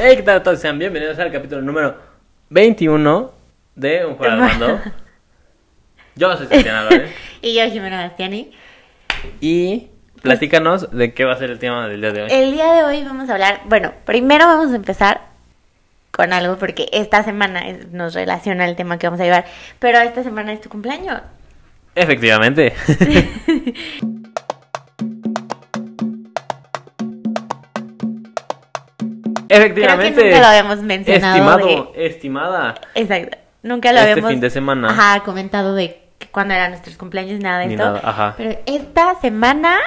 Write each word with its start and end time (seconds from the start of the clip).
Hey, 0.00 0.14
¿qué 0.14 0.22
tal 0.22 0.36
a 0.36 0.42
todos? 0.44 0.60
Sean 0.60 0.78
bienvenidos 0.78 1.18
al 1.18 1.32
capítulo 1.32 1.60
número 1.60 1.96
21 2.50 3.32
de 3.74 4.06
Un 4.06 4.16
Fuera 4.16 4.34
del 4.34 4.42
Mando. 4.42 4.80
Yo 6.14 6.36
soy 6.36 6.46
Sebastián 6.46 6.76
Álvarez. 6.76 7.12
Y 7.42 7.54
yo, 7.54 7.68
Jimena 7.68 8.04
Bastiani. 8.04 8.52
Y 9.40 9.88
platícanos 10.22 10.90
de 10.92 11.14
qué 11.14 11.24
va 11.24 11.32
a 11.32 11.36
ser 11.36 11.50
el 11.50 11.58
tema 11.58 11.88
del 11.88 12.00
día 12.00 12.12
de 12.12 12.22
hoy. 12.22 12.28
El 12.30 12.52
día 12.52 12.72
de 12.74 12.84
hoy 12.84 13.02
vamos 13.02 13.28
a 13.28 13.32
hablar, 13.32 13.62
bueno, 13.66 13.92
primero 14.04 14.46
vamos 14.46 14.72
a 14.72 14.76
empezar 14.76 15.20
con 16.12 16.32
algo 16.32 16.58
porque 16.58 16.88
esta 16.92 17.24
semana 17.24 17.62
nos 17.90 18.14
relaciona 18.14 18.68
el 18.68 18.76
tema 18.76 18.98
que 18.98 19.08
vamos 19.08 19.20
a 19.20 19.24
llevar, 19.24 19.46
pero 19.80 19.98
esta 19.98 20.22
semana 20.22 20.52
es 20.52 20.60
tu 20.60 20.68
cumpleaños. 20.68 21.22
Efectivamente. 21.96 22.72
Efectivamente. 29.56 30.14
Creo 30.14 30.24
que 30.24 30.30
nunca 30.30 30.40
lo 30.40 30.46
habíamos 30.48 30.82
mencionado 30.82 31.36
Estimado, 31.36 31.92
estimada. 31.96 32.74
Exacto, 32.94 33.38
nunca 33.62 33.92
lo 33.92 33.98
Este 33.98 34.10
habíamos 34.12 34.30
fin 34.30 34.40
de 34.40 34.50
semana. 34.50 34.90
Ajá, 34.90 35.22
comentado 35.24 35.74
de 35.74 36.00
que 36.18 36.26
cuándo 36.28 36.54
eran 36.54 36.70
nuestros 36.70 36.96
cumpleaños, 36.96 37.40
nada 37.40 37.60
de 37.60 37.66
Ni 37.68 37.74
esto. 37.74 37.84
nada, 37.86 38.00
ajá. 38.04 38.34
Pero 38.36 38.58
esta 38.66 39.14
semana 39.20 39.78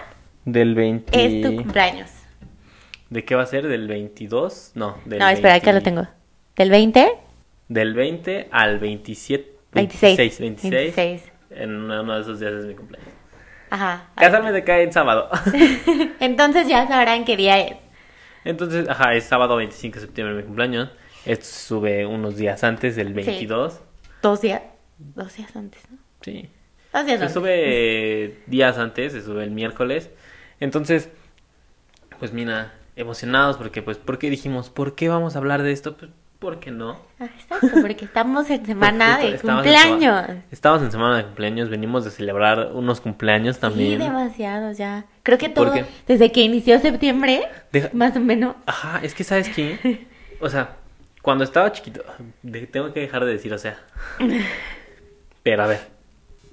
Del 0.45 0.75
20. 0.75 1.25
es 1.25 1.41
tu 1.43 1.55
cumpleaños. 1.55 2.09
¿De 3.09 3.25
qué 3.25 3.35
va 3.35 3.43
a 3.43 3.45
ser? 3.45 3.67
¿Del 3.67 3.87
22? 3.87 4.71
No, 4.75 4.97
del 5.05 5.19
no, 5.19 5.27
espera, 5.27 5.55
acá 5.55 5.71
20 5.73 5.73
lo 5.73 5.81
tengo. 5.83 6.07
¿Del 6.55 6.69
20? 6.69 7.11
Del 7.67 7.93
20 7.93 8.47
al 8.51 8.79
27. 8.79 9.51
26. 9.73 10.17
26. 10.17 10.39
26. 10.39 10.95
26. 10.95 11.31
En 11.51 11.75
uno, 11.75 12.15
de 12.15 12.21
esos 12.21 12.39
días 12.39 12.53
es 12.53 12.65
mi 12.65 12.75
cumpleaños. 12.75 13.09
Ajá. 13.69 14.05
Casualmente 14.15 14.63
cae 14.63 14.83
en 14.83 14.93
sábado. 14.93 15.29
Entonces 16.19 16.67
ya 16.67 16.87
sabrán 16.87 17.23
qué 17.25 17.35
día 17.37 17.59
es. 17.59 17.75
Entonces, 18.43 18.89
ajá, 18.89 19.13
es 19.15 19.25
sábado 19.25 19.55
25 19.57 19.95
de 19.95 20.01
septiembre 20.01 20.35
mi 20.35 20.43
cumpleaños. 20.43 20.89
Esto 21.25 21.45
se 21.45 21.67
sube 21.67 22.05
unos 22.05 22.35
días 22.35 22.63
antes, 22.63 22.95
del 22.95 23.13
22. 23.13 23.79
Dos 24.21 24.41
días. 24.41 24.61
Dos 24.97 25.35
días 25.35 25.55
antes, 25.55 25.81
¿no? 25.91 25.97
Sí. 26.21 26.49
Dos 26.93 27.05
días 27.05 27.19
Se 27.19 27.25
antes. 27.25 27.33
sube 27.33 28.43
días 28.47 28.77
antes, 28.77 29.13
se 29.13 29.21
sube 29.21 29.43
el 29.43 29.51
miércoles. 29.51 30.09
Entonces, 30.59 31.09
pues 32.19 32.33
mira, 32.33 32.73
emocionados 32.95 33.57
porque, 33.57 33.81
pues, 33.81 33.97
¿por 33.97 34.17
qué 34.19 34.29
dijimos, 34.29 34.69
¿por 34.69 34.95
qué 34.95 35.09
vamos 35.09 35.35
a 35.35 35.39
hablar 35.39 35.61
de 35.63 35.71
esto? 35.71 35.95
Pues, 35.97 36.11
¿por 36.41 36.59
qué 36.59 36.71
no? 36.71 36.97
Ah, 37.19 37.25
Exacto, 37.25 37.67
porque 37.81 38.03
estamos 38.03 38.49
en 38.49 38.65
semana 38.65 39.19
de 39.19 39.35
estamos 39.35 39.61
cumpleaños. 39.63 40.25
Estamos 40.51 40.81
en 40.81 40.91
semana 40.91 41.17
de 41.17 41.23
cumpleaños, 41.25 41.69
venimos 41.69 42.03
de 42.03 42.09
celebrar 42.11 42.71
unos 42.73 42.99
cumpleaños 42.99 43.55
Sí, 43.57 43.61
también. 43.61 43.99
demasiados 43.99 44.75
ya. 44.77 45.05
Creo 45.23 45.37
que 45.37 45.49
¿Por 45.51 45.71
todo, 45.71 45.85
desde 46.07 46.31
que 46.31 46.41
inició 46.41 46.79
septiembre, 46.79 47.43
Deja- 47.71 47.91
más 47.93 48.17
o 48.17 48.19
menos. 48.19 48.55
Ajá, 48.65 48.99
es 49.03 49.13
que 49.13 49.23
sabes 49.23 49.49
qué, 49.49 50.07
o 50.41 50.49
sea, 50.49 50.77
cuando 51.21 51.43
estaba 51.43 51.71
chiquito, 51.71 52.03
de- 52.41 52.65
tengo 52.65 52.91
que 52.91 53.01
dejar 53.01 53.23
de 53.23 53.33
decir, 53.33 53.53
o 53.53 53.59
sea, 53.59 53.77
pero 55.43 55.63
a 55.63 55.67
ver, 55.67 55.79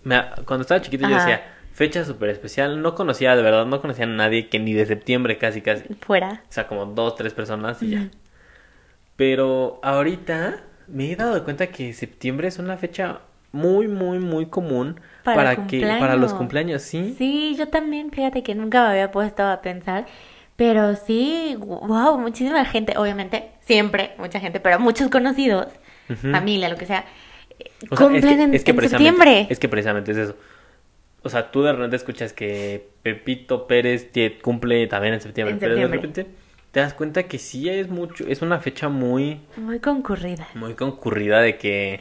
me- 0.04 0.22
cuando 0.44 0.62
estaba 0.62 0.80
chiquito 0.82 1.08
yo 1.08 1.14
decía, 1.14 1.42
fecha 1.72 2.04
súper 2.04 2.28
especial, 2.30 2.82
no 2.82 2.94
conocía, 2.94 3.34
de 3.36 3.42
verdad, 3.42 3.64
no 3.64 3.80
conocía 3.80 4.04
a 4.04 4.08
nadie 4.08 4.48
que 4.48 4.58
ni 4.58 4.74
de 4.74 4.84
septiembre 4.86 5.38
casi, 5.38 5.62
casi, 5.62 5.84
Fuera. 6.02 6.42
o 6.48 6.52
sea, 6.52 6.66
como 6.66 6.86
dos, 6.86 7.14
tres 7.16 7.32
personas 7.32 7.82
y 7.82 7.90
ya. 7.90 8.08
Pero 9.18 9.80
ahorita 9.82 10.64
me 10.86 11.12
he 11.12 11.16
dado 11.16 11.44
cuenta 11.44 11.66
que 11.68 11.92
septiembre 11.92 12.48
es 12.48 12.58
una 12.58 12.78
fecha 12.78 13.20
muy, 13.52 13.88
muy, 13.88 14.20
muy 14.20 14.46
común 14.46 15.00
Para 15.24 15.36
para, 15.36 15.66
que, 15.66 15.80
para 15.82 16.16
los 16.16 16.32
cumpleaños. 16.34 16.82
¿sí? 16.82 17.14
Sí, 17.18 17.56
yo 17.58 17.68
también, 17.68 18.10
fíjate 18.12 18.42
que 18.42 18.54
nunca 18.54 18.82
me 18.84 18.90
había 18.92 19.10
puesto 19.10 19.44
a 19.44 19.60
pensar. 19.60 20.06
Pero 20.56 20.96
sí, 20.96 21.56
wow, 21.58 22.18
muchísima 22.18 22.64
gente, 22.64 22.96
obviamente, 22.98 23.50
siempre, 23.60 24.12
mucha 24.18 24.40
gente, 24.40 24.60
pero 24.60 24.80
muchos 24.80 25.08
conocidos, 25.10 25.66
familia, 26.32 26.68
lo 26.68 26.76
que 26.76 26.86
sea, 26.86 27.04
O 27.90 27.96
sea, 27.96 28.08
cumplen 28.08 28.40
es 28.40 28.40
que, 28.40 28.42
en, 28.44 28.54
es 28.54 28.64
que 28.64 28.72
en 28.72 28.76
precisamente, 28.76 29.16
septiembre. 29.16 29.46
Es 29.50 29.58
que 29.58 29.68
precisamente 29.68 30.12
es 30.12 30.18
eso. 30.18 30.36
O 31.22 31.28
sea, 31.28 31.50
tú 31.50 31.62
de 31.62 31.72
repente 31.72 31.96
escuchas 31.96 32.32
que 32.32 32.88
Pepito 33.02 33.66
Pérez 33.66 34.10
cumple 34.42 34.86
también 34.86 35.14
en 35.14 35.20
septiembre, 35.20 35.54
En 35.54 35.58
pero 35.58 35.74
de 35.76 35.82
septiembre. 35.82 35.98
repente 35.98 36.26
te 36.72 36.80
das 36.80 36.94
cuenta 36.94 37.22
que 37.24 37.38
sí 37.38 37.68
es 37.68 37.88
mucho, 37.88 38.24
es 38.28 38.42
una 38.42 38.58
fecha 38.60 38.88
muy, 38.88 39.40
Muy 39.56 39.80
concurrida. 39.80 40.46
muy 40.54 40.74
concurrida 40.74 41.40
de 41.40 41.56
que 41.56 42.00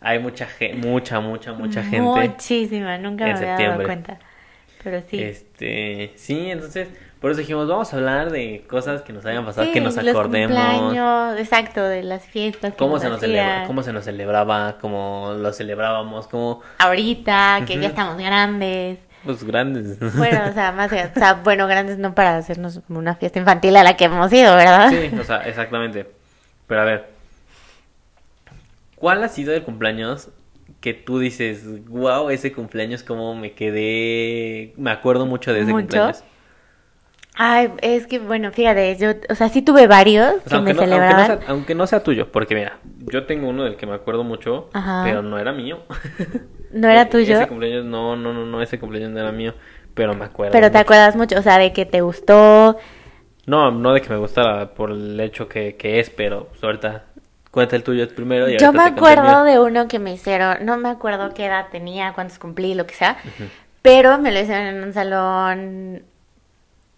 hay 0.00 0.18
mucha 0.18 0.46
gente, 0.46 0.86
mucha, 0.86 1.20
mucha, 1.20 1.52
mucha 1.52 1.82
gente. 1.82 1.98
Muchísima, 2.00 2.98
nunca 2.98 3.24
me 3.24 3.32
había 3.32 3.68
dado 3.68 3.84
cuenta. 3.84 4.18
Pero 4.82 5.00
sí. 5.08 5.18
Este, 5.22 6.12
sí, 6.16 6.50
entonces, 6.50 6.88
por 7.18 7.30
eso 7.30 7.40
dijimos, 7.40 7.66
vamos 7.66 7.92
a 7.94 7.96
hablar 7.96 8.30
de 8.30 8.64
cosas 8.68 9.00
que 9.00 9.14
nos 9.14 9.24
hayan 9.24 9.46
pasado, 9.46 9.66
Sí, 9.66 9.72
que 9.72 9.80
nos 9.80 9.96
los 9.96 10.06
acordemos. 10.08 10.54
cumpleaños, 10.54 11.40
exacto, 11.40 11.82
de 11.82 12.02
las 12.02 12.22
fiestas. 12.26 12.74
Cómo 12.76 12.98
se, 12.98 13.08
nos 13.08 13.18
celebra, 13.20 13.64
cómo 13.66 13.82
se 13.82 13.94
nos 13.94 14.04
celebraba, 14.04 14.76
cómo 14.80 15.34
lo 15.38 15.50
celebrábamos, 15.54 16.28
cómo 16.28 16.60
Ahorita, 16.78 17.62
que 17.66 17.78
ya 17.78 17.88
estamos 17.88 18.18
grandes. 18.18 18.98
Los 19.26 19.44
grandes. 19.44 19.98
Bueno, 20.16 20.42
o 20.48 20.52
sea, 20.52 20.72
más, 20.72 20.90
o 20.92 21.18
sea, 21.18 21.34
bueno, 21.44 21.66
grandes 21.66 21.98
no 21.98 22.14
para 22.14 22.36
hacernos 22.36 22.80
una 22.88 23.14
fiesta 23.16 23.38
infantil 23.38 23.76
a 23.76 23.82
la 23.84 23.96
que 23.96 24.04
hemos 24.04 24.32
ido, 24.32 24.54
¿verdad? 24.56 24.90
Sí, 24.90 25.10
o 25.18 25.24
sea, 25.24 25.38
exactamente. 25.48 26.06
Pero 26.66 26.80
a 26.80 26.84
ver, 26.84 27.08
¿cuál 28.96 29.22
ha 29.22 29.28
sido 29.28 29.52
el 29.54 29.62
cumpleaños 29.62 30.30
que 30.80 30.94
tú 30.94 31.18
dices, 31.18 31.86
wow, 31.88 32.30
ese 32.30 32.52
cumpleaños 32.52 33.02
como 33.02 33.34
me 33.34 33.52
quedé, 33.52 34.74
me 34.76 34.90
acuerdo 34.90 35.26
mucho 35.26 35.52
de 35.52 35.60
ese 35.60 35.72
¿Mucho? 35.72 35.82
cumpleaños? 35.82 36.24
Ay, 37.36 37.72
es 37.82 38.06
que, 38.06 38.20
bueno, 38.20 38.52
fíjate, 38.52 38.96
yo, 38.96 39.10
o 39.28 39.34
sea, 39.34 39.48
sí 39.48 39.60
tuve 39.60 39.88
varios 39.88 40.34
O 40.36 40.42
que 40.44 40.50
sea, 40.50 40.60
me 40.60 40.72
no, 40.72 40.82
aunque, 40.82 40.96
no 40.96 41.26
sea, 41.26 41.38
aunque 41.48 41.74
no 41.74 41.86
sea 41.86 42.02
tuyo, 42.02 42.30
porque 42.30 42.54
mira, 42.54 42.78
yo 43.10 43.26
tengo 43.26 43.48
uno 43.48 43.64
del 43.64 43.76
que 43.76 43.86
me 43.86 43.94
acuerdo 43.94 44.22
mucho, 44.22 44.70
Ajá. 44.72 45.02
pero 45.04 45.22
no 45.22 45.38
era 45.38 45.52
mío. 45.52 45.80
¿No 46.74 46.88
era 46.88 47.04
E- 47.04 47.08
tuyo? 47.08 47.32
Ese 47.32 47.46
cumpleaños, 47.46 47.84
no, 47.84 48.16
no, 48.16 48.32
no, 48.32 48.44
no, 48.46 48.62
ese 48.62 48.78
cumpleaños 48.78 49.10
no 49.12 49.20
era 49.20 49.32
mío, 49.32 49.54
pero 49.94 50.14
me 50.14 50.24
acuerdo. 50.24 50.52
Pero 50.52 50.70
te 50.70 50.78
mucho. 50.78 50.84
acuerdas 50.84 51.16
mucho, 51.16 51.38
o 51.38 51.42
sea, 51.42 51.58
de 51.58 51.72
que 51.72 51.86
te 51.86 52.00
gustó. 52.00 52.76
No, 53.46 53.70
no 53.70 53.92
de 53.92 54.00
que 54.00 54.08
me 54.08 54.16
gustara 54.16 54.74
por 54.74 54.90
el 54.90 55.20
hecho 55.20 55.48
que, 55.48 55.76
que 55.76 56.00
es, 56.00 56.08
pero 56.10 56.46
pues, 56.48 56.64
ahorita 56.64 57.04
cuenta 57.50 57.76
el 57.76 57.82
tuyo 57.84 58.08
primero. 58.14 58.48
Y 58.48 58.56
Yo 58.56 58.72
me 58.72 58.82
acuerdo 58.82 59.44
de 59.44 59.58
uno 59.58 59.88
que 59.88 59.98
me 59.98 60.12
hicieron, 60.12 60.64
no 60.64 60.76
me 60.76 60.88
acuerdo 60.90 61.32
qué 61.34 61.46
edad 61.46 61.68
tenía, 61.70 62.12
cuántos 62.14 62.38
cumplí, 62.38 62.74
lo 62.74 62.86
que 62.86 62.94
sea, 62.94 63.16
pero 63.82 64.18
me 64.18 64.32
lo 64.32 64.40
hicieron 64.40 64.66
en 64.66 64.84
un 64.84 64.92
salón 64.92 66.04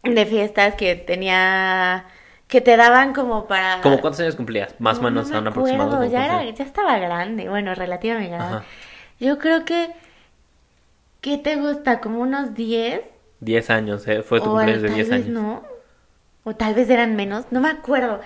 de 0.04 0.26
fiestas 0.26 0.74
que 0.76 0.96
tenía, 0.96 2.06
que 2.48 2.60
te 2.60 2.76
daban 2.76 3.14
como 3.14 3.46
para... 3.46 3.80
¿Cómo 3.82 4.00
cuántos 4.00 4.20
años 4.20 4.36
cumplías? 4.36 4.74
Más 4.80 4.98
o 5.00 5.02
No, 5.02 5.10
menos 5.10 5.28
no 5.28 5.34
a 5.34 5.38
me 5.38 5.40
un 5.40 5.46
aproximado. 5.48 5.90
acuerdo, 5.90 5.98
¿cómo 5.98 6.10
ya, 6.10 6.24
era, 6.26 6.50
ya 6.50 6.64
estaba 6.64 6.98
grande, 6.98 7.48
bueno, 7.48 7.74
relativamente 7.74 8.34
grande. 8.34 8.54
Ajá. 8.54 8.64
Yo 9.18 9.38
creo 9.38 9.64
que, 9.64 9.90
¿qué 11.20 11.38
te 11.38 11.56
gusta? 11.56 12.00
Como 12.00 12.20
unos 12.20 12.54
10 12.54 13.00
10 13.40 13.70
años, 13.70 14.06
¿eh? 14.08 14.22
Fue 14.22 14.40
tu 14.40 14.46
o 14.46 14.52
cumpleaños 14.52 14.82
de 14.82 14.88
tal 14.88 14.96
10 14.96 15.08
vez 15.08 15.16
años. 15.16 15.28
no, 15.28 15.62
o 16.44 16.54
tal 16.56 16.74
vez 16.74 16.88
eran 16.90 17.16
menos, 17.16 17.46
no 17.50 17.60
me 17.60 17.68
acuerdo. 17.68 18.20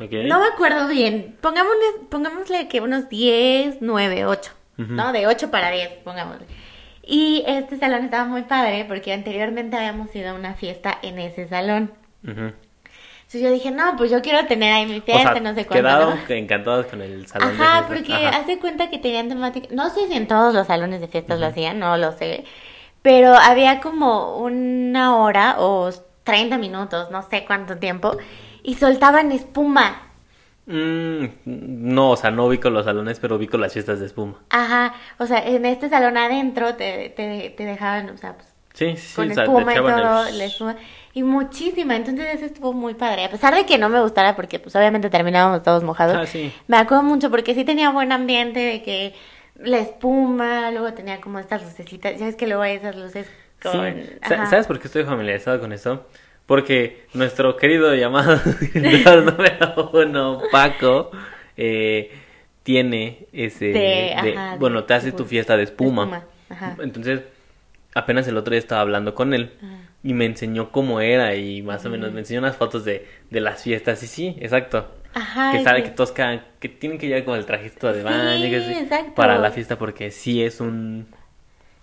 ¿Ok? 0.00 0.10
No 0.26 0.40
me 0.40 0.46
acuerdo 0.46 0.88
bien. 0.88 1.36
Pongámosle, 1.40 1.84
pongámosle 2.10 2.68
que 2.68 2.80
unos 2.80 3.08
10, 3.08 3.78
9, 3.80 4.26
8. 4.26 4.52
Ujú. 4.78 4.92
¿No? 4.92 5.12
De 5.12 5.26
8 5.26 5.50
para 5.50 5.70
10, 5.70 5.88
pongámosle. 6.02 6.46
Y 7.06 7.44
este 7.46 7.78
salón 7.78 8.04
estaba 8.04 8.24
muy 8.24 8.42
padre 8.42 8.86
porque 8.88 9.12
anteriormente 9.12 9.76
habíamos 9.76 10.14
ido 10.16 10.30
a 10.30 10.34
una 10.34 10.54
fiesta 10.54 10.98
en 11.02 11.18
ese 11.18 11.46
salón. 11.46 11.92
Ujú. 12.26 12.52
Entonces 13.26 13.42
yo 13.42 13.50
dije, 13.50 13.70
no, 13.70 13.96
pues 13.96 14.10
yo 14.10 14.22
quiero 14.22 14.46
tener 14.46 14.72
ahí 14.72 14.86
mi 14.86 15.00
O 15.00 15.02
fiesta, 15.02 15.32
sea, 15.32 15.40
no 15.40 15.54
sé 15.54 15.66
cuánto. 15.66 15.82
quedaron 15.82 16.18
¿no? 16.28 16.34
encantados 16.34 16.86
con 16.86 17.00
el 17.02 17.26
salón 17.26 17.58
de 17.58 17.64
Ajá, 17.64 17.86
fiestas. 17.86 17.96
porque 17.98 18.12
Ajá. 18.26 18.36
hace 18.38 18.58
cuenta 18.58 18.90
que 18.90 18.98
tenían 18.98 19.28
temática. 19.28 19.68
No 19.72 19.90
sé 19.90 20.06
si 20.08 20.14
en 20.14 20.28
todos 20.28 20.54
los 20.54 20.66
salones 20.66 21.00
de 21.00 21.08
fiestas 21.08 21.40
lo 21.40 21.46
hacían, 21.46 21.78
no 21.78 21.96
lo 21.96 22.12
sé. 22.12 22.44
Pero 23.02 23.34
había 23.34 23.80
como 23.80 24.38
una 24.38 25.16
hora 25.16 25.56
o 25.58 25.90
30 26.24 26.58
minutos, 26.58 27.10
no 27.10 27.22
sé 27.28 27.44
cuánto 27.46 27.76
tiempo, 27.78 28.16
y 28.62 28.74
soltaban 28.76 29.32
espuma. 29.32 30.02
Mm, 30.66 31.26
no, 31.44 32.10
o 32.12 32.16
sea, 32.16 32.30
no 32.30 32.46
ubico 32.46 32.70
los 32.70 32.84
salones, 32.86 33.20
pero 33.20 33.36
ubico 33.36 33.58
las 33.58 33.72
fiestas 33.72 34.00
de 34.00 34.06
espuma. 34.06 34.38
Ajá, 34.50 34.94
o 35.18 35.26
sea, 35.26 35.38
en 35.46 35.64
este 35.66 35.88
salón 35.88 36.16
adentro 36.16 36.76
te, 36.76 37.08
te, 37.10 37.50
te 37.50 37.64
dejaban, 37.64 38.08
o 38.10 38.16
sea, 38.16 38.34
pues, 38.36 38.48
Sí, 38.74 38.96
sí, 38.96 38.98
sí. 38.98 39.14
con 39.16 39.30
o 39.30 39.34
sea, 39.34 39.44
espuma 39.44 39.74
y 39.74 39.76
el- 39.76 39.84
todo, 39.84 40.30
la 40.30 40.44
espuma, 40.44 40.76
y 41.14 41.22
muchísima, 41.22 41.96
entonces 41.96 42.26
eso 42.34 42.44
estuvo 42.44 42.72
muy 42.72 42.94
padre, 42.94 43.24
a 43.24 43.30
pesar 43.30 43.54
de 43.54 43.64
que 43.64 43.78
no 43.78 43.88
me 43.88 44.00
gustara 44.02 44.34
porque 44.36 44.58
pues 44.58 44.74
obviamente 44.76 45.08
terminábamos 45.10 45.62
todos 45.62 45.82
mojados, 45.84 46.16
Ah, 46.18 46.26
sí. 46.26 46.52
me 46.68 46.76
acuerdo 46.76 47.04
mucho 47.04 47.30
porque 47.30 47.54
sí 47.54 47.64
tenía 47.64 47.90
buen 47.90 48.10
ambiente 48.12 48.58
de 48.60 48.82
que 48.82 49.14
la 49.56 49.78
espuma, 49.78 50.70
luego 50.72 50.92
tenía 50.92 51.20
como 51.20 51.38
estas 51.38 51.62
lucecitas, 51.62 52.18
ya 52.18 52.26
ves 52.26 52.34
que 52.36 52.46
luego 52.46 52.62
hay 52.62 52.74
esas 52.76 52.96
luces 52.96 53.26
Sí. 53.62 53.68
con... 53.70 54.02
Ajá. 54.20 54.46
¿Sabes 54.46 54.66
por 54.66 54.78
qué 54.78 54.88
estoy 54.88 55.04
familiarizado 55.04 55.58
con 55.60 55.72
eso? 55.72 56.04
Porque 56.44 57.06
nuestro 57.14 57.56
querido 57.56 57.94
llamado 57.94 58.38
número 58.74 59.90
uno, 59.94 60.42
Paco, 60.52 61.10
eh, 61.56 62.10
tiene 62.62 63.26
ese... 63.32 63.66
De- 63.66 64.16
de- 64.22 64.34
ajá, 64.36 64.56
bueno, 64.56 64.84
te 64.84 64.92
hace 64.94 65.12
tu 65.12 65.24
fiesta 65.24 65.56
de 65.56 65.62
espuma. 65.62 66.04
De 66.04 66.16
espuma, 66.16 66.24
ajá. 66.50 66.76
Entonces, 66.82 67.22
apenas 67.94 68.26
el 68.28 68.36
otro 68.36 68.50
día 68.50 68.58
estaba 68.58 68.80
hablando 68.82 69.14
con 69.14 69.32
él. 69.32 69.52
Ajá. 69.62 69.78
Y 70.04 70.14
me 70.14 70.26
enseñó 70.26 70.70
cómo 70.70 71.00
era 71.00 71.34
y 71.34 71.62
más 71.62 71.84
o 71.84 71.90
menos 71.90 72.12
me 72.12 72.20
enseñó 72.20 72.38
unas 72.40 72.56
fotos 72.56 72.84
de, 72.84 73.08
de 73.30 73.40
las 73.40 73.62
fiestas 73.64 74.00
y 74.04 74.06
sí, 74.06 74.36
exacto. 74.38 74.88
Ajá. 75.16 75.52
que 75.52 75.62
sabe 75.62 75.82
que- 75.84 75.90
que 75.90 75.94
todos 75.96 76.10
cada- 76.12 76.44
que 76.58 76.68
tienen 76.68 76.98
que 76.98 77.06
llevar 77.06 77.24
como 77.24 77.36
el 77.36 77.46
trajecito 77.46 77.92
de 77.92 78.00
Sí, 78.00 78.04
baño 78.04 78.50
que 78.50 78.56
así, 78.56 78.72
exacto. 78.72 79.14
para 79.14 79.38
la 79.38 79.50
fiesta 79.52 79.78
porque 79.78 80.10
sí 80.10 80.42
es 80.42 80.60
un 80.60 81.06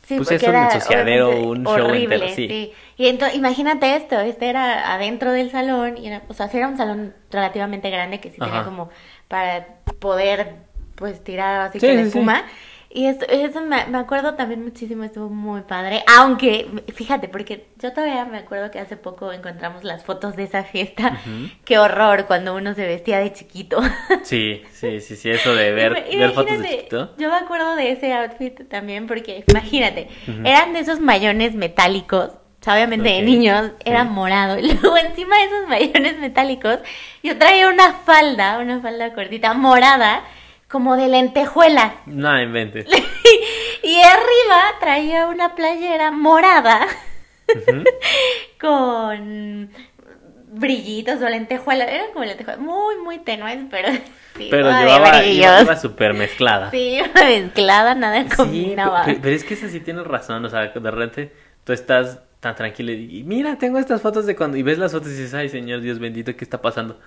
Sí, 0.03 0.17
Pues 0.17 0.31
es 0.31 0.43
un 0.43 0.55
ensuciadero, 0.55 1.41
un 1.41 1.63
show 1.63 1.85
horrible, 1.85 2.15
entero, 2.15 2.35
sí. 2.35 2.73
Y 2.97 3.07
entonces, 3.07 3.37
imagínate 3.37 3.95
esto, 3.95 4.19
este 4.19 4.49
era 4.49 4.93
adentro 4.93 5.31
del 5.31 5.51
salón, 5.51 5.97
y 5.97 6.07
era, 6.07 6.23
o 6.27 6.33
sea, 6.33 6.49
sí 6.49 6.57
era 6.57 6.67
un 6.67 6.75
salón 6.75 7.13
relativamente 7.31 7.89
grande 7.89 8.19
que 8.19 8.29
sí 8.31 8.37
tenía 8.37 8.63
como 8.65 8.89
para 9.29 9.65
poder, 9.99 10.55
pues, 10.95 11.23
tirar 11.23 11.61
así 11.61 11.79
Sí, 11.79 11.87
que 11.87 11.93
la 11.93 11.99
sí, 11.99 12.03
sí. 12.11 12.17
espuma. 12.17 12.43
Y 12.93 13.05
esto, 13.05 13.25
eso 13.29 13.61
me, 13.61 13.85
me 13.85 13.97
acuerdo 13.99 14.33
también 14.35 14.63
muchísimo, 14.63 15.03
estuvo 15.03 15.29
muy 15.29 15.61
padre. 15.61 16.03
Aunque, 16.17 16.67
fíjate, 16.93 17.29
porque 17.29 17.67
yo 17.77 17.93
todavía 17.93 18.25
me 18.25 18.37
acuerdo 18.39 18.69
que 18.69 18.79
hace 18.79 18.97
poco 18.97 19.31
encontramos 19.31 19.83
las 19.85 20.03
fotos 20.03 20.35
de 20.35 20.43
esa 20.43 20.63
fiesta. 20.63 21.07
Ujú. 21.25 21.49
Qué 21.63 21.79
horror 21.79 22.25
cuando 22.27 22.53
uno 22.55 22.73
se 22.73 22.85
vestía 22.85 23.19
de 23.19 23.31
chiquito. 23.33 23.79
Sí, 24.23 24.61
sí, 24.73 24.99
sí, 24.99 25.15
sí, 25.15 25.29
eso 25.29 25.55
de 25.55 25.71
ver, 25.71 25.93
ver 26.17 26.31
fotos 26.31 26.59
de 26.59 26.67
chiquito. 26.69 27.13
Yo 27.17 27.29
me 27.29 27.35
acuerdo 27.37 27.75
de 27.75 27.91
ese 27.91 28.13
outfit 28.13 28.67
también 28.69 29.07
porque, 29.07 29.43
imagínate, 29.47 30.09
eran 30.43 30.73
de 30.73 30.79
esos 30.79 30.99
mayones 30.99 31.55
metálicos. 31.55 32.29
O 32.59 32.63
sea, 32.63 32.75
obviamente 32.75 33.09
de 33.09 33.21
niños 33.23 33.71
era 33.85 34.03
Sí. 34.03 34.09
morado. 34.09 34.59
Y 34.59 34.71
luego 34.73 34.97
encima 34.97 35.35
de 35.37 35.43
esos 35.45 35.67
mayones 35.67 36.19
metálicos, 36.19 36.77
yo 37.23 37.37
traía 37.37 37.67
una 37.69 37.93
falda, 37.93 38.59
una 38.59 38.79
falda 38.81 39.13
cortita 39.13 39.53
morada, 39.53 40.21
como 40.71 40.95
de 40.95 41.07
lentejuelas. 41.07 41.93
No 42.05 42.41
inventes. 42.41 42.85
Y 43.83 43.99
arriba 43.99 44.61
traía 44.79 45.25
una 45.27 45.55
playera 45.55 46.11
morada 46.11 46.85
con 48.59 49.69
brillitos 50.53 51.21
o 51.21 51.29
lentejuelas. 51.29 51.87
Eran 51.89 52.11
como 52.13 52.25
lentejuelas 52.25 52.61
muy, 52.61 52.97
muy 53.03 53.19
tenues, 53.19 53.57
pero 53.69 53.89
sí. 54.37 54.47
Pero 54.49 54.69
llevaba, 54.71 55.23
iba 55.25 55.75
súper 55.77 56.13
mezclada. 56.13 56.69
Sí, 56.71 56.99
mezclada, 57.15 57.95
nada 57.95 58.23
Sí, 58.23 58.29
combinaba. 58.35 59.05
pe- 59.05 59.19
pero 59.21 59.35
es 59.35 59.43
que 59.43 59.53
eso 59.55 59.67
sí 59.67 59.79
tienes 59.79 60.05
razón, 60.05 60.45
o 60.45 60.49
sea, 60.49 60.67
de 60.67 60.91
repente 60.91 61.33
tú 61.63 61.73
estás 61.73 62.19
tan 62.39 62.55
tranquilo 62.55 62.91
y 62.91 63.23
mira, 63.23 63.57
tengo 63.57 63.77
estas 63.77 64.01
fotos 64.01 64.25
de 64.25 64.35
cuando 64.35 64.57
y 64.57 64.63
ves 64.63 64.77
las 64.79 64.91
fotos 64.91 65.09
y 65.09 65.11
dices, 65.11 65.33
ay, 65.33 65.47
Señor 65.49 65.81
Dios 65.81 65.99
bendito, 65.99 66.35
¿qué 66.35 66.43
está 66.43 66.59
pasando? 66.61 66.99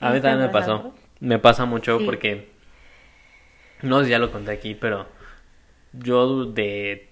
A 0.00 0.08
¿Qué 0.08 0.14
mí 0.14 0.20
también 0.20 0.46
me 0.46 0.48
pasó, 0.52 0.94
me 1.20 1.38
pasa 1.38 1.64
mucho 1.64 1.98
Sí. 1.98 2.04
porque, 2.04 2.50
no 3.84 3.98
sé 4.00 4.06
si 4.06 4.10
ya 4.12 4.18
lo 4.18 4.30
conté 4.32 4.52
aquí, 4.52 4.74
pero 4.74 5.06
yo 5.92 6.44
de 6.46 7.08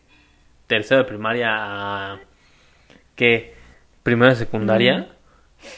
tercero 0.66 1.02
de 1.02 1.08
primaria 1.08 1.50
a, 1.52 2.20
¿qué? 3.14 3.54
Primero 4.02 4.30
de 4.30 4.36
secundaria, 4.36 5.08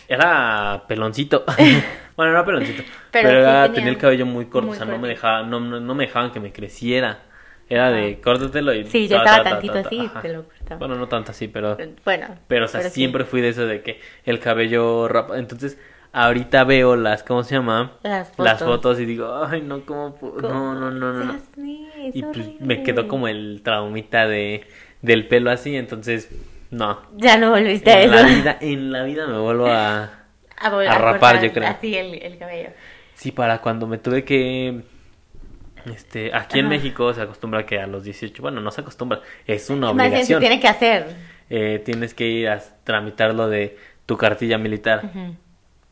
era 0.08 0.85
peloncito. 0.88 1.44
bueno, 2.17 2.32
no 2.32 2.38
era 2.38 2.44
peloncito, 2.44 2.82
Pero 3.12 3.29
pero, 3.29 3.29
sí 3.31 3.35
era- 3.41 3.62
tenía 3.62 3.75
tenía 3.75 3.91
el 3.91 3.99
cabello 3.99 4.26
muy 4.26 4.46
corto, 4.46 4.69
muy 4.69 4.76
o 4.76 4.79
sea, 4.79 4.87
no 4.87 4.99
me 4.99 5.08
dejaban, 5.08 5.50
no, 5.50 5.61
no, 5.61 5.81
no 5.81 5.94
me 5.94 6.06
dejaban 6.06 6.32
que 6.32 6.41
me 6.41 6.52
creciera. 6.52 7.23
Era 7.67 7.91
de 7.91 8.20
córtatelo 8.20 8.75
y 8.75 8.85
Sí, 8.87 9.08
yo 9.08 9.17
ta, 9.17 9.25
estaba 9.25 9.37
ta, 9.38 9.44
ta, 9.44 9.50
tantito 9.52 9.73
ta, 9.73 9.82
ta, 9.82 9.88
así, 9.88 10.11
te 10.20 10.29
lo 10.35 10.44
cortaba. 10.44 10.79
Bueno, 10.79 10.96
no 10.96 11.08
tanto 11.08 11.31
así, 11.31 11.49
pero 11.49 11.79
Bueno. 12.05 12.26
pero 12.46 12.67
o 12.67 12.69
sea, 12.69 12.82
siempre 12.82 13.25
fui 13.25 13.41
de 13.41 13.49
eso 13.49 13.67
de 13.67 13.81
que 13.82 14.00
el 14.26 14.38
cabello 14.38 15.08
rapado. 15.08 15.37
Entonces, 15.38 15.79
ahorita 16.14 16.64
veo 16.64 16.96
las 16.96 17.22
¿cómo 17.22 17.43
se 17.43 17.55
llama? 17.56 17.93
Las 18.02 18.32
Las 18.38 18.58
fotos. 18.61 18.66
fotos 18.76 19.00
y 19.00 19.05
digo, 19.05 19.44
"Ay, 19.44 19.61
no, 19.61 19.84
cómo 19.84 20.19
pu- 20.19 20.40
no, 20.40 20.75
no, 20.75 20.90
no, 20.90 21.12
no, 21.12 21.25
no." 21.25 21.32
Dios 21.32 21.56
mío, 21.58 21.88
es 22.02 22.16
Y 22.16 22.22
pues 22.22 22.61
me 22.61 22.82
quedó 22.82 23.06
como 23.08 23.28
el 23.28 23.61
traumita 23.62 24.26
de 24.26 24.66
del 25.02 25.28
pelo 25.28 25.50
así, 25.50 25.76
entonces 25.76 26.31
no. 26.70 27.00
Ya 27.16 27.37
no 27.37 27.50
volviste 27.50 27.90
a 27.90 28.02
En 28.02 28.14
eso. 28.14 28.22
la 28.22 28.28
vida 28.34 28.58
en 28.61 28.93
la 28.93 29.02
vida 29.05 29.26
me 29.26 29.38
vuelvo 29.38 29.66
a 29.66 30.05
a, 30.58 30.70
vol- 30.70 30.87
a 30.88 30.93
a 30.93 30.99
rapar, 30.99 31.43
yo 31.43 31.52
creo. 31.52 31.69
Así 31.69 31.94
el, 31.96 32.14
el 32.22 32.38
cabello. 32.38 32.70
Sí, 33.14 33.31
para 33.32 33.60
cuando 33.60 33.87
me 33.87 33.99
tuve 33.99 34.25
que 34.25 34.82
este, 35.87 36.34
aquí 36.34 36.58
en 36.60 36.67
Ajá. 36.67 36.75
México 36.76 37.12
se 37.12 37.20
acostumbra 37.20 37.67
que 37.67 37.78
a 37.78 37.87
los 37.87 38.05
18, 38.05 38.40
bueno, 38.43 38.60
no 38.60 38.70
se 38.70 38.81
acostumbra, 38.81 39.20
es 39.46 39.69
una 39.69 39.93
Más 39.93 40.10
bien 40.10 40.25
se 40.25 40.34
obligación. 40.34 40.40
tiene 40.40 40.60
que 40.60 40.69
hacer. 40.69 41.06
Eh, 41.50 41.82
tienes 41.84 42.14
que 42.14 42.26
ir 42.26 42.49
a 42.49 42.58
tramitar 42.84 43.34
lo 43.34 43.49
de 43.49 43.76
tu 44.06 44.17
cartilla 44.17 44.56
militar. 44.56 45.02
Ujú. 45.05 45.37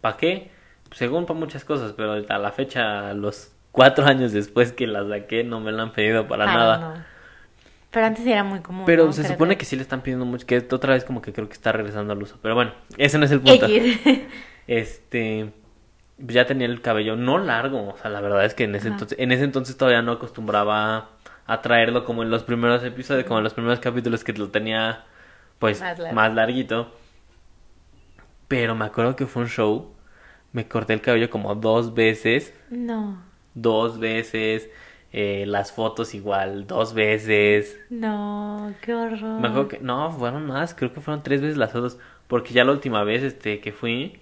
¿Para 0.02 0.18
qué? 0.18 0.50
Según 0.90 1.24
para 1.24 1.38
muchas 1.40 1.64
cosas, 1.64 1.94
pero 1.96 2.12
a 2.28 2.38
la 2.38 2.52
fecha, 2.52 3.14
los 3.14 3.52
cuatro 3.70 4.04
años 4.04 4.32
después 4.32 4.72
que 4.72 4.86
la 4.86 5.08
saqué, 5.08 5.42
no 5.44 5.60
me 5.60 5.72
la 5.72 5.84
han 5.84 5.92
pedido 5.94 6.28
para 6.28 6.44
Ah, 6.44 6.54
nada. 6.54 6.78
no. 6.78 7.12
Pero 7.90 8.06
antes 8.06 8.26
era 8.26 8.42
muy 8.44 8.60
común. 8.60 8.84
Pero 8.86 9.06
¿no? 9.06 9.12
se 9.12 9.22
Creo 9.22 9.32
supone 9.32 9.56
que 9.58 9.64
sí 9.64 9.76
le 9.76 9.82
están 9.82 10.00
pidiendo 10.02 10.24
mucho, 10.26 10.46
que 10.46 10.58
otra 10.70 10.92
vez 10.94 11.04
como 11.04 11.22
que 11.22 11.32
creo 11.32 11.46
que 11.48 11.54
está 11.54 11.72
regresando 11.72 12.12
al 12.12 12.22
uso. 12.22 12.38
Pero 12.42 12.54
bueno, 12.54 12.72
ese 12.98 13.16
no 13.18 13.24
es 13.24 13.30
el 13.30 13.40
punto. 13.40 13.66
Este, 14.66 15.52
ya 16.18 16.46
tenía 16.46 16.66
el 16.66 16.80
cabello 16.82 17.16
no 17.16 17.38
largo, 17.38 17.88
o 17.94 17.96
sea, 17.98 18.10
la 18.10 18.20
verdad 18.20 18.44
es 18.44 18.54
que 18.54 18.64
en 18.64 18.74
ese 18.74 18.88
Ajá. 18.88 18.94
entonces, 18.94 19.18
en 19.18 19.32
ese 19.32 19.44
entonces 19.44 19.76
todavía 19.76 20.02
no 20.02 20.12
acostumbraba 20.12 21.08
a 21.46 21.62
traerlo 21.62 22.04
como 22.04 22.22
en 22.22 22.30
los 22.30 22.44
primeros 22.44 22.84
episodios, 22.84 23.24
como 23.24 23.38
en 23.38 23.44
los 23.44 23.54
primeros 23.54 23.80
capítulos 23.80 24.22
que 24.24 24.32
lo 24.34 24.48
tenía 24.48 25.04
pues 25.58 25.80
Más 25.80 25.98
largo. 25.98 26.14
más 26.14 26.34
larguito. 26.34 26.92
Pero 28.52 28.74
me 28.74 28.84
acuerdo 28.84 29.16
que 29.16 29.24
fue 29.24 29.44
un 29.44 29.48
show, 29.48 29.94
me 30.52 30.68
corté 30.68 30.92
el 30.92 31.00
cabello 31.00 31.30
como 31.30 31.54
dos 31.54 31.94
veces, 31.94 32.52
no. 32.68 33.16
dos 33.54 33.98
veces, 33.98 34.68
eh, 35.10 35.44
las 35.46 35.72
fotos 35.72 36.12
igual, 36.14 36.66
dos 36.66 36.92
veces. 36.92 37.80
No, 37.88 38.74
qué 38.82 38.92
horror. 38.92 39.40
Me 39.40 39.48
acuerdo 39.48 39.68
que, 39.68 39.78
no, 39.78 40.12
fueron 40.12 40.44
más, 40.46 40.74
creo 40.74 40.92
que 40.92 41.00
fueron 41.00 41.22
tres 41.22 41.40
veces 41.40 41.56
las 41.56 41.72
fotos, 41.72 41.96
porque 42.28 42.52
ya 42.52 42.62
la 42.64 42.72
última 42.72 43.04
vez 43.04 43.22
este 43.22 43.60
que 43.60 43.72
fui, 43.72 44.20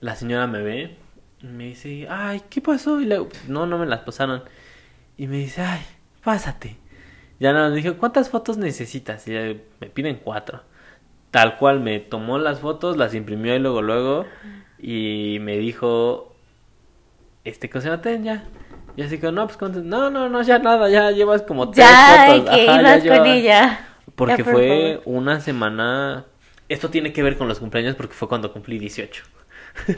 la 0.00 0.16
señora 0.16 0.46
me 0.46 0.62
ve 0.62 0.96
y 1.42 1.46
me 1.46 1.64
dice, 1.64 2.06
ay, 2.08 2.44
¿qué 2.48 2.62
pasó? 2.62 2.98
Y 3.02 3.04
le 3.04 3.26
no, 3.46 3.66
no 3.66 3.76
me 3.76 3.84
las 3.84 4.00
pasaron. 4.00 4.42
Y 5.18 5.26
me 5.26 5.36
dice, 5.36 5.60
ay, 5.60 5.82
pásate. 6.24 6.78
Ya 7.40 7.52
no, 7.52 7.68
me 7.68 7.76
dijo, 7.76 7.98
¿cuántas 7.98 8.30
fotos 8.30 8.56
necesitas? 8.56 9.28
Y 9.28 9.34
ya 9.34 9.54
me 9.80 9.90
piden 9.90 10.16
cuatro. 10.24 10.62
Tal 11.36 11.58
cual 11.58 11.80
me 11.80 12.00
tomó 12.00 12.38
las 12.38 12.60
fotos, 12.60 12.96
las 12.96 13.14
imprimió 13.14 13.54
y 13.54 13.58
luego, 13.58 13.82
luego, 13.82 14.24
y 14.78 15.36
me 15.42 15.58
dijo, 15.58 16.34
este, 17.44 17.68
¿qué 17.68 17.80
se 17.82 17.96
ten 17.98 18.24
ya? 18.24 18.44
Y 18.96 19.02
así 19.02 19.18
que, 19.18 19.30
no, 19.30 19.46
pues. 19.46 19.58
No, 19.84 20.08
no, 20.08 20.30
no, 20.30 20.40
ya 20.40 20.58
nada, 20.58 20.88
ya 20.88 21.10
llevas 21.10 21.42
como 21.42 21.70
tres 21.70 21.86
Ya, 21.86 22.24
fotos. 22.26 22.54
que 22.54 22.68
Ajá, 22.68 22.80
ya 22.80 22.80
ibas 22.80 22.94
con 22.96 23.02
lleva- 23.26 23.28
ella. 23.34 23.80
porque 24.14 24.38
Ya, 24.38 24.44
por 24.44 24.52
fue 24.54 25.00
favor. 25.02 25.02
una 25.04 25.40
semana. 25.40 26.24
Esto 26.70 26.88
tiene 26.88 27.12
que 27.12 27.22
ver 27.22 27.36
con 27.36 27.48
los 27.48 27.60
cumpleaños 27.60 27.96
porque 27.96 28.14
fue 28.14 28.28
cuando 28.28 28.50
cumplí 28.50 28.78
18. 28.78 29.22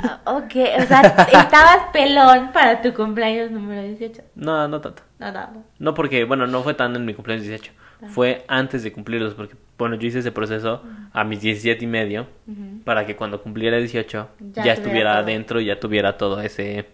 Ah, 0.02 0.20
ok, 0.24 0.54
o 0.82 0.86
sea, 0.88 1.02
estabas 1.32 1.78
pelón 1.92 2.50
para 2.52 2.82
tu 2.82 2.92
cumpleaños 2.92 3.52
número 3.52 3.80
18. 3.84 4.22
No, 4.34 4.66
no 4.66 4.80
tanto. 4.80 5.04
No, 5.20 5.30
no, 5.30 5.40
no. 5.52 5.64
No 5.78 5.94
porque, 5.94 6.24
bueno, 6.24 6.48
no 6.48 6.64
fue 6.64 6.74
tan 6.74 6.96
en 6.96 7.04
mi 7.04 7.14
cumpleaños 7.14 7.46
18. 7.46 7.70
Fue 8.08 8.44
antes 8.48 8.82
de 8.82 8.92
cumplirlos 8.92 9.34
porque, 9.34 9.54
bueno, 9.78 9.94
yo 9.96 10.08
hice 10.08 10.18
ese 10.18 10.32
proceso 10.32 10.82
a 11.12 11.24
mis 11.24 11.40
17 11.40 11.82
y 11.84 11.86
medio 11.88 12.26
para 12.84 13.06
que 13.06 13.16
cuando 13.16 13.40
cumpliera 13.42 13.76
18 13.78 14.28
Ya 14.40 14.46
ya, 14.46 14.52
tuviera 14.54 14.72
estuviera 14.74 15.10
todo. 15.12 15.22
adentro 15.22 15.60
y 15.60 15.64
ya 15.66 15.80
tuviera 15.80 16.16
todo 16.18 16.40
ese 16.40 16.86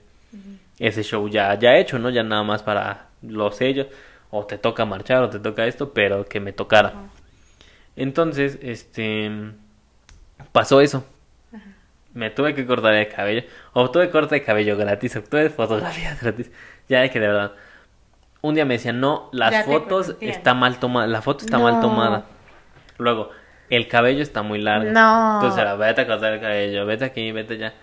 ese 0.78 1.02
show 1.02 1.26
ya 1.28 1.58
ya 1.58 1.76
hecho, 1.78 1.98
¿no? 1.98 2.10
Ya 2.10 2.22
nada 2.22 2.42
más 2.42 2.62
para 2.62 3.06
los 3.22 3.56
sellos 3.56 3.86
o 4.30 4.44
te 4.44 4.58
toca 4.58 4.84
marchar 4.84 5.22
o 5.22 5.30
te 5.30 5.38
toca 5.38 5.64
esto, 5.66 5.92
pero 5.92 6.24
que 6.26 6.40
me 6.40 6.52
tocara. 6.52 6.92
Entonces, 7.96 8.58
este 8.62 9.30
pasó 10.52 10.80
eso. 10.80 11.04
Me 12.12 12.30
tuve 12.30 12.54
que 12.54 12.66
cortar 12.66 12.94
el 12.94 13.08
cabello. 13.08 13.42
Obtuve 13.72 14.10
corte 14.10 14.34
de 14.36 14.42
cabello 14.42 14.76
gratis. 14.76 15.16
Obtuve 15.16 15.50
fotografías 15.50 16.20
gratis. 16.22 16.50
Ya 16.88 17.00
de 17.00 17.10
que 17.10 17.20
de 17.20 17.28
verdad. 17.28 17.52
Un 18.42 18.54
día 18.54 18.64
me 18.64 18.74
decían, 18.74 19.00
no, 19.00 19.30
las 19.32 19.52
Ya 19.52 19.62
fotos 19.64 20.16
está 20.20 20.52
mal 20.54 20.78
tomada. 20.78 21.06
La 21.06 21.22
foto 21.22 21.44
está 21.44 21.58
mal 21.58 21.80
tomada. 21.80 22.26
Luego, 22.98 23.30
el 23.70 23.88
cabello 23.88 24.22
está 24.22 24.42
muy 24.42 24.60
largo. 24.60 24.90
No. 24.90 25.36
Entonces 25.36 25.60
era, 25.60 25.74
vete 25.76 26.02
a 26.02 26.06
cortar 26.06 26.34
el 26.34 26.40
cabello, 26.40 26.86
vete 26.86 27.04
aquí, 27.04 27.32
vete 27.32 27.54
allá. 27.54 27.74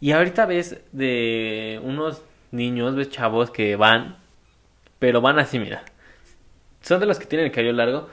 Y 0.00 0.12
ahorita 0.12 0.46
ves 0.46 0.80
de 0.92 1.80
unos 1.82 2.22
niños, 2.50 2.94
ves 2.94 3.10
chavos 3.10 3.50
que 3.50 3.76
van, 3.76 4.16
pero 4.98 5.20
van 5.20 5.38
así, 5.38 5.58
mira. 5.58 5.82
Son 6.80 7.00
de 7.00 7.06
los 7.06 7.18
que 7.18 7.26
tienen 7.26 7.46
el 7.46 7.52
cabello 7.52 7.72
largo, 7.72 8.08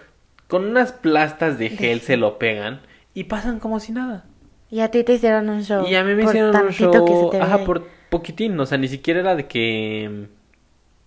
con 0.47 0.65
unas 0.65 0.91
plastas 0.93 1.57
de 1.57 1.69
gel 1.69 2.01
se 2.01 2.17
lo 2.17 2.37
pegan 2.37 2.81
y 3.13 3.25
pasan 3.25 3.59
como 3.59 3.79
si 3.79 3.91
nada. 3.91 4.25
Y 4.69 4.79
a 4.79 4.89
ti 4.89 5.03
te 5.03 5.13
hicieron 5.13 5.49
un 5.49 5.63
show. 5.63 5.85
Y 5.87 5.95
a 5.95 6.03
mí 6.03 6.15
me 6.15 6.23
hicieron 6.23 6.55
un 6.55 6.71
show, 6.71 7.05
que 7.05 7.13
se 7.13 7.37
te 7.37 7.43
ajá, 7.43 7.59
por 7.59 7.87
poquitín, 8.09 8.59
o 8.59 8.65
sea, 8.65 8.77
ni 8.77 8.87
siquiera 8.87 9.19
era 9.19 9.35
de 9.35 9.47
que 9.47 10.27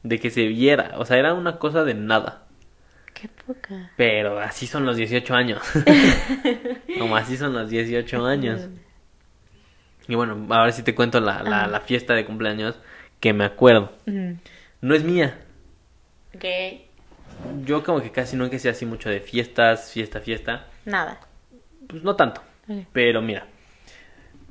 de 0.03 0.21
que 0.21 0.31
se 0.31 0.47
viera, 0.47 0.95
o 0.99 1.05
sea, 1.05 1.17
era 1.17 1.35
una 1.35 1.59
cosa 1.59 1.83
de 1.83 1.95
nada. 1.95 2.46
Qué 3.19 3.29
poca. 3.29 3.91
Pero 3.97 4.39
así 4.39 4.67
son 4.67 4.85
los 4.85 4.97
18 4.97 5.35
años. 5.35 5.63
Como 6.99 7.17
así 7.17 7.39
son 7.39 7.55
los 7.55 7.71
18 7.71 8.27
años. 8.27 8.69
Y 10.07 10.15
bueno, 10.15 10.47
ahora 10.51 10.71
sí 10.71 10.83
te 10.83 10.95
cuento 10.95 11.19
la, 11.21 11.43
la, 11.43 11.81
fiesta 11.81 12.13
de 12.13 12.27
cumpleaños 12.27 12.79
que 13.19 13.33
me 13.33 13.45
acuerdo. 13.45 13.93
No 14.83 14.95
es 14.95 15.03
mía. 15.03 15.39
Ok. 16.35 16.45
Yo 17.65 17.83
como 17.83 18.03
que 18.03 18.11
casi 18.11 18.37
nunca 18.37 18.59
sé 18.59 18.69
así 18.69 18.85
mucho 18.85 19.09
de 19.09 19.21
fiestas, 19.21 19.91
fiesta, 19.91 20.21
fiesta. 20.21 20.67
Nada. 20.85 21.19
pues 21.89 22.03
no 22.03 22.17
tanto. 22.17 22.43
Pero 22.93 23.23
mira, 23.23 23.47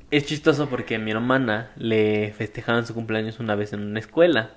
es 0.09 0.25
chistoso 0.25 0.67
porque 0.69 0.95
a 0.95 0.99
mi 0.99 1.11
hermana 1.11 1.71
le 1.75 2.33
festejaban 2.33 2.87
su 2.87 2.95
cumpleaños 2.95 3.39
una 3.39 3.53
vez 3.53 3.73
en 3.73 3.81
una 3.81 3.99
escuela. 3.99 4.55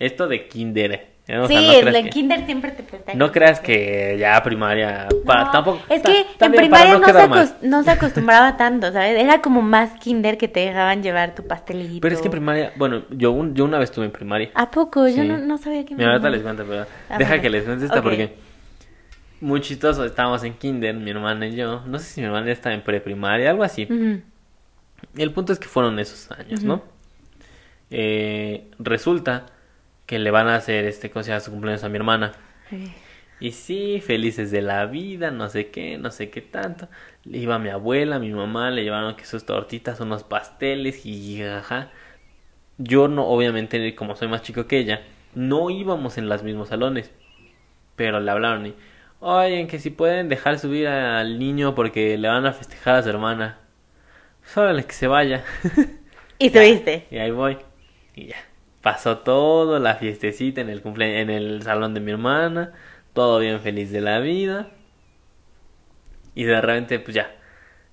Esto 0.00 0.26
de 0.26 0.48
kinder. 0.48 1.13
Sí, 1.26 1.32
no 1.32 1.88
el 1.88 2.04
que- 2.04 2.10
kinder 2.10 2.44
siempre 2.44 2.70
te 2.72 2.82
festeja. 2.82 3.16
No 3.16 3.32
creas 3.32 3.58
que 3.60 4.16
ya 4.18 4.42
primaria. 4.42 5.08
No, 5.24 5.50
tampoco. 5.50 5.80
Es 5.88 6.02
ta- 6.02 6.10
que 6.12 6.44
en 6.44 6.52
primaria 6.52 6.98
no, 6.98 7.06
se 7.06 7.66
no 7.66 7.78
acostumbraba 7.90 8.56
tanto, 8.58 8.92
¿sabes? 8.92 9.18
Era 9.18 9.40
como 9.40 9.62
más 9.62 9.92
kinder 10.00 10.36
que 10.36 10.48
te 10.48 10.60
dejaban 10.60 11.02
llevar 11.02 11.34
tu 11.34 11.46
pastelito. 11.46 12.00
Pero 12.02 12.14
es 12.14 12.20
que 12.20 12.28
en 12.28 12.32
primaria. 12.32 12.72
Bueno, 12.76 13.04
yo, 13.10 13.32
un- 13.32 13.54
yo 13.54 13.64
una 13.64 13.78
vez 13.78 13.88
estuve 13.88 14.04
en 14.04 14.10
primaria. 14.12 14.50
¿A 14.54 14.70
poco? 14.70 15.08
Yo 15.08 15.22
Sí. 15.22 15.28
no, 15.28 15.38
no 15.38 15.56
sabía 15.56 15.84
que 15.86 15.94
Mira, 15.94 16.10
ahorita 16.10 16.28
les 16.28 16.42
cuento, 16.42 16.64
pero 16.68 16.86
Ah, 17.08 17.16
deja 17.18 17.40
que 17.40 17.48
les 17.48 17.64
cuente 17.64 17.86
esta 17.86 18.02
porque 18.02 18.34
muy 19.40 19.60
chistoso. 19.62 20.04
Estábamos 20.04 20.44
en 20.44 20.52
kinder, 20.54 20.94
mi 20.94 21.10
hermana 21.10 21.46
y 21.46 21.54
yo. 21.56 21.82
No 21.86 21.98
sé 21.98 22.04
si 22.04 22.20
mi 22.20 22.26
hermana 22.26 22.46
ya 22.46 22.52
estaba 22.52 22.74
en 22.74 22.82
preprimaria, 22.82 23.48
algo 23.50 23.62
así. 23.64 23.84
Ujú. 23.90 24.20
El 25.16 25.30
punto 25.32 25.52
es 25.54 25.58
que 25.58 25.68
fueron 25.68 25.98
esos 25.98 26.30
años, 26.32 26.62
¿no? 26.62 26.82
Eh, 27.90 28.70
resulta 28.78 29.46
que 30.06 30.18
le 30.18 30.30
van 30.30 30.48
a 30.48 30.56
hacer 30.56 30.84
este, 30.84 31.10
¿cómo 31.10 31.22
se 31.22 31.30
llama? 31.30 31.40
Su 31.40 31.50
cumpleaños 31.50 31.84
a 31.84 31.88
mi 31.88 31.96
hermana. 31.96 32.32
Y 33.40 33.52
sí, 33.52 34.00
felices 34.00 34.50
de 34.50 34.62
la 34.62 34.86
vida, 34.86 35.30
no 35.30 35.48
sé 35.48 35.70
qué, 35.70 35.98
no 35.98 36.10
sé 36.10 36.30
qué 36.30 36.40
tanto. 36.40 36.88
Le 37.24 37.38
iba 37.38 37.58
mi 37.58 37.68
abuela, 37.70 38.18
mi 38.18 38.30
mamá, 38.30 38.70
le 38.70 38.84
llevaron 38.84 39.16
que 39.16 39.24
sus 39.26 39.44
tortitas, 39.44 40.00
unos 40.00 40.24
pasteles 40.24 41.04
y 41.04 41.42
ajá. 41.42 41.90
Yo 42.78 43.08
no, 43.08 43.26
obviamente, 43.26 43.94
como 43.94 44.16
soy 44.16 44.28
más 44.28 44.42
chico 44.42 44.66
que 44.66 44.78
ella, 44.78 45.02
no 45.34 45.70
íbamos 45.70 46.18
en 46.18 46.28
los 46.28 46.42
mismos 46.42 46.68
salones. 46.68 47.10
Pero 47.96 48.20
le 48.20 48.30
hablaron 48.30 48.66
y, 48.66 48.74
oye, 49.20 49.66
que 49.66 49.78
si 49.78 49.90
pueden 49.90 50.28
dejar 50.28 50.58
subir 50.58 50.88
al 50.88 51.38
niño 51.38 51.74
porque 51.74 52.18
le 52.18 52.28
van 52.28 52.46
a 52.46 52.52
festejar 52.52 52.96
a 52.96 53.02
su 53.02 53.10
hermana. 53.10 53.58
Pues 54.42 54.56
órale, 54.58 54.84
que 54.84 54.92
se 54.92 55.06
vaya. 55.06 55.44
Y 56.38 56.50
subiste. 56.50 57.06
Y 57.10 57.18
ahí 57.18 57.30
voy. 57.30 57.58
Y 58.14 58.26
ya. 58.28 58.36
Pasó 58.84 59.18
todo, 59.18 59.80
la 59.80 59.96
fiestecita 59.96 60.60
en 60.60 60.68
el 60.68 60.80
cumple 60.82 61.20
en 61.20 61.30
el 61.30 61.62
salón 61.62 61.92
de 61.94 62.00
mi 62.00 62.12
hermana. 62.12 62.72
Todo 63.14 63.40
bien 63.40 63.58
feliz 63.60 63.90
de 63.90 64.00
la 64.00 64.20
vida. 64.20 64.68
Y 66.36 66.44
de 66.44 66.60
repente, 66.60 67.00
pues 67.00 67.14
ya. 67.16 67.32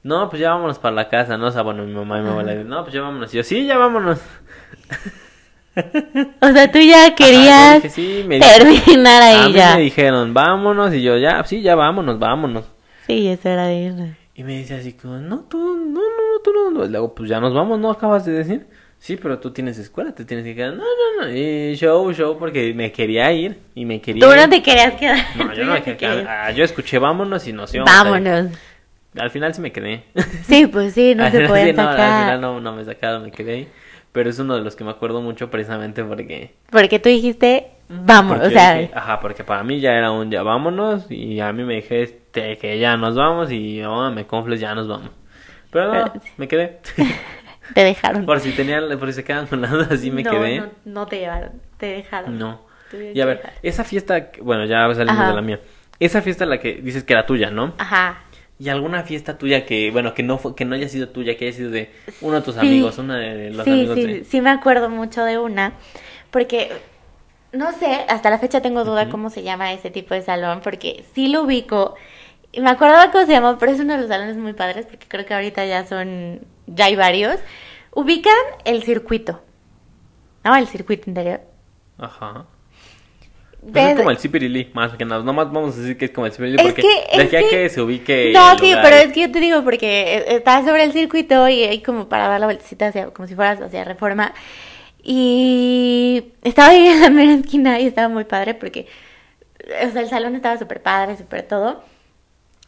No, 0.04 0.30
pues 0.30 0.40
ya 0.42 0.50
vámonos 0.52 0.80
para 0.80 0.94
la 0.96 1.10
casa, 1.10 1.38
¿no? 1.38 1.48
O 1.48 1.52
sea, 1.52 1.62
bueno, 1.62 1.84
mi 1.84 1.94
mamá 1.94 2.20
y 2.20 2.24
mi 2.24 2.30
abuela 2.30 2.52
dicen, 2.52 2.68
no, 2.70 2.82
pues 2.84 2.94
ya 2.94 3.02
vámonos. 3.02 3.34
Y 3.34 3.38
yo, 3.38 3.44
sí, 3.44 3.66
ya 3.66 3.78
vámonos. 3.78 4.20
O 6.42 6.48
sea, 6.52 6.70
tú 6.70 6.80
ya 6.80 7.16
querías 7.16 7.76
yo 7.76 7.76
dije, 7.76 7.90
sí, 7.90 8.24
me 8.28 8.36
di- 8.36 8.42
terminar 8.42 9.22
A 9.22 9.28
ahí 9.46 9.48
mí 9.54 9.58
ya. 9.58 9.76
me 9.76 9.82
dijeron, 9.84 10.34
vámonos. 10.34 10.94
Y 10.94 11.02
yo, 11.02 11.18
ya, 11.18 11.42
sí, 11.46 11.62
ya 11.62 11.76
vámonos, 11.76 12.20
vámonos. 12.20 12.66
Sí, 13.08 13.30
eso 13.30 13.48
era 13.48 13.68
de. 13.68 14.14
Y 14.36 14.44
me 14.44 14.58
dice 14.58 14.76
así 14.76 14.94
como, 14.94 15.16
no, 15.20 15.46
tú, 15.50 15.58
no, 15.78 16.02
no, 16.02 16.40
tú 16.44 16.52
no. 16.74 16.86
Y 16.86 16.90
luego, 16.90 17.16
pues 17.16 17.30
ya 17.30 17.40
nos 17.40 17.54
vamos, 17.54 17.80
¿no? 17.80 17.90
Acabas 17.92 18.26
de 18.26 18.34
decir. 18.34 18.68
Sí, 19.04 19.18
pero 19.18 19.40
tú 19.40 19.50
tienes 19.50 19.80
escuela, 19.80 20.14
te 20.14 20.26
tienes 20.26 20.46
que 20.46 20.54
quedar. 20.54 20.74
No, 20.76 20.84
no, 20.84 21.24
no. 21.26 21.32
Y 21.36 21.74
show, 21.76 22.14
show, 22.14 22.38
porque 22.38 22.72
me 22.76 22.92
quería 22.92 23.32
ir. 23.32 23.58
Y 23.74 23.84
me 23.84 24.00
quería 24.00 24.24
Tú 24.24 24.32
ir. 24.32 24.38
no 24.40 24.48
te 24.48 24.62
querías 24.62 24.94
quedar. 24.94 25.18
No, 25.38 25.52
yo 25.56 25.66
no 25.66 25.74
me 25.74 25.82
quería 25.82 25.98
quedar. 25.98 26.28
Ah, 26.28 26.52
yo 26.52 26.64
escuché 26.64 27.00
vámonos 27.00 27.48
y 27.48 27.52
nos 27.52 27.74
íbamos. 27.74 27.92
Vámonos. 27.92 28.52
Al 29.18 29.32
final 29.32 29.56
sí 29.56 29.62
me 29.62 29.72
quedé. 29.72 30.04
Sí, 30.44 30.68
pues 30.68 30.94
sí, 30.94 31.16
no 31.16 31.30
se 31.32 31.48
pueden 31.48 31.70
sí, 31.70 31.74
no, 31.74 31.82
al 31.82 31.98
sacar. 31.98 32.24
final 32.26 32.42
no, 32.42 32.62
no 32.62 32.74
me 32.76 32.86
sacaron, 32.86 33.24
me 33.24 33.32
quedé 33.32 33.54
ahí. 33.54 33.68
Pero 34.12 34.30
es 34.30 34.38
uno 34.38 34.56
de 34.56 34.62
los 34.62 34.76
que 34.76 34.84
me 34.84 34.92
acuerdo 34.92 35.20
mucho 35.22 35.50
precisamente 35.50 36.04
porque... 36.04 36.54
Porque 36.70 37.00
tú 37.00 37.10
dijiste, 37.10 37.72
vamos, 37.90 38.34
porque 38.38 38.48
o 38.50 38.52
sea, 38.52 38.76
dije, 38.76 38.92
ajá, 38.94 39.20
porque 39.20 39.44
para 39.44 39.64
mí 39.64 39.80
ya 39.80 39.94
era 39.94 40.12
un 40.12 40.30
ya 40.30 40.44
vámonos 40.44 41.10
y 41.10 41.40
a 41.40 41.52
mí 41.54 41.64
me 41.64 41.76
dije 41.76 42.04
este, 42.04 42.58
que 42.58 42.78
ya 42.78 42.98
nos 42.98 43.16
vamos 43.16 43.52
y 43.52 43.80
no, 43.80 44.12
me 44.12 44.28
confles, 44.28 44.60
ya 44.60 44.76
nos 44.76 44.88
vamos. 44.88 45.10
Pero 45.72 45.86
no, 45.88 45.92
Pero- 46.12 46.22
me 46.38 46.48
quedé. 46.48 46.80
te 47.74 47.84
dejaron. 47.84 48.26
por 48.26 48.40
si 48.40 48.52
tenían, 48.52 48.98
por 49.00 49.08
si 49.10 49.14
se 49.14 49.24
quedan 49.24 49.48
con 49.48 49.62
la 49.62 49.68
duda, 49.68 49.88
así 49.92 50.12
me 50.12 50.24
no, 50.24 50.32
quedé. 50.32 50.60
No, 50.62 50.70
no 50.86 51.06
te 51.08 51.20
llevaron, 51.20 51.52
te 51.78 51.88
dejaron. 51.88 52.38
No. 52.38 52.62
Tuvieron 52.90 53.16
Y 53.18 53.22
a 53.22 53.26
ver, 53.26 53.38
dejar. 53.38 53.54
esa 53.64 53.84
fiesta, 53.84 54.32
bueno, 54.42 54.66
ya 54.66 54.94
salimos 54.94 55.20
Ajá. 55.20 55.30
de 55.30 55.36
la 55.36 55.42
mía. 55.42 55.60
Esa 56.00 56.22
fiesta 56.22 56.46
la 56.46 56.60
que 56.60 56.76
dices 56.82 57.04
que 57.04 57.14
era 57.14 57.26
tuya, 57.26 57.52
¿no? 57.52 57.74
Ajá. 57.78 58.24
¿Y 58.60 58.70
alguna 58.70 59.04
fiesta 59.04 59.38
tuya 59.38 59.66
que, 59.66 59.90
bueno, 59.92 60.14
que 60.14 60.24
no 60.24 60.38
fue, 60.38 60.56
que 60.56 60.66
no 60.66 60.76
haya 60.76 60.88
sido 60.90 61.10
tuya, 61.10 61.36
que 61.38 61.48
haya 61.48 61.58
sido 61.58 61.72
de 61.72 61.92
uno 62.22 62.36
de 62.36 62.42
tus 62.42 62.56
Sí. 62.56 62.60
amigos, 62.60 62.98
una 63.00 63.18
de 63.18 63.52
los 63.52 63.64
sí, 63.66 63.72
amigos 63.72 63.96
sí, 63.96 64.06
de... 64.06 64.24
sí 64.24 64.42
me 64.42 64.50
acuerdo 64.52 64.90
mucho 64.90 65.24
de 65.24 65.40
una, 65.40 65.74
porque 66.30 66.72
no 67.54 67.72
sé, 67.74 68.06
hasta 68.08 68.30
la 68.30 68.38
fecha 68.40 68.62
tengo 68.62 68.84
duda 68.84 69.04
Ujú. 69.04 69.12
cómo 69.12 69.30
se 69.30 69.44
llama 69.44 69.74
ese 69.74 69.90
tipo 69.90 70.14
de 70.14 70.22
salón, 70.22 70.62
porque 70.64 71.04
sí 71.16 71.28
lo 71.28 71.44
ubico, 71.44 71.96
y 72.52 72.62
me 72.62 72.70
acuerdo 72.70 72.96
cómo 73.12 73.26
se 73.26 73.32
llama, 73.32 73.58
pero 73.58 73.72
es 73.72 73.80
uno 73.80 73.94
de 73.94 74.00
los 74.02 74.10
salones 74.10 74.38
muy 74.38 74.54
padres, 74.54 74.86
porque 74.86 75.06
creo 75.08 75.26
que 75.26 75.34
ahorita 75.34 75.66
ya 75.66 75.86
son, 75.86 76.42
ya 76.74 76.86
hay 76.86 76.96
varios. 76.96 77.38
Ubican 77.94 78.34
el 78.66 78.84
circuito, 78.84 79.42
¿no? 80.44 80.56
El 80.56 80.68
circuito 80.68 81.10
interior. 81.10 81.42
Ajá. 81.98 82.46
Pues 83.62 83.74
¿Ves? 83.74 83.90
es 83.92 83.96
como 83.98 84.10
el 84.12 84.18
Cipirilí, 84.18 84.72
más 84.74 84.94
que 84.94 85.06
nada. 85.06 85.22
Nomás 85.24 85.52
vamos 85.52 85.76
a 85.78 85.82
decir 85.82 85.96
que 85.98 86.06
es 86.06 86.12
como 86.12 86.26
el 86.26 86.32
Cipirilí 86.32 86.56
Es 86.58 86.64
porque 86.64 86.82
que- 86.82 87.18
de 87.18 87.24
es 87.24 87.28
aquí 87.28 87.36
a 87.36 87.40
que- 87.42 87.50
que 87.50 87.70
se 87.70 87.82
ubique. 87.82 88.32
No, 88.34 88.58
sí, 88.58 88.70
lugar. 88.70 88.84
pero 88.84 88.96
es 88.96 89.14
que 89.14 89.22
yo 89.22 89.32
te 89.32 89.40
digo 89.40 89.64
porque 89.64 90.18
eh, 90.18 90.26
está 90.36 90.64
sobre 90.66 90.84
el 90.84 90.94
circuito 90.94 91.48
y 91.48 91.62
hay 91.64 91.82
como 91.84 92.10
para 92.10 92.28
dar 92.28 92.40
la 92.40 92.48
vueltecita 92.48 92.88
hacia, 92.88 93.12
como 93.12 93.28
si 93.28 93.36
fueras 93.36 93.62
hacia 93.62 93.84
Reforma. 93.84 94.34
Y 95.04 96.32
estaba 96.44 96.70
ahí 96.70 96.88
en 96.88 97.02
la 97.02 97.10
mera 97.10 97.34
esquina 97.34 97.80
y 97.80 97.88
estaba 97.88 98.08
muy 98.08 98.24
padre 98.24 98.54
porque, 98.56 98.88
o 99.88 99.92
sea, 99.92 100.02
el 100.02 100.10
salón 100.10 100.36
estaba 100.36 100.58
súper 100.58 100.82
padre, 100.82 101.18
súper 101.18 101.44
todo. 101.44 101.84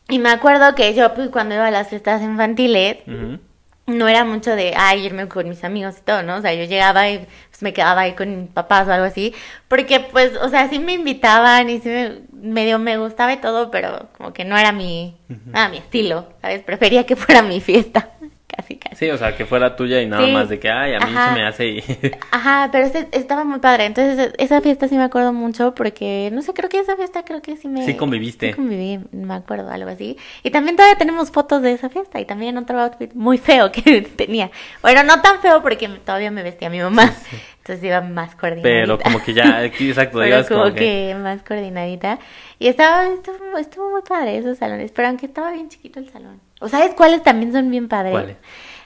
Y 0.10 0.20
me 0.20 0.30
acuerdo 0.30 0.76
que 0.76 0.94
yo, 0.94 1.14
pues, 1.16 1.30
cuando 1.30 1.56
iba 1.56 1.66
a 1.68 1.72
las 1.72 1.88
fiestas 1.88 2.22
infantiles, 2.22 2.98
Ujú. 3.08 3.40
No 3.86 4.08
era 4.08 4.24
mucho 4.24 4.56
de, 4.56 4.74
ay, 4.78 5.06
irme 5.06 5.28
con 5.28 5.48
mis 5.50 5.64
amigos 5.64 5.98
y 6.00 6.02
todo, 6.02 6.24
¿no? 6.24 6.38
O 6.38 6.42
sea, 6.42 6.54
yo 6.54 6.64
llegaba 6.64 7.10
y 7.10 7.20
pues, 7.50 7.62
me 7.62 7.74
quedaba 7.74 8.02
ahí 8.02 8.14
con 8.14 8.44
mis 8.44 8.50
papás 8.50 8.88
o 8.88 8.94
algo 8.94 9.06
así, 9.06 9.34
porque 9.68 10.00
pues, 10.00 10.38
o 10.38 10.50
sea, 10.50 10.70
sí 10.70 10.80
me 10.80 10.94
invitaban 10.94 11.70
y 11.70 11.80
sí 11.80 11.90
me, 11.90 12.22
medio 12.32 12.80
me 12.80 12.98
gustaba 12.98 13.34
y 13.34 13.38
todo, 13.38 13.72
pero 13.72 14.08
como 14.18 14.32
que 14.32 14.46
no 14.46 14.58
era 14.58 14.72
mi, 14.72 15.18
era 15.50 15.68
mi 15.68 15.78
estilo, 15.78 16.30
¿sabes? 16.42 16.64
Prefería 16.64 17.06
que 17.06 17.16
fuera 17.18 17.42
mi 17.42 17.60
fiesta, 17.60 18.12
casi, 18.56 18.76
casi. 18.78 18.96
Sí, 18.96 19.10
o 19.10 19.18
sea, 19.18 19.36
que 19.36 19.46
fuera 19.46 19.76
tuya 19.76 20.02
y 20.02 20.06
nada 20.08 20.26
Sí. 20.26 20.32
más 20.32 20.50
de 20.50 20.60
que, 20.60 20.70
ay, 20.70 20.94
a 20.94 21.00
mí 21.00 21.06
Ajá. 21.14 21.30
se 21.30 21.34
me 21.40 21.46
hace 21.46 21.68
y... 21.68 21.84
Ajá, 22.32 22.70
pero 22.72 22.86
este- 22.86 23.08
estaba 23.18 23.44
muy 23.44 23.60
padre, 23.60 23.86
entonces 23.86 24.34
esa 24.38 24.62
fiesta 24.62 24.88
sí 24.88 24.96
me 24.96 25.04
acuerdo 25.04 25.34
mucho 25.34 25.74
porque, 25.76 26.30
no 26.32 26.42
sé, 26.42 26.54
creo 26.54 26.70
que 26.70 26.80
esa 26.80 26.96
fiesta 26.96 27.24
creo 27.24 27.42
que 27.42 27.58
sí 27.58 27.68
me... 27.68 27.86
Sí 27.86 27.96
conviviste. 27.96 28.50
Sí 28.50 28.54
conviví, 28.54 29.00
me 29.12 29.34
acuerdo, 29.34 29.70
algo 29.70 29.90
así. 29.90 30.18
Y 30.44 30.52
también 30.52 30.76
todavía 30.76 30.98
tenemos 30.98 31.32
fotos 31.32 31.62
de 31.62 31.72
esa 31.74 31.90
fiesta 31.90 32.20
y 32.20 32.26
también 32.26 32.58
otro 32.58 32.80
outfit 32.80 33.14
muy 33.14 33.38
feo 33.38 33.72
que 33.72 34.02
tenía. 34.16 34.52
Bueno, 34.82 35.04
no 35.04 35.22
tan 35.22 35.40
feo 35.40 35.62
porque 35.62 35.88
todavía 36.06 36.32
me 36.32 36.44
vestía 36.44 36.70
mi 36.70 36.80
mamá, 36.80 37.12
entonces 37.58 37.84
iba 37.84 38.02
más 38.02 38.36
coordinadita. 38.36 38.64
Pero 38.70 39.00
como 39.00 39.24
que 39.24 39.34
ya, 39.34 39.64
exacto, 39.66 40.20
Pero 40.20 40.46
como, 40.48 40.62
como 40.64 40.74
que... 40.76 40.80
que... 40.80 41.16
más 41.20 41.42
coordinadita. 41.44 42.20
Y 42.60 42.68
estaba, 42.68 43.08
estuvo, 43.08 43.58
estuvo 43.58 43.90
muy 43.92 44.02
padre 44.08 44.38
esos 44.38 44.58
salones, 44.58 44.92
pero 44.92 45.08
aunque 45.10 45.26
estaba 45.26 45.52
bien 45.52 45.70
chiquito 45.70 46.00
el 46.00 46.10
salón. 46.10 46.40
¿O 46.64 46.70
sabes 46.70 46.94
cuáles 46.96 47.22
también 47.24 47.52
son 47.52 47.70
bien 47.70 47.90
padres? 47.90 48.12
¿Cuáles? 48.14 48.38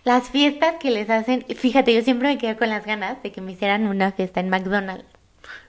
Las 0.03 0.29
fiestas 0.29 0.75
que 0.79 0.89
les 0.89 1.09
hacen, 1.11 1.43
fíjate, 1.43 1.93
yo 1.93 2.01
siempre 2.01 2.27
me 2.29 2.37
quedé 2.39 2.55
con 2.55 2.69
las 2.69 2.83
ganas 2.85 3.21
de 3.21 3.31
que 3.31 3.39
me 3.39 3.51
hicieran 3.51 3.85
una 3.87 4.11
fiesta 4.11 4.39
en 4.39 4.49
McDonald's. 4.49 5.05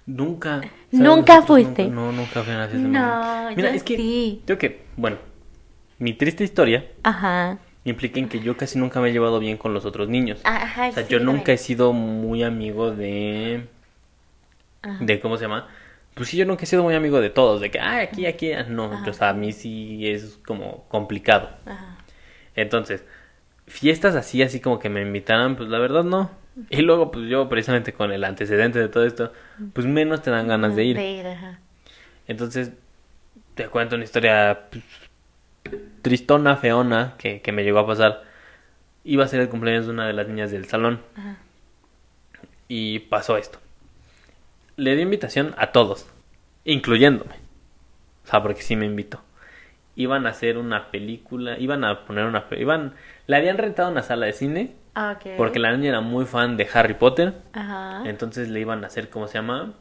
Nunca. 0.07 0.63
¿Nunca 0.91 1.43
fuiste? 1.43 1.85
nunca- 1.85 1.95
no, 1.95 2.13
nunca 2.13 2.43
fui 2.43 2.53
a 2.55 2.57
una 2.57 2.69
fiesta. 2.69 2.89
No, 2.89 2.99
Navidad. 2.99 3.53
Mira, 3.57 3.69
yo 3.71 3.77
es 3.77 3.83
que... 3.83 3.97
sí. 3.97 4.43
Creo 4.47 4.57
que, 4.57 4.87
bueno, 4.97 5.19
mi 5.99 6.15
triste 6.15 6.45
historia 6.45 6.87
Ajá. 7.03 7.59
implica 7.85 8.19
en 8.19 8.31
que 8.31 8.41
yo 8.41 8.57
casi 8.57 8.79
nunca 8.79 9.01
me 9.03 9.11
he 9.11 9.13
llevado 9.13 9.39
bien 9.39 9.59
con 9.59 9.75
los 9.75 9.85
otros 9.85 10.09
niños. 10.09 10.41
Ajá, 10.45 10.89
O 10.89 10.93
sea, 10.93 11.03
sí, 11.05 11.13
yo 11.13 11.21
nunca 11.21 11.53
he 11.53 11.59
sido 11.59 11.93
muy 11.93 12.43
amigo 12.43 12.91
de... 12.91 13.69
Ajá. 14.81 15.05
de 15.05 15.21
¿cómo 15.21 15.37
se 15.37 15.43
llama? 15.45 15.69
Pues 16.15 16.31
sí, 16.31 16.39
yo 16.39 16.47
nunca 16.47 16.63
he 16.63 16.67
sido 16.67 16.83
muy 16.85 16.95
amigo 16.95 17.21
de 17.21 17.29
todos, 17.29 17.61
de 17.61 17.71
que, 17.71 17.79
ah, 17.81 17.99
aquí, 17.99 18.25
aquí, 18.25 18.53
ah", 18.53 18.65
no, 18.67 18.91
o 19.07 19.13
sea, 19.13 19.29
a 19.29 19.33
mí 19.35 19.53
sí 19.53 20.09
es 20.09 20.39
como 20.47 20.85
complicado. 20.89 21.51
Ajá. 21.67 21.98
Entonces, 22.61 23.05
fiestas 23.69 24.17
así, 24.17 24.43
así 24.43 24.59
como 24.61 24.81
que 24.81 24.89
me 24.89 25.01
invitaran, 25.03 25.55
pues 25.55 25.69
la 25.69 25.79
verdad 25.79 26.03
no. 26.03 26.29
Y 26.71 26.83
luego, 26.83 27.13
pues 27.13 27.29
yo 27.29 27.49
precisamente 27.49 27.93
con 27.93 28.11
el 28.11 28.25
antecedente 28.25 28.81
de 28.81 28.89
todo 28.89 29.07
esto, 29.07 29.33
pues 29.73 29.87
menos 29.87 30.23
te 30.23 30.33
dan 30.33 30.49
ganas 30.49 30.75
de 30.75 30.85
ir. 30.85 30.97
De 30.97 31.09
ir, 31.09 31.27
ajá. 31.27 31.61
Entonces, 32.27 32.73
te 33.55 33.69
cuento 33.69 33.95
una 33.95 34.03
historia 34.03 34.67
pues, 34.71 34.85
tristona, 36.03 36.57
feona, 36.57 37.15
que, 37.17 37.43
que 37.43 37.53
me 37.53 37.63
llegó 37.63 37.79
a 37.79 37.87
pasar. 37.87 38.25
Iba 39.05 39.25
a 39.25 39.29
ser 39.29 39.39
el 39.39 39.49
cumpleaños 39.49 39.87
de 39.87 39.93
una 39.93 40.09
de 40.09 40.15
las 40.15 40.27
niñas 40.27 40.51
del 40.51 40.67
salón. 40.67 41.01
Ajá. 41.15 41.37
Y 42.67 42.99
pasó 42.99 43.37
esto. 43.37 43.61
Le 44.75 44.97
di 44.97 45.03
invitación 45.03 45.55
a 45.59 45.69
todos, 45.69 46.09
incluyéndome. 46.65 47.37
O 48.25 48.29
sea, 48.29 48.43
porque 48.43 48.63
sí 48.63 48.75
me 48.75 48.87
invitó. 48.87 49.23
Iban 49.99 50.27
a 50.27 50.31
hacer 50.31 50.59
una 50.59 50.91
película, 50.93 51.59
iban 51.59 51.83
a 51.85 52.05
poner 52.07 52.25
una... 52.25 52.45
Iban, 52.57 52.95
le 53.27 53.37
habían 53.37 53.59
rentado 53.59 53.91
una 53.91 54.03
sala 54.03 54.27
de 54.27 54.33
cine, 54.33 54.75
Ah, 54.95 55.17
ok. 55.19 55.33
porque 55.37 55.59
la 55.59 55.77
niña 55.77 55.89
era 55.89 56.01
muy 56.01 56.25
fan 56.25 56.57
de 56.57 56.69
Harry 56.73 56.95
Potter. 56.95 57.35
Ajá. 57.53 58.03
Entonces 58.07 58.49
le 58.49 58.61
iban 58.61 58.85
a 58.85 58.87
hacer, 58.87 59.11
¿cómo 59.11 59.27
se 59.27 59.35
llama? 59.35 59.73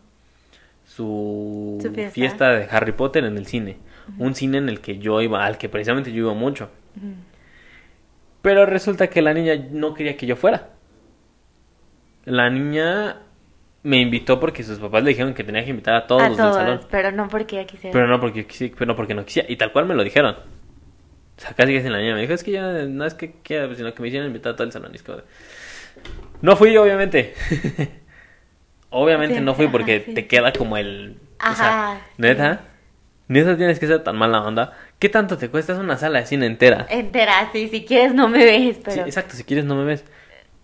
su, 0.86 1.78
Su 1.82 1.92
fiesta. 1.94 2.14
fiesta. 2.14 2.50
de 2.50 2.68
Harry 2.72 2.94
Potter 2.94 3.26
en 3.26 3.38
el 3.38 3.46
cine. 3.46 3.78
Un 4.18 4.34
cine 4.36 4.58
en 4.58 4.70
el 4.70 4.80
que 4.82 4.98
yo 5.00 5.22
iba, 5.22 5.46
al 5.46 5.58
que 5.60 5.70
precisamente 5.70 6.12
yo 6.12 6.24
iba 6.24 6.34
mucho. 6.34 6.70
Pero 8.42 8.66
resulta 8.66 9.08
que 9.08 9.22
la 9.22 9.34
niña 9.34 9.54
no 9.72 9.94
quería 9.94 10.16
que 10.18 10.26
yo 10.26 10.36
fuera. 10.36 10.70
La 12.26 12.50
niña 12.50 13.18
me 13.88 14.02
invitó 14.02 14.38
porque 14.40 14.64
sus 14.64 14.80
papás 14.80 15.02
le 15.04 15.10
dijeron 15.12 15.34
que 15.34 15.46
tenía 15.46 15.64
que 15.64 15.70
invitar 15.70 15.96
a 15.96 16.08
todos 16.08 16.22
a 16.22 16.28
los 16.28 16.38
del 16.38 16.54
salón. 16.54 16.82
pero 16.92 17.12
no 17.14 17.30
porque 17.30 17.56
ya 17.56 17.66
quisiera. 17.66 17.94
Pero 17.94 18.08
no 18.08 18.20
porque 18.20 18.46
pero 18.78 18.86
no 18.86 18.96
porque 18.98 19.14
no 19.14 19.24
quisiera. 19.26 19.50
Y 19.50 19.56
tal 19.56 19.72
cual 19.72 19.86
me 19.86 19.96
lo 19.96 20.04
dijeron. 20.04 20.36
O 20.36 21.40
sea, 21.40 21.54
casi 21.54 21.72
que 21.72 21.90
la 21.90 22.00
niña 22.00 22.14
me 22.16 22.22
dijo, 22.22 22.34
es 22.34 22.44
que 22.44 22.52
yo 22.52 22.62
no 22.90 23.06
es 23.06 23.14
que 23.14 23.32
quiera, 23.44 23.74
sino 23.76 23.94
que 23.94 24.02
me 24.02 24.10
hicieron 24.10 24.28
invitar 24.28 24.54
a 24.54 24.56
todo 24.58 24.66
el 24.66 24.74
salón. 24.74 24.90
Y 24.92 24.98
es 24.98 25.04
como 25.04 25.20
de- 25.20 25.24
No 26.42 26.58
fui 26.58 26.74
yo, 26.74 26.84
obviamente. 26.84 27.34
obviamente 28.90 29.36
Sí, 29.36 29.42
no 29.42 29.54
fui 29.56 29.66
ajá, 29.66 29.72
porque 29.72 30.04
sí. 30.06 30.14
te 30.14 30.28
queda 30.28 30.52
como 30.52 30.76
el... 30.78 31.18
o 31.40 31.56
sea, 31.56 31.92
Ajá, 31.94 32.02
sí. 32.08 32.14
neta. 32.22 32.62
Neta 33.30 33.56
tienes 33.58 33.80
que 33.80 33.88
ser 33.88 34.04
tan 34.04 34.18
mala 34.18 34.42
onda. 34.42 34.74
¿Qué 35.00 35.10
tanto 35.10 35.38
te 35.38 35.50
cuesta? 35.50 35.74
Es 35.74 35.80
una 35.80 35.98
sala 35.98 36.20
de 36.20 36.26
cine 36.26 36.46
entera. 36.46 36.88
Entera, 36.90 37.50
sí, 37.52 37.68
si 37.68 37.86
quieres 37.86 38.14
no 38.14 38.28
me 38.30 38.44
ves, 38.44 38.80
pero... 38.84 38.94
Sí, 38.96 39.00
exacto, 39.02 39.36
si 39.36 39.44
quieres 39.44 39.66
no 39.66 39.76
me 39.76 39.84
ves. 39.84 40.06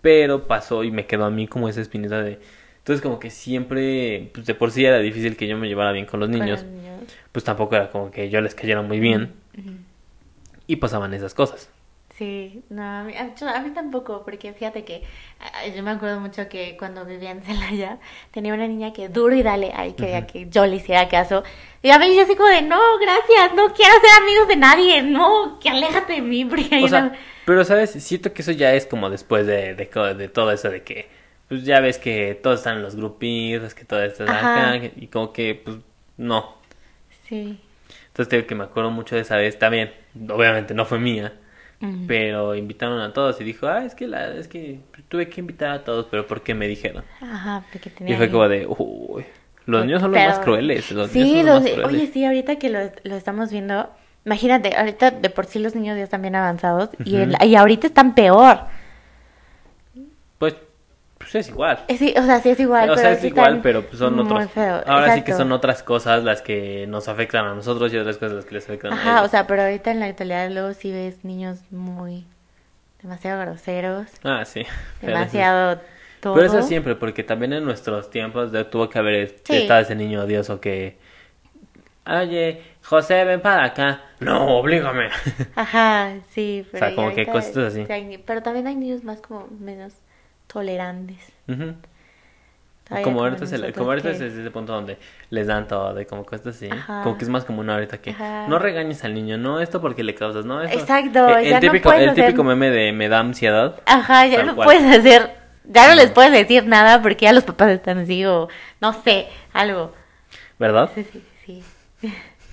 Pero 0.00 0.46
pasó 0.46 0.82
y 0.82 0.90
me 0.90 1.06
quedó 1.06 1.24
a 1.26 1.30
mí 1.30 1.46
como 1.46 1.68
esa 1.68 1.80
espinita 1.80 2.22
de... 2.22 2.40
Entonces 2.84 3.00
como 3.00 3.18
que 3.18 3.30
siempre, 3.30 4.30
pues 4.34 4.44
de 4.44 4.54
por 4.54 4.70
sí 4.70 4.84
era 4.84 4.98
difícil 4.98 5.38
que 5.38 5.46
yo 5.46 5.56
me 5.56 5.68
llevara 5.68 5.90
bien 5.90 6.04
con 6.04 6.20
los 6.20 6.28
con 6.28 6.38
niños. 6.38 6.60
los 6.62 6.70
niños. 6.70 7.00
Pues 7.32 7.42
tampoco 7.42 7.74
era 7.76 7.90
como 7.90 8.10
que 8.10 8.28
yo 8.28 8.42
les 8.42 8.54
cayera 8.54 8.82
muy 8.82 9.00
bien. 9.00 9.32
Y 10.66 10.76
pasaban 10.76 11.14
esas 11.14 11.32
cosas. 11.32 11.70
Sí, 12.18 12.62
no, 12.68 12.82
a 12.82 13.02
mí, 13.02 13.14
a, 13.16 13.60
mí 13.62 13.70
tampoco, 13.70 14.22
porque 14.22 14.52
fíjate 14.52 14.84
que 14.84 15.02
yo 15.74 15.82
me 15.82 15.92
acuerdo 15.92 16.20
mucho 16.20 16.46
que 16.50 16.76
cuando 16.78 17.06
vivía 17.06 17.30
en 17.30 17.40
Celaya 17.42 17.98
tenía 18.32 18.52
una 18.52 18.68
niña 18.68 18.92
que 18.92 19.08
duro 19.08 19.34
y 19.34 19.42
dale, 19.42 19.72
ahí 19.74 19.94
quería 19.94 20.26
que 20.26 20.46
yo 20.50 20.66
le 20.66 20.76
hiciera 20.76 21.08
caso. 21.08 21.42
Y 21.82 21.88
a 21.88 21.98
mí 21.98 22.14
yo 22.14 22.22
así 22.22 22.36
como 22.36 22.50
de, 22.50 22.60
no, 22.60 22.78
gracias, 23.00 23.54
no 23.56 23.72
quiero 23.72 23.94
ser 23.94 24.22
amigos 24.22 24.46
de 24.48 24.56
nadie, 24.56 25.02
no, 25.02 25.58
que 25.58 25.70
aléjate 25.70 26.12
de 26.12 26.20
mí, 26.20 26.44
porque 26.44 26.84
O 26.84 26.88
sea, 26.88 27.00
no- 27.00 27.12
pero 27.46 27.64
sabes, 27.64 27.92
siento 27.92 28.34
que 28.34 28.42
eso 28.42 28.52
ya 28.52 28.74
es 28.74 28.84
como 28.84 29.08
después 29.08 29.46
de, 29.46 29.74
de 29.74 30.28
todo 30.28 30.52
eso 30.52 30.68
de 30.68 30.82
que, 30.82 31.08
pues 31.48 31.64
ya 31.64 31.80
ves 31.80 31.98
que 31.98 32.38
todos 32.42 32.60
están 32.60 32.76
en 32.78 32.82
los 32.82 32.96
grupitos, 32.96 33.74
que 33.74 33.84
todo 33.84 34.02
esto 34.02 34.24
es 34.24 34.30
Ajá. 34.30 34.72
acá, 34.74 34.90
y 34.96 35.06
como 35.08 35.32
que, 35.32 35.60
pues, 35.64 35.76
no. 36.16 36.54
Sí. 37.28 37.60
Entonces 38.08 38.28
te 38.28 38.36
digo 38.36 38.46
que 38.48 38.54
me 38.54 38.64
acuerdo 38.64 38.90
mucho 38.90 39.14
de 39.16 39.22
esa 39.22 39.36
vez, 39.36 39.58
también, 39.58 39.92
obviamente 40.30 40.72
no 40.74 40.84
fue 40.84 40.98
mía, 40.98 41.32
pero 42.06 42.54
invitaron 42.54 42.98
a 43.00 43.12
todos 43.12 43.38
y 43.42 43.44
dijo, 43.44 43.66
ah, 43.66 43.84
es 43.84 43.94
que 43.94 44.06
la, 44.06 44.28
es 44.34 44.48
que 44.48 44.80
tuve 45.08 45.28
que 45.28 45.40
invitar 45.40 45.70
a 45.70 45.84
todos, 45.84 46.06
pero 46.10 46.26
¿por 46.26 46.42
qué 46.42 46.54
me 46.54 46.66
dijeron? 46.66 47.04
Ajá, 47.20 47.62
porque 47.70 47.90
tenía... 47.90 48.14
Y 48.14 48.16
fue 48.16 48.30
como 48.30 48.48
de, 48.48 48.66
uy, 48.66 49.24
los 49.66 49.84
niños 49.84 50.00
son 50.00 50.12
los 50.12 50.18
Pero- 50.18 50.30
más 50.30 50.38
crueles, 50.40 50.90
los 50.92 51.10
sí, 51.10 51.18
niños 51.18 51.36
son 51.36 51.46
los 51.46 51.54
los 51.56 51.62
más 51.64 51.72
crueles. 51.72 52.02
oye, 52.02 52.10
sí, 52.12 52.24
ahorita 52.24 52.56
que 52.56 52.70
lo, 52.70 52.78
lo 53.02 53.16
estamos 53.16 53.50
viendo, 53.50 53.90
imagínate, 54.24 54.74
ahorita 54.74 55.10
de 55.10 55.28
por 55.28 55.44
sí 55.44 55.58
los 55.58 55.74
niños 55.74 55.98
ya 55.98 56.04
están 56.04 56.22
bien 56.22 56.36
avanzados 56.36 56.88
y, 57.04 57.16
el- 57.16 57.36
y 57.44 57.54
ahorita 57.54 57.86
están 57.88 58.14
peor. 58.14 58.60
Pues, 61.24 61.34
es 61.46 61.48
igual. 61.48 61.78
Sí, 61.98 62.14
o 62.16 62.22
sea, 62.22 62.40
sí 62.40 62.50
es 62.50 62.60
igual. 62.60 62.90
o 62.90 62.94
sea, 62.94 63.04
pero 63.10 63.16
es 63.16 63.24
igual, 63.24 63.60
pero 63.62 63.82
pues 63.82 63.98
son 63.98 64.14
muy 64.16 64.24
otros. 64.24 64.50
feo, 64.50 64.82
Ahora 64.86 65.14
sí 65.14 65.22
que 65.22 65.32
son 65.32 65.50
otras 65.52 65.82
cosas 65.82 66.22
las 66.24 66.42
que 66.42 66.86
nos 66.86 67.08
afectan 67.08 67.46
a 67.46 67.54
nosotros 67.54 67.92
y 67.92 67.96
otras 67.96 68.18
cosas 68.18 68.32
las 68.36 68.44
que 68.44 68.54
les 68.54 68.64
afectan 68.64 68.92
a 68.92 68.96
Ajá, 68.96 69.12
ellos. 69.18 69.26
o 69.26 69.28
sea, 69.30 69.46
pero 69.46 69.62
ahorita 69.62 69.90
en 69.90 70.00
la 70.00 70.06
actualidad 70.06 70.50
luego 70.50 70.72
sí 70.74 70.92
ves 70.92 71.24
niños 71.24 71.60
muy 71.70 72.24
demasiado 73.02 73.40
groseros, 73.40 74.06
Ah, 74.22 74.44
sí. 74.44 74.64
Demasiado 75.02 75.80
todo. 76.20 76.34
Pero 76.34 76.46
eso 76.46 76.62
siempre, 76.62 76.94
porque 76.94 77.22
también 77.24 77.52
en 77.52 77.64
nuestros 77.64 78.10
tiempos 78.10 78.50
de- 78.52 78.64
tuvo 78.64 78.88
que 78.88 78.98
haber 78.98 79.34
Sí. 79.44 79.56
estado 79.56 79.80
ese 79.80 79.94
niño 79.94 80.22
odioso 80.22 80.60
que. 80.60 80.96
Oye, 82.06 82.62
José, 82.82 83.24
ven 83.24 83.40
para 83.40 83.64
acá. 83.64 84.02
No, 84.20 84.58
oblígame. 84.58 85.08
Ajá, 85.56 86.12
sí, 86.30 86.66
pero 86.70 86.78
sea, 86.80 86.90
ya 86.90 86.96
como 86.96 87.14
que 87.14 87.26
cositas 87.26 87.64
así. 87.74 87.86
hay 87.90 88.18
pero 88.18 88.42
también 88.42 88.66
hay 88.66 88.76
niños 88.76 89.04
más 89.04 89.20
como 89.22 89.48
menos 89.58 89.94
tolerantes. 90.46 91.32
Como 93.02 93.22
ahorita, 93.24 93.46
se 93.46 93.72
como 93.72 93.90
ahorita 93.90 94.10
que- 94.10 94.16
es 94.16 94.20
ese 94.34 94.50
punto 94.50 94.72
donde 94.74 94.98
les 95.30 95.46
dan 95.46 95.66
todo, 95.66 95.94
de 95.94 96.06
como 96.06 96.24
cosas 96.26 96.48
así. 96.48 96.68
Ajá. 96.70 97.02
Como 97.02 97.16
que 97.16 97.24
es 97.24 97.30
más 97.30 97.44
común 97.44 97.70
ahorita 97.70 97.96
que 97.98 98.10
Ajá. 98.10 98.46
no 98.46 98.58
regañes 98.58 99.02
al 99.04 99.14
niño, 99.14 99.38
no 99.38 99.58
esto 99.60 99.80
porque 99.80 100.04
le 100.04 100.14
causas, 100.14 100.44
no 100.44 100.62
esto. 100.62 100.78
Exacto, 100.78 101.26
Eh, 101.30 101.44
el, 101.44 101.48
ya 101.48 101.54
no 101.54 101.60
típico, 101.60 101.92
el 101.92 102.10
hacer- 102.10 102.26
típico 102.26 102.44
meme 102.44 102.70
de 102.70 102.92
me 102.92 103.08
da 103.08 103.20
ansiedad. 103.20 103.76
Ajá, 103.86 104.26
ya 104.26 104.42
no 104.42 104.54
cual. 104.54 104.66
puedes 104.66 104.98
hacer, 104.98 105.34
ya 105.64 105.88
no 105.88 105.94
les 105.94 106.10
puedes 106.10 106.30
decir 106.30 106.66
nada 106.66 107.00
porque 107.00 107.24
ya 107.24 107.32
los 107.32 107.44
papás 107.44 107.70
están 107.70 107.98
así 107.98 108.22
o 108.26 108.48
no 108.82 108.92
sé, 109.02 109.28
algo. 109.54 109.94
¿Verdad? 110.58 110.90
Sí, 110.94 111.04
sí, 111.10 111.22
sí. 111.46 111.62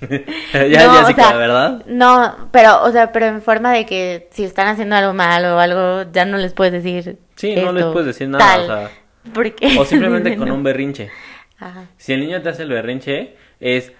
ya, 0.00 0.58
No, 0.60 0.66
ya 0.94 1.02
o 1.02 1.06
sí 1.06 1.12
sea, 1.14 1.28
queda, 1.28 1.36
¿verdad? 1.36 1.82
No, 1.86 2.48
pero, 2.52 2.82
o 2.82 2.90
sea, 2.90 3.12
pero 3.12 3.26
en 3.26 3.42
forma 3.42 3.70
de 3.72 3.84
que 3.84 4.28
si 4.32 4.44
están 4.44 4.66
haciendo 4.66 4.96
algo 4.96 5.12
malo 5.12 5.56
o 5.56 5.58
algo, 5.58 6.10
ya 6.10 6.24
no 6.24 6.38
les 6.38 6.54
puedes 6.54 6.72
decir. 6.72 7.18
Sí, 7.42 7.56
no 7.56 7.72
les 7.72 7.84
puedes 7.86 8.06
decir 8.06 8.28
nada, 8.28 8.44
tal, 8.44 8.60
o 8.60 8.66
sea, 8.66 8.90
porque 9.34 9.76
o 9.76 9.84
simplemente 9.84 10.36
con 10.38 10.46
no. 10.46 10.54
un 10.54 10.62
berrinche. 10.62 11.10
Ajá. 11.58 11.86
Si 11.96 12.12
el 12.12 12.20
niño 12.20 12.40
te 12.40 12.50
hace 12.50 12.62
el 12.62 12.68
berrinche, 12.68 13.34
es 13.58 13.92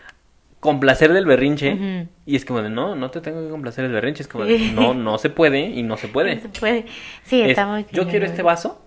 complacer 0.61 1.13
del 1.13 1.27
berrinche. 1.27 2.07
Y 2.25 2.37
es 2.37 2.45
como 2.45 2.63
de, 2.63 2.71
no, 2.71 2.95
no 2.95 3.11
te 3.11 3.21
tengo 3.21 3.43
que 3.43 3.49
complacer 3.51 3.85
el 3.85 3.91
berrinche. 3.91 4.23
Es 4.23 4.29
como 4.29 4.45
de, 4.45 4.71
no, 4.73 4.95
no 4.95 5.19
se 5.19 5.29
puede 5.29 5.59
y 5.71 5.83
no 5.83 5.97
se 5.97 6.07
puede. 6.07 6.37
No 6.37 6.43
se 6.43 6.49
puede. 6.61 6.87
Sí, 7.25 7.43
Es, 7.43 7.51
está 7.51 7.67
muy 7.67 7.85
yo 7.91 8.07
quiero 8.07 8.27
este 8.27 8.43
vaso, 8.43 8.81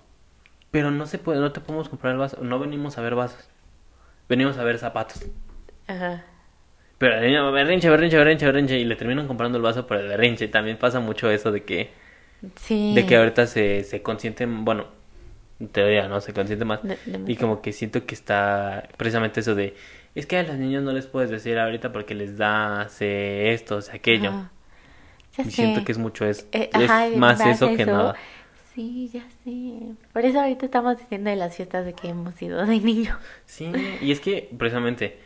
pero 0.71 0.89
no 0.89 1.05
se 1.05 1.17
puede, 1.17 1.41
no 1.41 1.51
te 1.51 1.59
podemos 1.59 1.89
comprar 1.89 2.13
el 2.13 2.19
vaso. 2.19 2.37
No 2.41 2.57
venimos 2.57 2.97
a 2.97 3.01
ver 3.01 3.15
vasos. 3.15 3.49
Venimos 4.29 4.57
a 4.57 4.63
ver 4.63 4.77
zapatos. 4.77 5.25
Ajá. 5.87 6.23
Pero 6.97 7.17
el 7.17 7.27
niño, 7.27 7.51
berrinche, 7.51 7.89
berrinche, 7.89 8.17
berrinche, 8.17 8.45
berrinche. 8.45 8.79
Y 8.79 8.85
le 8.85 8.95
terminan 8.95 9.27
comprando 9.27 9.57
el 9.57 9.63
vaso 9.63 9.85
por 9.85 9.97
el 9.97 10.07
berrinche. 10.07 10.47
También 10.47 10.77
pasa 10.77 11.01
mucho 11.01 11.29
eso 11.29 11.51
de 11.51 11.63
que, 11.63 11.91
Sí. 12.55 12.93
de 12.95 13.05
que 13.05 13.17
ahorita 13.17 13.47
se, 13.47 13.83
se 13.83 14.01
consienten, 14.01 14.65
bueno, 14.65 14.87
en 15.59 15.67
teoría, 15.69 16.07
¿no? 16.07 16.21
Se 16.21 16.33
consiente 16.33 16.65
más. 16.65 16.81
De-. 16.83 16.97
Y 17.27 17.35
como 17.37 17.61
que 17.61 17.73
siento 17.73 18.05
que 18.05 18.15
está 18.15 18.89
precisamente 18.97 19.39
eso 19.41 19.55
de, 19.55 19.75
es 20.15 20.25
que 20.25 20.37
a 20.37 20.43
los 20.43 20.57
niños 20.57 20.83
no 20.83 20.91
les 20.91 21.07
puedes 21.07 21.29
decir 21.29 21.57
ahorita 21.57 21.91
porque 21.91 22.15
les 22.15 22.37
da 22.37 22.81
hace 22.81 23.53
esto, 23.53 23.77
hace 23.77 23.95
aquello. 23.95 24.29
Ajá. 24.29 24.51
Ya 25.37 25.43
Y 25.43 25.51
sé. 25.51 25.51
siento 25.51 25.83
que 25.83 25.91
es 25.91 25.97
mucho 25.97 26.25
eso. 26.25 26.45
Eh, 26.51 26.69
es 26.73 26.89
ajá, 26.89 27.09
más 27.15 27.39
eso 27.41 27.67
que 27.75 27.85
nada. 27.85 28.15
Sí, 28.73 29.09
ya 29.13 29.23
sé. 29.43 29.79
Por 30.13 30.25
eso 30.25 30.41
ahorita 30.41 30.65
estamos 30.65 30.97
diciendo 30.97 31.29
de 31.29 31.35
las 31.37 31.55
fiestas 31.55 31.85
de 31.85 31.93
que 31.93 32.09
hemos 32.09 32.41
ido 32.41 32.65
de 32.65 32.79
niño. 32.79 33.17
Sí, 33.45 33.71
y 34.01 34.11
es 34.11 34.19
que 34.19 34.49
precisamente 34.57 35.19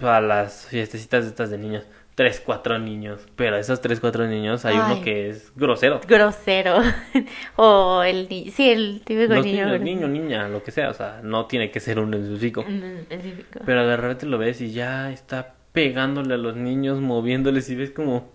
para 0.00 0.20
las 0.20 0.66
fiestecitas 0.66 1.24
estas 1.26 1.50
de 1.50 1.58
niños, 1.58 1.84
tres, 2.14 2.40
cuatro 2.44 2.78
niños, 2.78 3.20
pero 3.36 3.56
esos 3.56 3.80
tres, 3.80 3.98
cuatro 4.00 4.26
niños 4.26 4.64
hay 4.64 4.76
Ay. 4.76 4.82
uno 4.92 5.02
que 5.02 5.30
es 5.30 5.52
grosero. 5.56 6.00
Grosero. 6.06 6.76
o 7.56 8.02
el 8.02 8.28
ni- 8.28 8.50
sí, 8.50 8.70
el 8.70 9.02
típico 9.04 9.34
Los 9.34 9.44
niño. 9.44 9.66
niños, 9.66 9.80
niño, 9.80 10.08
niña, 10.08 10.48
lo 10.48 10.62
que 10.62 10.70
sea, 10.70 10.90
o 10.90 10.94
sea, 10.94 11.20
no 11.22 11.46
tiene 11.46 11.70
que 11.70 11.80
ser 11.80 11.98
un 11.98 12.14
específico. 12.14 12.62
Mm, 12.68 12.82
específico. 13.10 13.60
Pero 13.66 13.86
de 13.86 13.96
repente 13.96 14.26
lo 14.26 14.38
ves 14.38 14.60
y 14.60 14.72
ya 14.72 15.10
está 15.10 15.54
pegándole 15.72 16.34
a 16.34 16.38
los 16.38 16.54
niños, 16.56 17.00
moviéndoles 17.00 17.68
y 17.70 17.74
ves 17.74 17.90
como... 17.90 18.30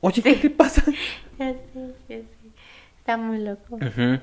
Oye, 0.00 0.22
¿qué 0.22 0.34
te 0.34 0.50
pasa? 0.50 0.82
Ya 1.38 1.52
sé, 1.52 1.58
ya 2.08 2.16
sé. 2.16 2.24
Está 3.00 3.16
muy 3.16 3.38
loco. 3.40 3.76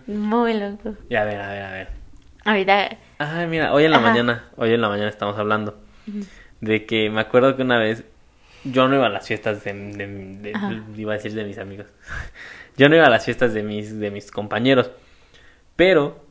Muy 0.08 0.54
loco. 0.58 0.96
Y 1.10 1.16
a 1.16 1.26
ver, 1.26 1.42
a 1.42 1.50
ver, 1.50 1.62
a 1.64 1.72
ver. 1.72 1.88
Ahorita. 2.46 2.98
Ay, 3.20 3.48
mira, 3.48 3.74
hoy 3.74 3.84
en 3.84 3.92
la 3.92 3.98
Ajá. 3.98 4.08
mañana, 4.10 4.46
hoy 4.56 4.74
en 4.74 4.80
la 4.82 4.88
mañana 4.90 5.10
estamos 5.10 5.38
hablando 5.38 5.78
de 6.62 6.86
que 6.86 7.10
me 7.10 7.20
acuerdo 7.22 7.56
que 7.56 7.64
una 7.64 7.78
vez 7.80 8.04
yo 8.64 8.88
no 8.88 8.96
iba 8.96 9.08
a 9.08 9.10
las 9.10 9.28
fiestas 9.28 9.64
de, 9.64 9.74
de- 9.74 10.08
de- 10.08 10.52
Ajá. 10.56 10.84
iba 10.96 11.14
a 11.14 11.16
decir 11.18 11.34
de 11.34 11.44
mis 11.44 11.58
amigos. 11.58 11.88
Yo 12.78 12.88
no 12.88 12.96
iba 12.96 13.06
a 13.06 13.10
las 13.10 13.26
fiestas 13.26 13.54
de 13.54 13.64
mis 13.64 14.00
de 14.00 14.12
mis 14.12 14.32
compañeros, 14.32 14.92
pero 15.76 16.24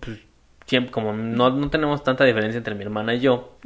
pues, 0.00 0.20
siempre 0.66 0.92
como 0.92 1.12
no, 1.12 1.50
no 1.50 1.70
tenemos 1.70 2.04
tanta 2.04 2.24
diferencia 2.24 2.58
entre 2.58 2.74
mi 2.76 2.82
hermana 2.84 3.14
y 3.14 3.20
yo, 3.20 3.56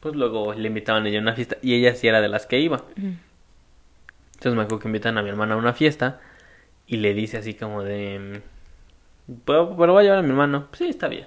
pues 0.00 0.14
luego 0.14 0.52
le 0.52 0.68
invitaban 0.68 1.04
a 1.04 1.08
ella 1.08 1.18
a 1.18 1.22
una 1.22 1.34
fiesta 1.34 1.56
y 1.62 1.74
ella 1.74 1.94
sí 1.94 2.08
era 2.08 2.20
de 2.20 2.28
las 2.28 2.44
que 2.46 2.60
iba. 2.60 2.84
Entonces 2.96 4.54
me 4.54 4.62
acuerdo 4.62 4.80
que 4.80 4.88
invitan 4.88 5.16
a 5.18 5.22
mi 5.22 5.30
hermana 5.30 5.54
a 5.54 5.56
una 5.58 5.72
fiesta 5.72 6.20
y 6.86 6.98
le 6.98 7.14
dice 7.14 7.38
así 7.38 7.54
como 7.54 7.82
de... 7.82 8.42
Pero, 9.44 9.76
pero 9.76 9.92
voy 9.94 10.00
a 10.00 10.04
llevar 10.04 10.18
a 10.18 10.22
mi 10.22 10.28
hermano. 10.28 10.68
Sí, 10.72 10.86
está 10.88 11.08
bien. 11.08 11.26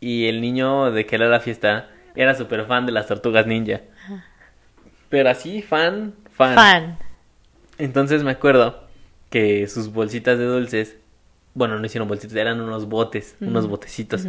Y 0.00 0.26
el 0.26 0.40
niño 0.40 0.90
de 0.90 1.06
que 1.06 1.16
era 1.16 1.28
la 1.28 1.40
fiesta 1.40 1.88
era 2.18 2.34
súper 2.34 2.66
fan 2.66 2.84
de 2.84 2.92
las 2.92 3.06
tortugas 3.06 3.46
ninja. 3.46 3.80
Pero 5.08 5.30
así, 5.30 5.62
fan, 5.62 6.14
fan. 6.30 6.54
Fan. 6.54 6.98
Entonces 7.78 8.24
me 8.24 8.32
acuerdo 8.32 8.82
que 9.30 9.66
sus 9.68 9.92
bolsitas 9.92 10.38
de 10.38 10.44
dulces, 10.44 10.96
bueno, 11.54 11.78
no 11.78 11.86
hicieron 11.86 12.08
bolsitas, 12.08 12.36
eran 12.36 12.60
unos 12.60 12.88
botes, 12.88 13.36
unos 13.40 13.68
botecitos 13.68 14.26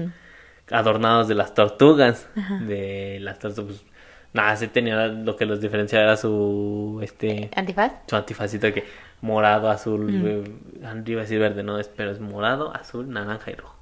adornados 0.72 1.28
de 1.28 1.36
las 1.36 1.54
tortugas. 1.54 2.28
De 2.62 3.18
las 3.22 3.40
tortugas. 3.40 3.78
pues, 3.80 3.92
nada, 4.34 4.56
sí 4.56 4.68
tenía 4.68 5.08
lo 5.08 5.36
que 5.36 5.46
los 5.46 5.60
diferenciaba 5.60 6.06
era 6.06 6.18
su, 6.18 7.00
este, 7.02 7.50
¿Antifaz? 7.56 7.94
su 8.08 8.16
antifacito 8.16 8.72
que 8.72 8.86
morado, 9.22 9.70
azul, 9.70 10.10
eh, 10.10 10.44
iba 11.06 11.22
a 11.22 11.24
decir 11.24 11.40
verde, 11.40 11.64
no, 11.64 11.80
es, 11.80 11.88
pero 11.88 12.12
es 12.12 12.20
morado, 12.20 12.74
azul, 12.76 13.10
naranja 13.10 13.52
y 13.52 13.56
rojo. 13.56 13.79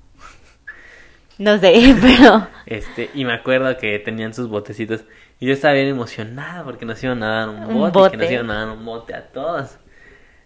No 1.37 1.57
sé, 1.59 1.95
pero... 2.01 2.47
Este, 2.65 3.09
y 3.13 3.25
me 3.25 3.33
acuerdo 3.33 3.77
que 3.77 3.99
tenían 3.99 4.33
sus 4.33 4.47
botecitos. 4.49 5.01
Y 5.39 5.45
yo 5.47 5.53
estaba 5.53 5.73
bien 5.75 5.87
emocionada 5.87 6.63
porque 6.63 6.85
nos 6.85 7.01
iban 7.03 7.21
a 7.23 7.27
dar 7.27 7.49
un 7.49 7.63
Un 7.75 7.91
bote, 7.91 8.11
que 8.11 8.17
nos 8.23 8.31
iban 8.31 8.49
a 8.51 8.65
dar 8.65 8.69
un 8.77 8.83
bote 8.85 9.13
a 9.13 9.27
todos. 9.27 9.77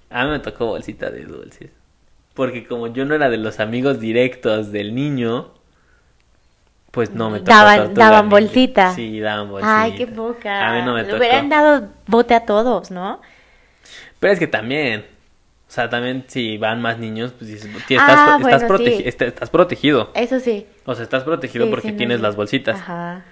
A 0.10 0.26
mí 0.26 0.32
me 0.32 0.40
tocó 0.40 0.66
bolsita 0.68 1.10
de 1.10 1.24
dulces. 1.24 1.70
Porque 2.34 2.66
como 2.68 2.88
yo 2.88 3.06
no 3.06 3.16
era 3.16 3.30
de 3.30 3.38
los 3.38 3.60
amigos 3.62 4.00
directos 4.02 4.72
del 4.74 4.94
niño, 4.94 5.52
pues 6.92 7.12
no 7.12 7.30
me 7.30 7.40
tocó 7.40 7.52
Daban- 7.52 7.94
daban 7.94 8.30
bolsita. 8.30 8.94
Sí, 8.94 9.20
daban 9.22 9.50
bolsita. 9.50 9.82
Ay, 9.84 9.96
qué 9.96 10.08
poca. 10.08 10.70
A 10.70 10.76
mí 10.76 10.86
no 10.86 10.94
me 10.94 11.04
Le 11.04 11.08
tocó. 11.08 11.18
hubieran 11.20 11.48
dado 11.50 11.88
bote 12.08 12.34
a 12.36 12.46
todos, 12.46 12.92
¿no? 12.92 13.22
Pero 14.20 14.34
es 14.34 14.40
que 14.40 14.48
también, 14.48 15.06
o 15.72 15.74
sea, 15.74 15.90
también 15.90 16.26
si 16.28 16.58
van 16.58 16.82
más 16.82 17.00
niños, 17.00 17.32
pues 17.32 17.50
dices, 17.50 17.70
"Tío, 17.88 17.98
Ah, 18.02 18.38
estás, 18.38 18.42
bueno, 18.42 18.68
protegi- 18.68 18.98
sí. 18.98 19.04
este- 19.06 19.28
estás 19.28 19.50
protegido. 19.50 20.12
Eso 20.16 20.42
sí. 20.42 20.66
O 20.86 20.94
sea, 20.96 21.04
estás 21.04 21.24
protegido 21.24 21.64
Sí, 21.66 21.72
porque 21.72 21.92
sí, 21.92 21.96
tienes 21.96 22.20
las 22.20 22.36
bolsitas. 22.36 22.78
Ajá. 22.78 23.24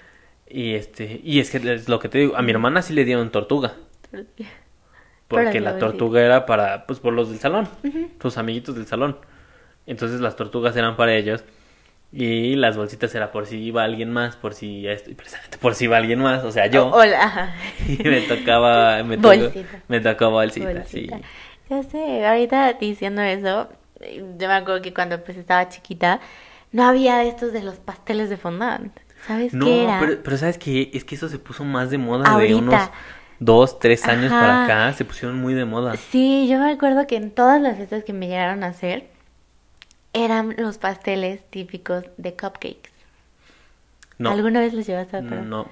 Y 0.48 0.76
este, 0.76 1.20
y 1.22 1.42
es 1.42 1.52
que 1.52 1.58
es 1.58 1.90
lo 1.90 2.00
que 2.00 2.08
te 2.08 2.18
digo, 2.20 2.38
a 2.38 2.42
mi 2.42 2.52
hermana 2.52 2.82
sí 2.82 2.94
le 2.94 3.04
dieron 3.04 3.30
tortuga. 3.30 3.74
Porque 5.28 5.60
la 5.60 5.78
tortuga 5.78 6.22
era 6.22 6.46
para, 6.48 6.88
pues, 6.88 7.00
por 7.00 7.14
los 7.14 7.30
del 7.30 7.38
salón, 7.40 7.68
sus 8.22 8.38
amiguitos 8.40 8.74
del 8.76 8.88
salón. 8.88 9.18
Entonces 9.86 10.22
las 10.22 10.36
tortugas 10.36 10.76
eran 10.76 10.96
para 10.96 11.14
ellos 11.14 11.44
y 12.12 12.56
las 12.56 12.78
bolsitas 12.78 13.14
era 13.14 13.32
por 13.32 13.46
si 13.46 13.58
iba 13.62 13.84
alguien 13.84 14.12
más, 14.12 14.36
por 14.38 14.54
si, 14.56 14.88
esto- 14.88 15.12
y 15.12 15.14
precisamente 15.14 15.58
por 15.60 15.76
si 15.76 15.84
iba 15.86 15.98
alguien 15.98 16.20
más, 16.20 16.44
o 16.44 16.52
sea, 16.52 16.66
yo. 16.68 16.88
O- 16.88 16.96
hola, 16.98 17.24
ajá. 17.24 17.54
Y 17.88 18.02
me 18.04 18.22
tocaba, 18.22 19.04
me 19.04 19.18
tocó, 19.20 19.52
me 19.88 20.00
tocó 20.00 20.32
bolsita, 20.32 20.72
Bolsita. 20.74 21.18
sí. 21.18 21.24
Ya 21.70 21.84
sé, 21.84 22.26
ahorita 22.26 22.74
diciendo 22.74 23.22
eso, 23.22 23.70
yo 24.02 24.48
me 24.48 24.54
acuerdo 24.54 24.82
que 24.82 24.94
cuando 24.94 25.24
pues 25.24 25.38
estaba 25.38 25.70
chiquita, 25.70 26.20
no 26.72 26.84
había 26.84 27.18
de 27.18 27.30
estos 27.30 27.54
de 27.54 27.62
los 27.64 27.76
pasteles 27.76 28.30
de 28.30 28.38
fondant. 28.38 28.92
¿Sabes 29.28 29.54
No, 29.54 29.66
qué 29.66 29.84
era? 29.84 30.00
pero, 30.00 30.24
pero 30.24 30.38
¿sabes 30.38 30.58
qué? 30.58 30.90
Es 30.94 31.04
que 31.04 31.16
eso 31.16 31.30
se 31.30 31.38
puso 31.40 31.64
más 31.64 31.90
de 31.92 31.98
moda 31.98 32.38
de 32.38 32.56
unos 32.56 32.90
dos, 33.40 33.80
tres 33.80 34.08
años 34.08 34.32
Ajá. 34.34 34.40
para 34.40 34.64
acá, 34.64 34.94
se 34.98 35.06
pusieron 35.06 35.38
muy 35.40 35.54
de 35.54 35.66
moda. 35.66 35.96
Sí, 35.96 36.48
yo 36.50 36.60
me 36.60 36.72
acuerdo 36.72 37.06
que 37.08 37.16
en 37.18 37.32
todas 37.32 37.62
las 37.62 37.78
fiestas 37.78 38.04
que 38.04 38.14
me 38.14 38.28
llegaron 38.28 38.64
a 38.64 38.68
hacer, 38.68 39.08
eran 40.14 40.54
los 40.60 40.78
pasteles 40.78 41.44
típicos 41.50 42.04
de 42.18 42.34
cupcakes. 42.34 42.92
No, 44.20 44.32
¿Alguna 44.32 44.60
vez 44.62 44.74
los 44.74 44.86
llevaste 44.86 45.18
a 45.18 45.26
probar? 45.26 45.46
no. 45.46 45.68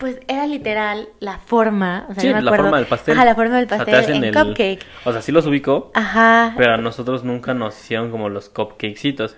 Pues 0.00 0.18
era 0.28 0.46
literal 0.46 1.08
la 1.20 1.38
forma, 1.38 2.06
o 2.08 2.14
sea, 2.14 2.22
Sí, 2.22 2.28
yo 2.30 2.34
me 2.34 2.40
la 2.42 2.54
forma 2.56 2.78
del 2.78 2.86
pastel. 2.86 3.14
Ajá, 3.16 3.24
la 3.26 3.34
forma 3.34 3.56
del 3.56 3.66
O 3.66 3.68
sea, 3.68 3.78
pastel 3.84 4.16
en 4.16 4.24
el- 4.24 4.34
cupcake. 4.34 4.84
O 5.04 5.12
sea, 5.12 5.20
sí 5.20 5.30
los 5.30 5.46
ubico, 5.46 5.90
Ajá. 5.94 6.54
pero 6.56 6.72
a 6.72 6.76
nosotros 6.78 7.22
nunca 7.22 7.52
nos 7.52 7.78
hicieron 7.78 8.10
como 8.10 8.30
los 8.30 8.48
cupcakecitos. 8.48 9.36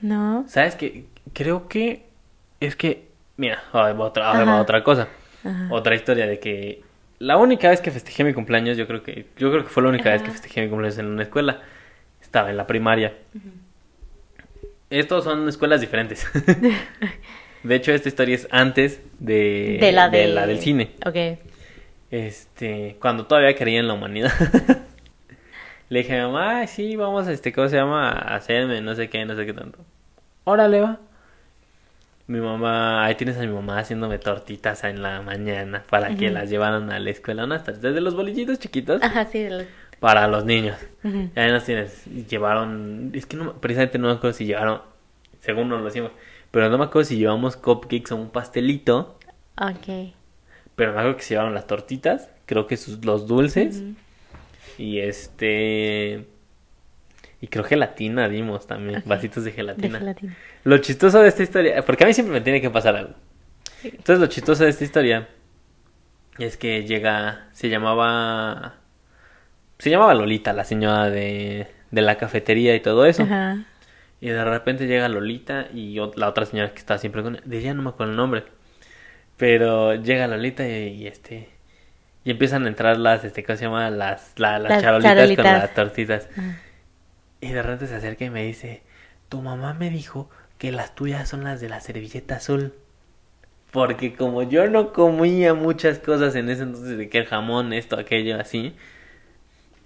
No. 0.00 0.44
¿Sabes 0.46 0.76
qué? 0.76 1.06
Creo 1.32 1.66
que 1.66 2.06
es 2.60 2.76
que, 2.76 3.08
mira, 3.36 3.62
otra, 3.72 4.30
Ajá. 4.30 4.60
otra 4.60 4.84
cosa. 4.84 5.08
Ajá. 5.44 5.66
Otra 5.70 5.96
historia 5.96 6.26
de 6.28 6.38
que 6.38 6.82
la 7.18 7.36
única 7.36 7.68
vez 7.70 7.80
que 7.80 7.90
festejé 7.90 8.22
mi 8.22 8.32
cumpleaños, 8.34 8.76
yo 8.76 8.86
creo 8.86 9.02
que 9.02 9.26
yo 9.36 9.50
creo 9.50 9.64
que 9.64 9.68
fue 9.70 9.82
la 9.82 9.88
única 9.88 10.10
vez 10.10 10.22
que 10.22 10.30
festejé 10.30 10.62
mi 10.62 10.68
cumpleaños 10.68 10.98
en 10.98 11.06
una 11.06 11.24
escuela. 11.24 11.60
Estaba 12.22 12.50
en 12.50 12.56
la 12.56 12.66
primaria. 12.68 13.14
Estos 14.90 15.24
son 15.24 15.48
escuelas 15.48 15.80
diferentes. 15.80 16.24
de 17.64 17.74
hecho, 17.74 17.92
esta 17.92 18.08
historia 18.08 18.34
es 18.36 18.46
antes 18.50 19.00
de, 19.18 19.78
de 19.80 19.92
la 19.92 20.08
de... 20.08 20.28
la 20.28 20.46
del 20.46 20.58
cine. 20.60 20.90
Ok. 21.04 21.38
Este, 22.10 22.96
cuando 23.00 23.26
todavía 23.26 23.54
creía 23.56 23.80
en 23.80 23.88
la 23.88 23.94
humanidad. 23.94 24.32
Le 25.88 25.98
dije 26.00 26.18
a 26.18 26.26
mi 26.26 26.32
mamá, 26.32 26.58
"Ay, 26.60 26.66
sí, 26.68 26.96
vamos 26.96 27.26
a 27.28 27.32
este, 27.32 27.52
¿cómo 27.52 27.68
se 27.68 27.76
llama? 27.76 28.10
A 28.10 28.36
hacerme, 28.36 28.80
no 28.80 28.94
sé 28.94 29.08
qué, 29.10 29.24
no 29.24 29.36
sé 29.36 29.44
qué 29.46 29.52
tanto. 29.52 29.78
Órale, 30.44 30.80
va. 30.80 30.98
Mi 32.26 32.40
mamá, 32.40 33.04
ahí 33.04 33.16
tienes 33.16 33.36
a 33.36 33.40
mi 33.40 33.48
mamá 33.48 33.78
haciéndome 33.78 34.18
tortitas 34.18 34.82
en 34.84 35.02
la 35.02 35.20
mañana 35.20 35.82
para 35.90 36.16
que 36.16 36.30
las 36.30 36.48
llevaran 36.48 36.90
a 36.90 36.98
la 36.98 37.10
escuela, 37.10 37.44
unas 37.44 37.64
tortitas 37.64 37.94
de 37.94 38.00
los 38.00 38.14
bolillitos 38.14 38.58
chiquitos 38.58 39.02
Ajá, 39.02 39.26
sí. 39.26 39.40
de 39.40 39.50
los- 39.50 39.66
para 40.00 40.26
los 40.26 40.44
niños. 40.46 40.78
Ujú. 41.02 41.30
Y 41.36 41.38
ahí 41.38 41.50
las 41.50 41.64
tienes, 41.66 42.04
llevaron, 42.28 43.10
es 43.14 43.26
que 43.26 43.36
no, 43.36 43.44
me- 43.44 43.52
precisamente 43.52 43.98
no 43.98 44.08
me 44.08 44.14
acuerdo 44.14 44.34
si 44.36 44.46
llevaron, 44.46 44.80
según 45.40 45.68
nos 45.68 45.82
lo 45.82 45.88
hicimos, 45.88 46.12
pero 46.54 46.70
no 46.70 46.78
me 46.78 46.84
acuerdo 46.84 47.08
si 47.08 47.16
llevamos 47.16 47.56
cupcakes 47.56 48.12
o 48.12 48.16
un 48.16 48.30
pastelito, 48.30 49.18
Ok. 49.60 50.12
pero 50.76 50.92
me 50.92 50.98
acuerdo 51.00 51.16
que 51.16 51.22
se 51.24 51.30
llevaron 51.34 51.52
las 51.52 51.66
tortitas, 51.66 52.28
creo 52.46 52.68
que 52.68 52.76
sus, 52.76 53.04
los 53.04 53.26
dulces. 53.26 53.82
Y 54.78 55.00
este. 55.00 56.28
Y 57.40 57.48
creo 57.48 57.64
gelatina 57.64 58.28
dimos 58.28 58.68
también, 58.68 59.02
vasitos 59.04 59.42
de 59.42 59.50
De 59.50 59.56
gelatina. 59.56 60.14
Lo 60.62 60.78
chistoso 60.78 61.20
de 61.20 61.28
esta 61.28 61.42
historia, 61.42 61.84
porque 61.84 62.04
a 62.04 62.06
mí 62.06 62.14
siempre 62.14 62.32
me 62.34 62.40
tiene 62.40 62.60
que 62.60 62.70
pasar 62.70 62.94
algo. 62.94 63.14
Entonces, 63.82 64.20
lo 64.20 64.26
chistoso 64.28 64.62
de 64.62 64.70
esta 64.70 64.84
historia 64.84 65.28
es 66.38 66.56
que 66.56 66.84
llega. 66.84 67.48
Se 67.52 67.68
llamaba. 67.68 68.76
Se 69.78 69.90
llamaba 69.90 70.14
Lolita, 70.14 70.52
la 70.52 70.64
señora 70.64 71.10
de, 71.10 71.66
de 71.90 72.02
la 72.02 72.16
cafetería 72.16 72.76
y 72.76 72.80
todo 72.80 73.06
eso. 73.06 73.24
Ajá. 73.24 73.66
Y 74.24 74.30
de 74.30 74.42
repente 74.42 74.86
llega 74.86 75.06
Lolita 75.10 75.68
y 75.74 75.96
la 76.16 76.28
otra 76.30 76.46
señora 76.46 76.72
que 76.72 76.78
está 76.78 76.96
siempre 76.96 77.22
con 77.22 77.40
de 77.44 77.58
ella 77.58 77.74
no 77.74 77.82
me 77.82 77.90
acuerdo 77.90 78.12
el 78.12 78.16
nombre. 78.16 78.44
Pero 79.36 79.94
llega 79.94 80.26
Lolita 80.28 80.66
y, 80.68 80.72
y, 81.02 81.06
este 81.06 81.50
y 82.24 82.30
empiezan 82.30 82.64
a 82.64 82.68
entrar 82.68 82.96
las 82.98 83.24
este 83.24 83.44
¿cómo 83.44 83.58
se 83.58 83.64
llama? 83.66 83.90
las 83.90 84.32
la- 84.38 84.58
las, 84.58 84.70
Las 84.70 84.82
charolitas 84.82 85.32
con 85.36 85.44
las 85.44 85.74
tortitas. 85.74 86.28
Ajá. 86.38 86.58
Y 87.40 87.48
de 87.52 87.62
repente 87.62 87.86
se 87.86 87.96
acerca 87.96 88.24
y 88.24 88.30
me 88.30 88.44
dice, 88.44 88.82
"Tu 89.28 89.42
mamá 89.42 89.74
me 89.74 89.90
dijo 89.90 90.30
que 90.58 90.72
las 90.72 90.94
tuyas 90.94 91.28
son 91.28 91.44
las 91.44 91.60
de 91.60 91.68
la 91.68 91.80
servilleta 91.80 92.36
azul." 92.36 92.72
Porque 93.72 94.14
como 94.14 94.42
yo 94.44 94.68
no 94.70 94.92
comía 94.92 95.52
muchas 95.54 95.98
cosas 95.98 96.36
en 96.36 96.48
ese 96.48 96.62
entonces 96.62 96.96
de 96.96 97.08
que 97.08 97.18
el 97.18 97.26
jamón, 97.26 97.72
esto, 97.72 97.98
aquello, 97.98 98.40
así, 98.40 98.74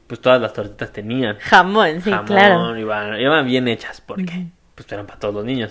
pues 0.08 0.20
todas 0.20 0.40
las 0.42 0.52
tortitas 0.52 0.90
tenían 0.92 1.36
Jamón, 1.38 2.00
sí, 2.02 2.10
jamón, 2.10 2.26
claro. 2.26 2.76
iban, 2.76 3.20
iban 3.20 3.46
bien 3.46 3.68
hechas 3.68 4.00
porque 4.00 4.46
pues 4.74 4.90
eran 4.90 5.06
para 5.06 5.20
todos 5.20 5.34
los 5.34 5.44
niños. 5.44 5.70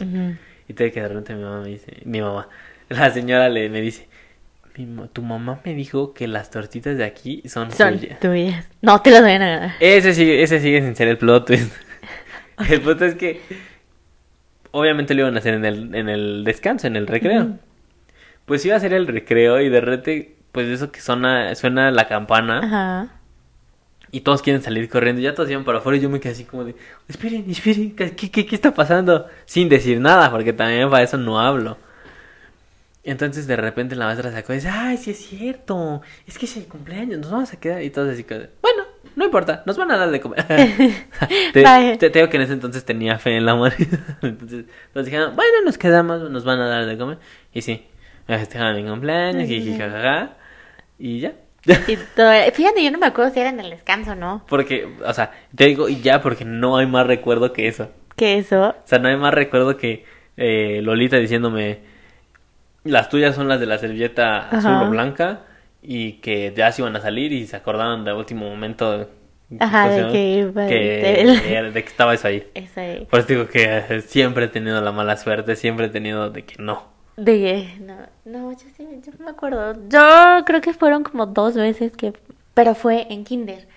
Y 0.70 0.74
te 0.74 0.92
que 0.92 1.02
de 1.02 1.08
repente 1.10 1.34
mi 1.36 1.44
mamá 1.44 1.62
me 1.62 1.70
dice, 1.70 1.98
mi 2.06 2.22
mamá, 2.22 2.48
la 2.90 3.10
señora 3.10 3.50
le 3.50 3.70
me 3.70 3.82
dice, 3.82 4.08
"Mi 4.78 4.86
ma- 4.86 5.08
tu 5.08 5.22
mamá 5.24 5.60
me 5.66 5.74
dijo 5.74 6.14
que 6.14 6.28
las 6.28 6.50
tortitas 6.52 6.98
de 6.98 7.04
aquí 7.04 7.42
son, 7.48 7.72
Son 7.72 7.98
tuyas". 8.00 8.20
tuyas. 8.20 8.68
No 8.82 9.02
te 9.02 9.12
las 9.12 9.22
vayan 9.24 9.42
a 9.42 9.50
ganar. 9.50 9.72
Ese 9.80 10.14
sigue, 10.14 10.44
ese 10.44 10.60
sigue 10.60 10.82
sin 10.82 10.96
ser 10.96 11.08
el 11.08 11.18
plot 11.18 11.48
twist. 11.48 11.74
el 12.70 12.82
punto 12.82 13.06
es 13.06 13.16
que 13.16 13.42
obviamente 14.72 15.14
lo 15.14 15.22
iban 15.22 15.36
a 15.36 15.40
hacer 15.40 15.54
en 15.56 15.66
el, 15.66 15.96
en 15.96 16.10
el 16.10 16.44
descanso, 16.44 16.88
en 16.88 16.96
el 16.96 17.08
recreo. 17.08 17.58
Pues 18.46 18.66
iba 18.66 18.76
a 18.76 18.80
ser 18.80 18.94
el 18.94 19.08
recreo 19.08 19.60
y 19.62 19.70
de 19.70 19.82
repente, 19.82 20.36
pues 20.52 20.68
eso 20.68 20.92
que 20.92 21.02
suena, 21.02 21.54
suena 21.56 21.92
la 21.92 22.08
campana. 22.08 22.60
Ajá. 22.60 23.14
Y 24.12 24.22
todos 24.22 24.42
quieren 24.42 24.62
salir 24.62 24.90
corriendo, 24.90 25.22
ya 25.22 25.36
todos 25.36 25.50
iban 25.50 25.66
para 25.66 25.80
afuera 25.80 25.98
y 25.98 26.02
yo 26.02 26.10
me 26.10 26.20
quedé 26.20 26.34
así 26.34 26.46
como 26.46 26.64
de, 26.64 26.76
esperen, 27.08 27.50
esperen, 27.50 27.96
¿qué, 27.96 28.14
qué, 28.16 28.46
qué 28.46 28.56
está 28.56 28.74
pasando? 28.74 29.28
Sin 29.46 29.68
decir 29.68 30.00
nada, 30.00 30.32
porque 30.32 30.54
también 30.54 30.90
para 30.90 31.04
eso 31.04 31.18
no 31.18 31.40
hablo. 31.40 31.78
Entonces 33.08 33.48
de 33.48 33.56
repente 33.56 33.96
la 33.96 34.06
maestra 34.06 34.32
sacó 34.34 34.52
y 34.52 34.58
dice, 34.58 34.68
ay, 34.70 34.98
sí 34.98 35.12
es 35.12 35.18
cierto, 35.18 36.02
es 36.26 36.38
que 36.38 36.46
es 36.46 36.58
el 36.58 36.66
cumpleaños, 36.68 37.20
nos 37.20 37.32
vamos 37.32 37.54
a 37.54 37.58
quedar 37.58 37.82
y 37.82 37.90
todos 37.90 38.10
así 38.10 38.26
bueno, 38.62 38.84
no 39.16 39.24
importa, 39.24 39.64
nos 39.66 39.78
van 39.78 39.92
a 39.92 39.98
dar 39.98 40.12
de 40.12 40.20
comer. 40.20 40.46
te, 41.54 42.10
digo 42.10 42.30
que 42.30 42.36
en 42.36 42.44
ese 42.44 42.52
entonces 42.52 42.84
tenía 42.84 43.18
fe 43.18 43.38
en 43.38 43.46
la 43.46 43.54
humanidad. 43.54 44.00
Entonces 44.22 44.66
todos 44.92 45.06
dijeron, 45.06 45.38
bueno, 45.38 45.62
nos 45.64 45.78
quedamos, 45.78 46.30
nos 46.30 46.44
van 46.44 46.60
a 46.60 46.68
dar 46.68 46.86
de 46.86 46.98
comer. 46.98 47.18
Y 47.54 47.62
sí, 47.62 47.88
me 48.28 48.38
festejaron 48.38 48.76
mi 48.76 48.88
cumpleaños, 48.88 49.50
jajaja, 49.78 50.36
y 51.00 51.22
ya. 51.22 51.34
Y 51.66 51.98
todo- 52.16 52.32
Fíjate, 52.54 52.84
yo 52.84 52.92
no 52.92 52.98
me 52.98 53.08
acuerdo 53.08 53.32
si 53.34 53.40
era 53.40 53.50
en 53.50 53.60
el 53.60 53.70
descanso, 53.70 54.16
¿no? 54.16 54.46
Porque, 54.48 54.88
o 55.06 55.14
sea, 55.14 55.32
te 55.56 55.66
digo 55.66 55.90
y 55.90 56.00
ya 56.02 56.22
porque 56.22 56.46
no 56.46 56.78
hay 56.78 56.88
más 56.88 57.06
recuerdo 57.08 57.52
que 57.54 57.68
eso. 57.68 57.90
Que 58.16 58.38
eso. 58.38 58.70
O 58.70 58.76
sea, 58.88 59.00
no 59.00 59.10
hay 59.10 59.18
más 59.18 59.34
recuerdo 59.34 59.76
que 59.78 60.06
eh, 60.38 60.80
Lolita 60.82 61.18
diciéndome, 61.18 61.80
las 62.84 63.10
tuyas 63.10 63.36
son 63.36 63.48
las 63.48 63.60
de 63.60 63.66
la 63.66 63.78
servilleta 63.78 64.50
azul 64.50 64.72
o 64.88 64.90
blanca 64.90 65.42
y 65.82 66.14
que 66.14 66.54
ya 66.56 66.72
se 66.72 66.82
iban 66.82 66.96
a 66.96 67.02
salir 67.02 67.34
y 67.34 67.46
se 67.48 67.56
acordaron 67.58 68.06
de 68.06 68.14
último 68.14 68.50
momento. 68.50 69.10
Ajá, 69.60 69.84
¿cómo 69.84 69.94
se 69.96 70.04
de 70.04 70.12
que 70.12 70.68
que, 70.68 71.62
de 71.72 71.84
que 71.84 71.90
estaba 71.90 72.14
eso 72.14 72.28
ahí. 72.28 72.48
Esa 72.54 72.82
de... 72.82 73.08
Por 73.10 73.20
eso 73.20 73.28
digo 73.30 73.48
que 73.48 73.64
eh, 73.90 74.02
siempre 74.02 74.46
he 74.46 74.50
tenido 74.50 74.82
la 74.82 74.92
mala 74.92 75.16
suerte, 75.18 75.56
siempre 75.56 75.86
he 75.86 75.90
tenido 75.90 76.30
de 76.30 76.44
que 76.44 76.62
no. 76.62 76.84
De 77.18 77.76
No, 77.82 77.96
no, 78.26 78.52
yo 78.52 78.60
sí, 78.76 78.88
yo 79.06 79.12
no 79.20 79.26
me 79.26 79.32
acuerdo. 79.32 79.74
Yo 79.90 80.46
creo 80.46 80.62
que 80.62 80.74
fueron 80.74 81.04
como 81.04 81.26
dos 81.26 81.56
veces 81.56 81.92
que... 81.96 82.14
Pero 82.54 82.76
fue 82.76 83.08
en 83.12 83.24
kinder. 83.24 83.68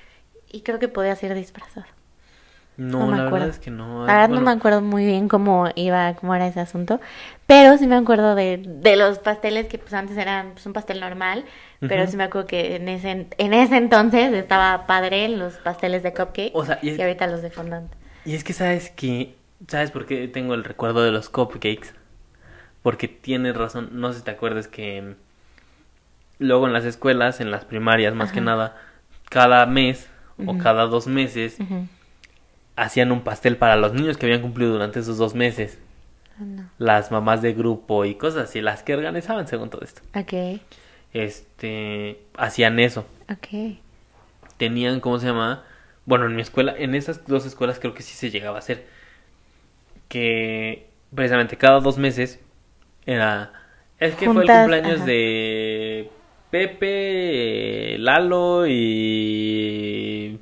Y 0.53 0.63
creo 0.63 0.79
que 0.79 0.89
podía 0.89 1.15
ser 1.17 1.35
disfrazado. 1.35 1.87
No, 2.77 3.01
No 3.01 3.07
me 3.09 3.17
la 3.19 3.27
acuerdo. 3.27 3.47
verdad 3.47 3.49
es 3.59 3.59
que 3.59 3.71
no. 3.71 4.07
La 4.07 4.15
verdad 4.15 4.29
no 4.31 4.41
me 4.41 4.51
acuerdo 4.53 4.81
muy 4.81 5.05
bien 5.05 5.29
cómo 5.29 5.69
iba, 5.75 6.15
cómo 6.15 6.35
era 6.35 6.47
ese 6.47 6.61
asunto, 6.61 6.99
pero 7.47 7.77
sí 7.77 7.87
me 7.87 7.97
acuerdo 7.97 8.35
de, 8.35 8.57
de 8.65 8.97
los 8.97 9.19
pasteles 9.19 9.67
que 9.67 9.77
pues 9.79 9.93
antes 9.93 10.17
eran 10.17 10.53
pues, 10.53 10.65
un 10.67 10.73
pastel 10.73 10.99
normal, 11.01 11.45
pero 11.81 12.07
sí 12.07 12.17
me 12.17 12.25
acuerdo 12.25 12.47
que 12.49 12.77
en 12.77 12.89
ese, 12.89 13.27
en 13.37 13.53
ese 13.53 13.77
entonces 13.77 14.33
estaba 14.33 14.87
padre 14.87 15.29
los 15.29 15.55
pasteles 15.55 16.03
de 16.03 16.15
cupcake 16.15 16.53
O 16.55 16.65
sea, 16.65 16.79
y 16.83 16.89
y, 16.91 16.91
es- 16.95 17.01
ahorita 17.01 17.27
los 17.27 17.43
de 17.43 17.51
fondant. 17.51 17.93
Y 18.25 18.35
es 18.35 18.45
que 18.45 18.53
sabes 18.55 18.91
que, 18.91 19.35
¿sabes 19.69 19.91
por 19.91 20.07
qué 20.07 20.27
tengo 20.29 20.55
el 20.55 20.65
recuerdo 20.65 21.03
de 21.03 21.11
los 21.13 21.29
cupcakes? 21.29 21.93
Porque 22.83 23.09
tienes 23.09 23.57
razón, 23.57 23.91
no 23.93 24.13
sé 24.13 24.21
si 24.21 24.25
te 24.25 24.31
acuerdas 24.31 24.69
que 24.69 25.03
mm, 25.03 25.15
luego 26.39 26.67
en 26.67 26.73
las 26.73 26.85
escuelas, 26.85 27.41
en 27.41 27.51
las 27.51 27.65
primarias 27.65 28.15
más 28.15 28.33
que 28.33 28.41
nada, 28.41 28.77
cada 29.29 29.65
mes 29.67 30.09
o 30.47 30.57
cada 30.57 30.87
dos 30.87 31.07
meses 31.07 31.59
hacían 32.77 33.13
un 33.13 33.21
pastel 33.21 33.57
para 33.59 33.77
los 33.77 33.93
niños 33.93 34.17
que 34.17 34.25
habían 34.27 34.41
cumplido 34.41 34.73
durante 34.73 35.01
esos 35.01 35.19
dos 35.19 35.35
meses. 35.35 35.79
Ah, 36.39 36.43
no. 36.45 36.71
Las 36.79 37.11
mamás 37.11 37.43
de 37.43 37.53
grupo 37.53 38.07
y 38.07 38.15
cosas 38.15 38.49
así, 38.49 38.63
las 38.63 38.83
que 38.83 38.95
organizaban 38.95 39.47
según 39.47 39.69
todo 39.69 39.83
esto. 39.83 40.01
Ok, 40.15 40.61
Este, 41.13 42.23
hacían 42.39 42.79
eso. 42.81 43.05
ok. 43.31 43.77
Tenían, 44.57 45.01
¿cómo 45.01 45.19
se 45.19 45.27
llama? 45.27 45.63
Bueno, 46.07 46.25
en 46.27 46.35
mi 46.37 46.41
escuela, 46.43 46.75
en 46.77 46.95
esas 46.95 47.27
dos 47.27 47.45
escuelas 47.45 47.79
creo 47.79 47.93
que 47.95 48.03
sí 48.03 48.15
se 48.15 48.31
llegaba 48.31 48.57
a 48.57 48.61
hacer. 48.61 48.87
Que 50.09 50.89
precisamente 51.15 51.57
cada 51.57 51.81
dos 51.81 51.99
meses 51.99 52.41
era. 53.11 53.53
Es 53.99 54.15
que 54.15 54.31
fue 54.31 54.45
el 54.45 54.49
cumpleaños 54.51 54.97
ajá. 54.97 55.05
de 55.05 56.11
Pepe, 56.51 57.97
Lalo 57.99 58.67
y. 58.67 60.39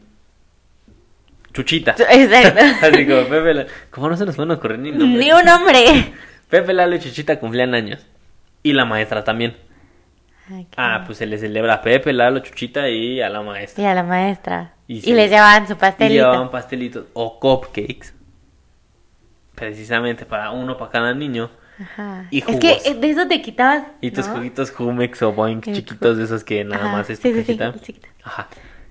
Chuchita. 1.52 1.96
Exacto. 2.10 2.60
Así 2.86 3.06
como 3.06 3.24
Pepe, 3.24 3.66
¿Cómo 3.90 4.08
no 4.08 4.16
se 4.16 4.24
nos 4.24 4.36
pueden 4.36 4.52
ocurrir 4.52 4.78
ni 4.78 4.90
nombres? 4.92 5.26
Ni 5.26 5.32
un 5.32 5.48
hombre. 5.48 6.12
Pepe, 6.48 6.72
Lalo 6.72 6.96
y 6.96 7.00
Chuchita 7.00 7.38
cumplían 7.40 7.74
años. 7.74 8.06
Y 8.62 8.72
la 8.72 8.84
maestra 8.84 9.24
también. 9.24 9.56
Ah, 10.76 11.02
pues 11.04 11.18
se 11.18 11.26
le 11.26 11.36
celebra 11.38 11.74
a 11.74 11.82
Pepe, 11.82 12.12
Lalo, 12.12 12.40
Chuchita 12.40 12.88
y 12.88 13.20
a 13.20 13.28
la 13.28 13.42
maestra. 13.42 13.84
Y 13.84 13.86
a 13.86 13.94
la 13.94 14.02
maestra. 14.02 14.72
Y 14.86 15.10
Y, 15.10 15.14
les 15.14 15.30
llevaban 15.30 15.66
su 15.66 15.74
Y 15.74 15.76
pastelito. 15.76 16.14
llevaban 16.24 16.50
pastelitos 16.50 17.04
o 17.12 17.38
cupcakes. 17.38 18.14
Precisamente 19.54 20.24
para 20.24 20.50
uno 20.52 20.78
para 20.78 20.90
cada 20.90 21.12
niño. 21.14 21.50
Ajá. 21.80 22.26
y 22.30 22.38
es 22.38 22.58
que 22.58 22.78
eh, 22.84 22.94
de 22.94 23.10
eso 23.10 23.26
te 23.28 23.40
quitabas. 23.42 23.84
Y 24.00 24.10
tus 24.10 24.26
¿no? 24.28 24.34
juguitos 24.36 24.70
Jumex 24.70 25.22
o 25.22 25.32
Boink 25.32 25.66
El 25.68 25.74
chiquitos 25.76 26.16
de 26.18 26.24
esos 26.24 26.42
que 26.44 26.64
nada 26.64 26.84
Ajá, 26.86 26.92
más 26.96 27.10
es 27.10 27.18
sí, 27.18 27.30
tu 27.32 27.42
sí, 27.42 27.58
sí. 27.84 28.00
Ajá. 28.24 28.48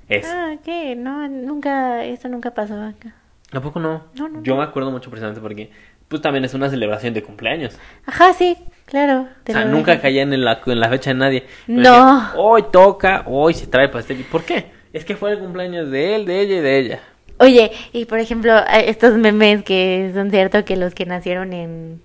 Eso. 0.10 0.30
Ah, 0.32 0.54
ok. 0.58 0.96
No, 0.98 1.28
nunca, 1.28 2.06
eso 2.06 2.30
nunca 2.30 2.52
pasó 2.52 2.82
acá. 2.82 3.14
Tampoco 3.52 3.80
no. 3.80 4.06
No, 4.16 4.30
no, 4.30 4.42
Yo 4.44 4.54
no. 4.56 4.62
me 4.62 4.68
acuerdo 4.68 4.90
mucho 4.92 5.10
precisamente 5.10 5.42
porque 5.42 5.70
pues 6.08 6.22
también 6.22 6.46
es 6.46 6.54
una 6.54 6.70
celebración 6.70 7.14
de 7.14 7.22
cumpleaños. 7.24 7.78
Ajá, 8.06 8.32
sí, 8.34 8.56
claro. 8.86 9.28
te 9.44 9.52
o 9.52 9.56
sea, 9.56 9.66
lo 9.66 9.72
nunca 9.72 9.92
dejan. 9.92 10.02
caían 10.02 10.34
en 10.34 10.46
la, 10.46 10.62
en 10.66 10.80
la 10.80 10.88
fecha 10.90 11.10
de 11.10 11.16
nadie. 11.18 11.46
Pero 11.66 11.82
No. 11.82 11.90
decían, 12.16 12.32
Hoy 12.38 12.64
toca, 12.72 13.24
hoy 13.28 13.54
se 13.54 13.68
trae 13.68 13.90
pastel. 13.90 14.22
¿Y 14.22 14.24
por 14.24 14.44
qué? 14.44 14.72
Es 14.94 15.04
que 15.04 15.18
fue 15.18 15.32
el 15.34 15.40
cumpleaños 15.40 15.92
de 15.92 16.16
él, 16.16 16.26
de 16.26 16.40
ella 16.42 16.56
y 16.56 16.62
de 16.62 16.80
ella. 16.80 17.00
Oye, 17.40 17.72
y 17.92 18.06
por 18.06 18.20
ejemplo, 18.20 18.54
estos 18.74 19.14
memes 19.16 19.64
que 19.64 20.10
son 20.16 20.32
ciertos 20.32 20.64
que 20.64 20.76
los 20.78 20.96
que 20.96 21.06
nacieron 21.06 21.52
en 21.54 22.02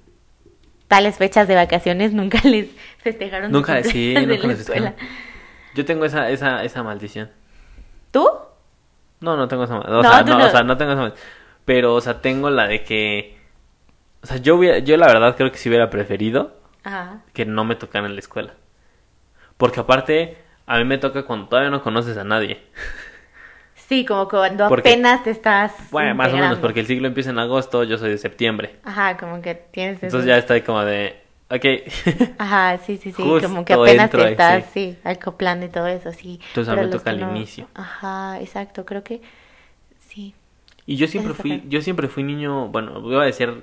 tales 0.92 1.16
fechas 1.16 1.48
de 1.48 1.54
vacaciones 1.54 2.12
nunca 2.12 2.38
les 2.44 2.68
festejaron. 2.98 3.50
Nunca, 3.50 3.82
sí, 3.82 4.12
de 4.12 4.26
nunca 4.26 4.42
la 4.42 4.48
les 4.48 4.60
escuela. 4.60 4.90
festejaron. 4.90 5.16
Yo 5.74 5.84
tengo 5.86 6.04
esa, 6.04 6.28
esa, 6.28 6.62
esa 6.64 6.82
maldición. 6.82 7.30
¿Tú? 8.10 8.28
No, 9.20 9.38
no 9.38 9.48
tengo 9.48 9.64
esa 9.64 9.72
maldición. 9.78 9.96
O, 9.98 10.02
No, 10.02 10.10
sea, 10.10 10.22
no, 10.22 10.38
no. 10.38 10.44
o 10.44 10.50
sea, 10.50 10.62
no 10.64 10.76
tengo 10.76 10.92
esa 10.92 11.00
maldición. 11.00 11.26
Pero, 11.64 11.94
o 11.94 12.00
sea, 12.02 12.20
tengo 12.20 12.50
la 12.50 12.66
de 12.66 12.82
que... 12.84 13.38
O 14.22 14.26
sea, 14.26 14.36
yo, 14.36 14.56
hubiera- 14.56 14.80
yo 14.80 14.98
la 14.98 15.06
verdad 15.06 15.34
creo 15.34 15.50
que 15.50 15.56
si 15.56 15.70
hubiera 15.70 15.88
preferido 15.88 16.54
Ajá. 16.84 17.22
que 17.32 17.46
no 17.46 17.64
me 17.64 17.74
tocaran 17.74 18.10
en 18.10 18.14
la 18.16 18.20
escuela. 18.20 18.52
Porque 19.56 19.80
aparte, 19.80 20.36
a 20.66 20.76
mí 20.76 20.84
me 20.84 20.98
toca 20.98 21.22
cuando 21.24 21.48
todavía 21.48 21.70
no 21.70 21.82
conoces 21.82 22.18
a 22.18 22.24
nadie. 22.24 22.60
Sí, 23.92 24.06
como 24.06 24.26
cuando 24.26 24.68
Porque- 24.70 24.88
apenas 24.88 25.22
te 25.22 25.28
estás. 25.30 25.70
Bueno, 25.90 26.14
más 26.14 26.32
o 26.32 26.36
menos, 26.38 26.58
porque 26.58 26.80
el 26.80 26.86
ciclo 26.86 27.06
empieza 27.08 27.28
en 27.28 27.38
agosto, 27.38 27.84
yo 27.84 27.98
soy 27.98 28.08
de 28.08 28.16
septiembre. 28.16 28.76
Ajá, 28.84 29.18
como 29.18 29.42
que 29.42 29.54
tienes 29.54 29.98
eso. 29.98 30.06
Entonces 30.06 30.28
ya 30.28 30.38
estoy 30.38 30.62
como 30.62 30.82
de... 30.82 31.20
Ok. 31.50 31.66
Ajá, 32.38 32.78
sí, 32.78 32.96
sí, 32.96 33.12
sí, 33.12 33.22
Justo 33.22 33.48
como 33.50 33.66
que 33.66 33.74
apenas 33.74 34.08
te 34.10 34.16
ahí, 34.24 34.30
estás, 34.32 34.64
sí. 34.72 34.92
sí, 34.92 34.98
acoplando 35.04 35.66
y 35.66 35.68
todo 35.68 35.86
eso, 35.88 36.10
sí. 36.12 36.40
Entonces 36.48 36.72
a 36.72 36.76
mí 36.82 36.88
toca 36.88 37.10
al 37.10 37.20
no- 37.20 37.36
inicio. 37.36 37.68
Ajá, 37.74 38.40
exacto, 38.40 38.86
creo 38.86 39.04
que 39.04 39.20
sí. 40.08 40.34
Y 40.86 40.96
yo 40.96 41.06
siempre 41.06 41.32
está 41.32 41.42
fui, 41.42 41.62
yo 41.68 41.82
siempre 41.82 42.08
fui 42.08 42.22
niño, 42.22 42.68
bueno, 42.68 42.98
iba 43.10 43.22
a 43.22 43.26
decir 43.26 43.62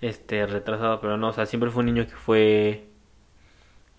este 0.00 0.44
retrasado, 0.46 1.00
pero 1.00 1.16
no, 1.16 1.28
o 1.28 1.32
sea, 1.32 1.46
siempre 1.46 1.70
fui 1.70 1.80
un 1.82 1.86
niño 1.86 2.04
que 2.04 2.16
fue 2.16 2.84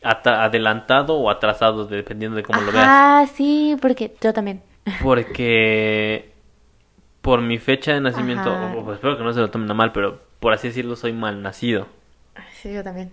adelantado 0.04 1.16
o 1.16 1.30
atrasado, 1.30 1.86
dependiendo 1.86 2.36
de 2.36 2.44
cómo 2.44 2.60
lo 2.60 2.70
veas. 2.74 2.86
Ajá, 2.86 3.28
sí, 3.28 3.78
porque 3.82 4.14
yo 4.22 4.34
también. 4.34 4.62
Porque 5.02 6.32
por 7.22 7.42
mi 7.42 7.58
fecha 7.58 7.94
de 7.94 8.02
nacimiento, 8.02 8.52
o- 8.54 8.94
espero 8.94 9.18
que 9.18 9.24
no 9.24 9.34
se 9.34 9.40
lo 9.40 9.50
tomen 9.50 9.70
a 9.72 9.74
mal, 9.74 9.92
pero 9.92 10.22
por 10.40 10.54
así 10.54 10.68
decirlo, 10.68 10.96
soy 10.96 11.14
mal 11.14 11.42
nacido. 11.42 11.88
Sí, 12.62 12.74
yo 12.74 12.84
también. 12.84 13.12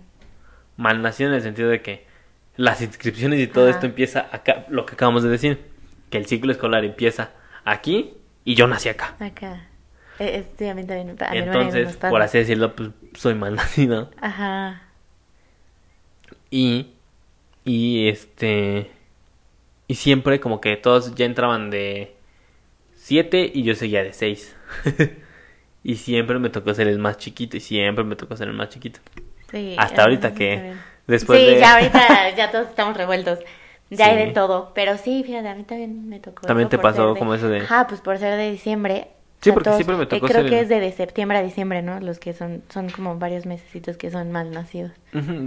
Mal 0.77 1.01
nacido 1.01 1.29
en 1.29 1.35
el 1.35 1.41
sentido 1.41 1.69
de 1.69 1.81
que 1.81 2.05
las 2.57 2.81
inscripciones 2.81 3.39
y 3.39 3.47
todo 3.47 3.65
Ajá. 3.65 3.75
esto 3.75 3.85
empieza 3.85 4.27
acá, 4.31 4.65
lo 4.69 4.85
que 4.85 4.93
acabamos 4.95 5.23
de 5.23 5.29
decir, 5.29 5.59
que 6.09 6.17
el 6.17 6.25
ciclo 6.25 6.51
escolar 6.51 6.83
empieza 6.83 7.31
aquí 7.63 8.13
y 8.43 8.55
yo 8.55 8.67
nací 8.67 8.89
acá. 8.89 9.15
Acá. 9.19 9.67
Eh, 10.19 10.39
eh, 10.39 10.45
sí, 10.57 10.67
a 10.67 10.75
mí 10.75 10.83
también. 10.83 11.15
A 11.21 11.33
Entonces, 11.35 11.95
por 11.97 12.21
así 12.21 12.37
decirlo, 12.39 12.75
pues 12.75 12.89
soy 13.15 13.33
mal 13.35 13.55
nacido. 13.55 14.11
Ajá. 14.19 14.83
Y, 16.49 16.91
y 17.63 18.09
este, 18.09 18.91
y 19.91 19.95
siempre 19.95 20.39
como 20.39 20.61
que 20.61 20.77
todos 20.77 21.15
ya 21.15 21.25
entraban 21.25 21.69
de 21.69 22.15
7 22.95 23.51
y 23.53 23.63
yo 23.63 23.75
seguía 23.75 24.03
de 24.03 24.13
6. 24.13 24.55
y 25.83 25.95
siempre 25.95 26.39
me 26.39 26.49
tocó 26.49 26.73
ser 26.73 26.87
el 26.87 26.99
más 26.99 27.17
chiquito 27.17 27.57
y 27.57 27.59
siempre 27.59 28.03
me 28.03 28.15
tocó 28.15 28.37
ser 28.37 28.47
el 28.47 28.53
más 28.53 28.69
chiquito. 28.69 28.99
Sí, 29.51 29.75
Hasta 29.77 30.03
ahorita 30.03 30.33
que 30.33 30.73
después 31.07 31.39
sí, 31.41 31.45
de... 31.47 31.59
ya 31.59 31.73
ahorita 31.77 32.35
ya 32.35 32.51
todos 32.51 32.69
estamos 32.69 32.95
revueltos. 32.95 33.39
Ya 33.89 34.05
hay 34.05 34.27
de 34.27 34.31
todo. 34.31 34.71
Pero 34.73 34.97
sí, 34.97 35.23
fíjate, 35.25 35.49
a 35.49 35.55
mí 35.55 35.63
también 35.63 36.07
me 36.07 36.21
tocó. 36.21 36.47
También 36.47 36.69
te 36.69 36.77
pasó 36.77 37.13
de- 37.13 37.19
como 37.19 37.33
eso 37.35 37.49
de- 37.49 37.59
Ajá, 37.59 37.87
pues 37.87 37.99
por 37.99 38.17
ser 38.17 38.37
de 38.37 38.49
diciembre. 38.49 39.07
Sí, 39.41 39.49
O 39.49 39.51
sea, 39.51 39.53
porque 39.55 39.73
siempre 39.73 39.97
me 39.97 40.05
tocó 40.05 40.27
eh, 40.27 40.29
Creo 40.29 40.41
ser 40.43 40.49
que 40.49 40.57
el- 40.59 40.63
es 40.63 40.69
de, 40.69 40.79
de 40.79 40.91
septiembre 40.93 41.37
a 41.39 41.43
diciembre, 41.43 41.81
¿no? 41.81 41.99
Los 41.99 42.17
que 42.19 42.31
son 42.31 42.63
son 42.69 42.89
como 42.89 43.17
varios 43.19 43.45
mesecitos 43.45 43.97
que 43.97 44.09
son 44.09 44.31
mal 44.31 44.51
nacidos. 44.51 44.93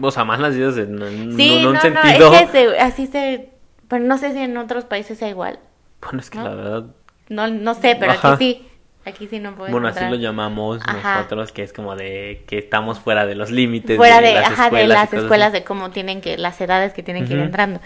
O 0.03 0.11
sea, 0.11 0.25
más 0.25 0.39
nacidos 0.41 0.77
en, 0.77 1.01
en- 1.01 1.35
Sí, 1.35 1.55
en 1.55 1.63
no, 1.63 1.69
un 1.69 1.75
no, 1.77 1.81
sentido... 1.81 2.35
es 2.35 2.41
que 2.43 2.47
se- 2.49 2.79
así 2.79 3.07
se... 3.07 3.54
Bueno, 3.95 4.07
no 4.09 4.19
sé 4.19 4.33
si 4.33 4.39
en 4.41 4.57
otros 4.57 4.85
países 4.85 5.19
sea 5.19 5.29
igual. 5.29 5.61
Bueno, 6.03 6.19
es 6.19 6.31
que 6.31 6.39
¿no? 6.39 6.45
la 6.49 6.55
verdad... 6.57 6.85
No, 7.29 7.47
no 7.49 7.75
sé, 7.75 7.97
pero 7.99 8.11
Ajá. 8.13 8.33
aquí 8.33 8.45
sí. 8.45 8.69
Aquí 9.07 9.27
sí 9.29 9.39
no 9.39 9.55
puedo 9.55 9.71
Bueno, 9.71 9.87
así 9.89 10.03
lo 10.05 10.17
llamamos 10.17 10.81
Ajá. 10.85 11.17
nosotros, 11.19 11.53
que 11.53 11.63
es 11.63 11.73
como 11.73 11.95
de 11.95 12.43
que 12.49 12.59
estamos 12.59 12.99
fuera 12.99 13.25
de 13.27 13.35
los 13.35 13.51
límites 13.51 13.97
fuera 13.99 14.21
de, 14.21 14.35
las 14.35 14.47
ajá, 14.51 14.63
de 14.63 14.67
escuelas 14.83 14.87
y 14.87 14.89
las 15.15 15.23
escuelas 15.23 15.49
así. 15.51 15.59
de 15.59 15.65
cómo 15.65 15.91
tienen 15.91 16.21
que 16.23 16.37
las 16.39 16.61
edades 16.61 16.93
que 16.95 17.03
tienen 17.03 17.27
que 17.27 17.35
ir 17.35 17.39
entrando 17.41 17.81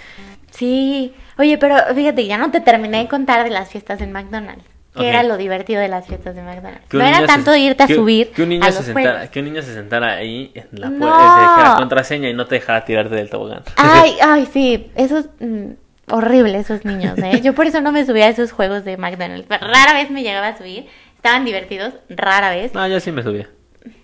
sí 0.53 1.13
oye 1.37 1.59
pero 1.59 1.77
fíjate 1.95 2.25
ya 2.27 2.39
no 2.39 2.51
te 2.51 2.61
terminé 2.61 2.99
de 2.99 3.09
contar 3.09 3.43
de 3.45 3.51
las 3.51 3.69
fiestas 3.69 4.01
en 4.01 4.13
McDonald's 4.13 4.65
que 4.97 5.09
era 5.09 5.23
lo 5.23 5.37
divertido 5.37 5.81
de 5.81 5.89
las 5.89 6.07
fiestas 6.07 6.35
de 6.35 6.43
McDonald's 6.43 6.83
no 6.93 7.01
era 7.05 7.19
se- 7.19 7.27
tanto 7.27 7.55
irte 7.57 7.83
a 7.83 7.87
que- 7.87 7.95
subir 7.97 8.31
que 8.31 8.43
un 8.43 8.49
niño 8.51 8.65
a 8.65 8.71
se 8.73 8.79
los 8.79 8.85
sentara, 8.87 9.11
juegos 9.13 9.31
que 9.31 9.39
un 9.41 9.45
niño 9.45 9.63
se 9.63 9.75
sentara 9.75 10.13
ahí 10.15 10.51
en 10.55 10.69
la 10.81 10.89
No. 10.91 10.99
puerta, 10.99 11.35
se 11.35 11.41
dijera 11.41 11.75
contraseña 11.77 12.29
y 12.29 12.35
no 12.35 12.47
te 12.47 12.57
dejara 12.57 12.85
tirarte 12.85 13.15
del 13.15 13.29
tobogán. 13.31 13.63
ay 13.77 14.17
ay 14.23 14.47
sí 14.53 14.91
eso 14.95 15.19
es 15.19 15.29
mm, 15.41 15.71
horrible 16.11 16.59
esos 16.59 16.85
niños 16.85 17.19
¿eh? 17.19 17.41
yo 17.43 17.55
por 17.55 17.67
eso 17.67 17.81
no 17.81 17.93
me 17.93 18.05
subía 18.05 18.27
a 18.27 18.29
esos 18.29 18.53
juegos 18.53 18.85
de 18.85 18.97
McDonald's 18.97 19.47
pero 19.49 19.67
rara 19.67 19.95
vez 19.95 20.11
me 20.11 20.23
llegaba 20.23 20.49
a 20.49 20.59
subir 20.59 20.87
estaban 21.17 21.45
divertidos 21.45 21.95
rara 22.09 22.51
vez 22.51 22.75
No, 22.75 22.87
yo 22.87 23.01
sí 23.01 23.13
me 23.13 23.23
subía. 23.23 23.49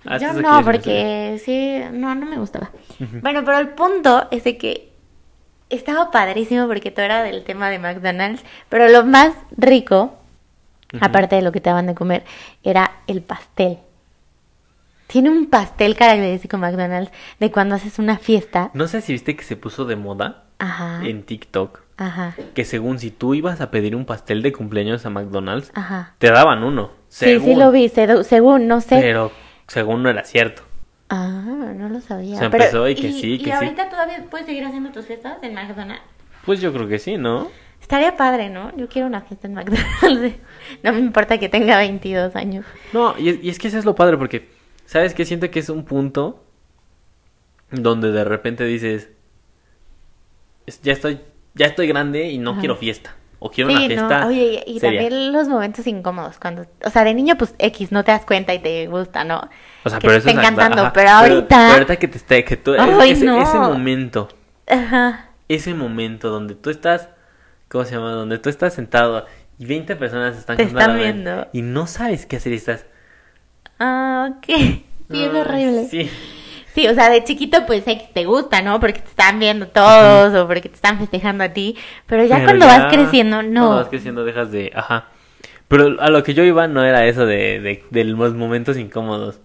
Hasta 0.05 0.33
Yo 0.33 0.41
no, 0.41 0.65
porque 0.65 1.41
sí, 1.45 1.81
no, 1.93 2.15
no 2.15 2.27
me 2.27 2.37
gustaba. 2.39 2.71
Bueno, 3.23 3.45
pero 3.45 3.59
el 3.59 3.71
punto 3.71 4.29
es 4.31 4.45
de 4.45 4.57
que 4.57 4.91
estaba 5.71 6.11
padrísimo 6.11 6.67
porque 6.67 6.91
todo 6.91 7.05
era 7.05 7.23
del 7.23 7.45
tema 7.45 7.71
de 7.71 7.79
McDonald's, 7.79 8.43
pero 8.69 8.89
lo 8.89 9.05
más 9.05 9.35
rico, 9.57 10.17
aparte 11.01 11.37
de 11.37 11.43
lo 11.43 11.53
que 11.53 11.61
te 11.61 11.71
daban 11.71 11.87
de 11.87 11.95
comer, 11.95 12.25
era 12.63 12.93
el 13.07 13.23
pastel. 13.23 13.79
Tiene 15.07 15.31
un 15.31 15.47
pastel 15.47 15.97
característico 15.97 16.59
McDonald's 16.59 17.13
de 17.41 17.51
cuando 17.51 17.75
haces 17.75 17.99
una 17.99 18.19
fiesta. 18.19 18.71
No 18.75 18.89
sé 18.89 19.01
si 19.01 19.13
viste 19.13 19.37
que 19.37 19.45
se 19.45 19.57
puso 19.57 19.85
de 19.85 19.97
moda 19.97 20.45
Ajá. 20.59 21.01
en 21.05 21.23
TikTok. 21.23 21.84
Ajá. 21.97 22.35
Que 22.55 22.65
según 22.65 22.99
si 22.99 23.11
tú 23.11 23.35
ibas 23.35 23.61
a 23.61 23.71
pedir 23.71 23.95
un 23.95 24.05
pastel 24.05 24.43
de 24.43 24.53
cumpleaños 24.53 25.07
a 25.07 25.11
McDonald's, 25.11 25.71
Ajá. 25.75 26.15
te 26.19 26.31
daban 26.31 26.65
uno. 26.65 26.91
Sí, 27.09 27.27
sí 27.27 27.31
según, 27.41 27.59
lo 27.61 27.71
vi, 27.71 27.89
se- 27.89 28.25
según, 28.25 28.67
no 28.67 28.81
sé. 28.81 28.99
Pero 29.01 29.31
según 29.69 30.03
no 30.03 30.11
era 30.11 30.25
cierto. 30.25 30.63
Ah, 31.09 31.73
no 31.77 31.89
lo 31.89 32.01
sabía. 32.01 32.37
Se 32.39 32.51
Pero- 32.51 32.65
empezó 32.65 32.89
y 32.89 32.95
que 32.97 33.13
sí, 33.13 33.39
que 33.39 33.45
¿Y 33.45 33.45
sí. 33.45 33.51
ahorita 33.53 33.89
todavía 33.91 34.25
puedes 34.31 34.47
seguir 34.47 34.65
haciendo 34.65 34.91
tus 34.91 35.07
fiestas 35.07 35.39
en 35.43 35.55
McDonald's? 35.55 36.03
Pues 36.45 36.61
yo 36.61 36.73
creo 36.73 36.89
que 36.89 36.99
sí, 36.99 37.17
¿no? 37.17 37.49
Estaría 37.81 38.17
padre, 38.17 38.49
¿no? 38.51 38.75
Yo 38.77 38.89
quiero 38.89 39.07
una 39.07 39.21
fiesta 39.21 39.47
en 39.47 39.55
McDonald's. 39.55 40.37
No 40.83 40.93
me 40.93 40.99
importa 40.99 41.39
que 41.39 41.49
tenga 41.51 41.77
22 41.79 42.35
años. 42.35 42.65
No, 42.93 43.15
y 43.19 43.29
es, 43.29 43.39
y 43.45 43.51
es 43.51 43.59
que 43.59 43.69
eso 43.69 43.79
es 43.79 43.85
lo 43.85 43.95
padre 43.95 44.17
porque, 44.17 44.49
¿sabes 44.87 45.15
qué? 45.15 45.25
Siento 45.27 45.51
que 45.51 45.61
es 45.61 45.69
un 45.69 45.85
punto 45.85 46.43
donde 47.71 48.11
de 48.13 48.25
repente 48.25 48.65
dices, 48.65 49.11
"Es- 50.67 50.81
ya 50.83 50.93
estoy, 50.95 51.21
ya 51.55 51.67
estoy 51.67 51.87
grande 51.87 52.29
y 52.31 52.39
no 52.39 52.53
Ajá. 52.53 52.61
quiero 52.61 52.77
fiesta. 52.77 53.15
o 53.39 53.51
quiero 53.51 53.71
una 53.71 53.81
fiesta 53.87 54.21
no. 54.21 54.29
Oye, 54.29 54.65
y 54.67 54.81
también 54.81 55.33
los 55.33 55.49
momentos 55.49 55.87
incómodos 55.87 56.39
cuando, 56.39 56.67
o 56.83 56.91
sea, 56.91 57.05
de 57.05 57.13
niño 57.13 57.37
pues 57.37 57.55
X, 57.59 57.93
no 57.93 58.03
te 58.03 58.11
das 58.13 58.25
cuenta 58.25 58.55
y 58.55 58.59
te 58.59 58.87
gusta, 58.87 59.23
¿no? 59.25 59.49
O 59.85 59.91
sea, 59.91 59.99
que 59.99 60.07
pero 60.09 60.13
te 60.15 60.19
eso 60.21 60.29
está 60.29 60.41
es 60.41 60.49
encantando, 60.49 60.83
ajá, 60.83 60.93
pero 60.95 61.11
ahorita- 61.11 61.47
pero 61.49 61.73
ahorita 61.75 61.97
que 61.97 62.09
te 62.09 62.17
está 62.19 62.43
que 62.43 62.57
tú 62.57 62.73
Ay, 62.79 63.11
ese, 63.11 63.27
no. 63.27 63.43
ese 63.43 63.59
momento, 63.59 64.29
Ajá. 64.67 65.29
ese 65.49 65.75
momento 65.75 66.31
donde 66.31 66.55
tú 66.55 66.71
estás 66.71 67.09
¿cómo 67.69 67.85
se 67.85 67.97
llama? 67.97 68.13
Donde 68.13 68.39
tú 68.39 68.49
estás 68.49 68.73
sentado 68.73 69.27
y 69.59 69.67
20 69.67 69.95
personas 69.97 70.39
están 70.39 70.57
Te 70.57 70.65
contando 70.65 70.95
están 70.97 71.15
viendo. 71.25 71.47
y 71.53 71.61
no 71.63 71.87
sabes 71.87 72.25
qué 72.25 72.37
hacer 72.37 72.53
y 72.53 72.57
estás 72.57 72.87
Ah, 73.79 74.31
ok. 74.39 74.47
Sí, 75.11 75.23
es 75.23 75.31
"Ay, 75.31 75.37
horrible. 75.39 75.87
Sí. 75.91 76.11
Sí, 76.75 76.89
o 76.89 76.95
sea, 76.95 77.09
de 77.09 77.23
chiquito 77.23 77.67
pues 77.67 77.85
te 77.85 78.25
gusta, 78.25 78.61
¿no? 78.61 78.81
Porque 78.81 78.99
te 78.99 79.09
están 79.09 79.39
viendo 79.39 79.69
todos 79.69 80.35
o 80.35 80.47
porque 80.49 80.69
te 80.69 80.75
están 80.75 80.99
festejando 80.99 81.45
a 81.45 81.51
ti. 81.51 81.77
Pero 82.07 82.25
ya 82.25 82.37
Pero 82.37 82.47
cuando 82.47 82.67
ya, 82.67 82.79
vas 82.79 82.93
creciendo, 82.93 83.43
no. 83.45 83.61
Cuando 83.61 83.77
vas 83.77 83.89
creciendo 83.89 84.25
dejas 84.25 84.51
de, 84.51 84.73
ajá. 84.75 85.07
Pero 85.69 86.01
a 86.01 86.11
lo 86.11 86.25
que 86.25 86.35
yo 86.35 86.43
iba 86.43 86.67
no 86.67 86.85
era 86.85 87.07
eso 87.07 87.27
de, 87.27 87.61
de, 87.61 87.85
de 87.91 88.05
los 88.05 88.35
momentos 88.35 88.77
incómodos, 88.77 89.39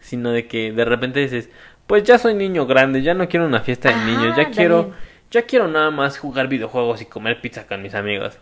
sino 0.00 0.32
de 0.32 0.46
que 0.46 0.70
de 0.70 0.84
repente 0.84 1.20
dices, 1.20 1.48
pues 1.86 2.04
ya 2.04 2.18
soy 2.18 2.34
niño 2.34 2.66
grande, 2.66 3.02
ya 3.02 3.14
no 3.14 3.26
quiero 3.26 3.46
una 3.46 3.60
fiesta 3.60 3.88
de 3.88 3.94
Ajá, 3.94 4.06
niños, 4.06 4.36
ya 4.36 4.50
quiero, 4.50 4.92
ya 5.30 5.42
quiero 5.42 5.68
nada 5.68 5.90
más 5.90 6.18
jugar 6.18 6.48
videojuegos 6.48 7.00
y 7.00 7.06
comer 7.06 7.40
pizza 7.40 7.66
con 7.66 7.80
mis 7.80 7.94
amigos. 7.94 8.38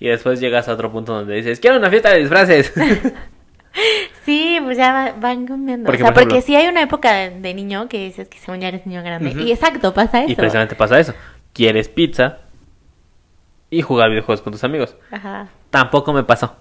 Y 0.00 0.08
después 0.08 0.40
llegas 0.40 0.68
a 0.68 0.72
otro 0.72 0.90
punto 0.90 1.12
donde 1.12 1.34
dices, 1.34 1.60
quiero 1.60 1.76
una 1.76 1.90
fiesta 1.90 2.10
de 2.10 2.20
disfraces. 2.20 2.72
Sí, 4.24 4.58
pues 4.62 4.76
ya 4.76 4.92
va- 4.92 5.12
van 5.12 5.46
cambiando. 5.46 5.86
Porque, 5.86 6.02
o 6.02 6.06
sea, 6.06 6.14
por 6.14 6.24
porque 6.24 6.42
sí 6.42 6.56
hay 6.56 6.66
una 6.66 6.82
época 6.82 7.12
de, 7.30 7.54
niño 7.54 7.88
que 7.88 8.06
dices 8.06 8.28
que 8.28 8.38
según 8.38 8.60
ya 8.60 8.68
eres 8.68 8.84
niño 8.86 9.02
grande. 9.02 9.32
Y 9.40 9.52
exacto, 9.52 9.94
pasa 9.94 10.24
eso. 10.24 10.32
y 10.32 10.34
precisamente 10.34 10.74
pasa 10.74 10.98
eso. 10.98 11.14
Quieres 11.52 11.88
pizza 11.88 12.38
y 13.70 13.82
jugar 13.82 14.10
videojuegos 14.10 14.42
con 14.42 14.52
tus 14.52 14.64
amigos. 14.64 14.96
Ajá. 15.12 15.48
Tampoco 15.70 16.12
me 16.12 16.24
pasó. 16.24 16.56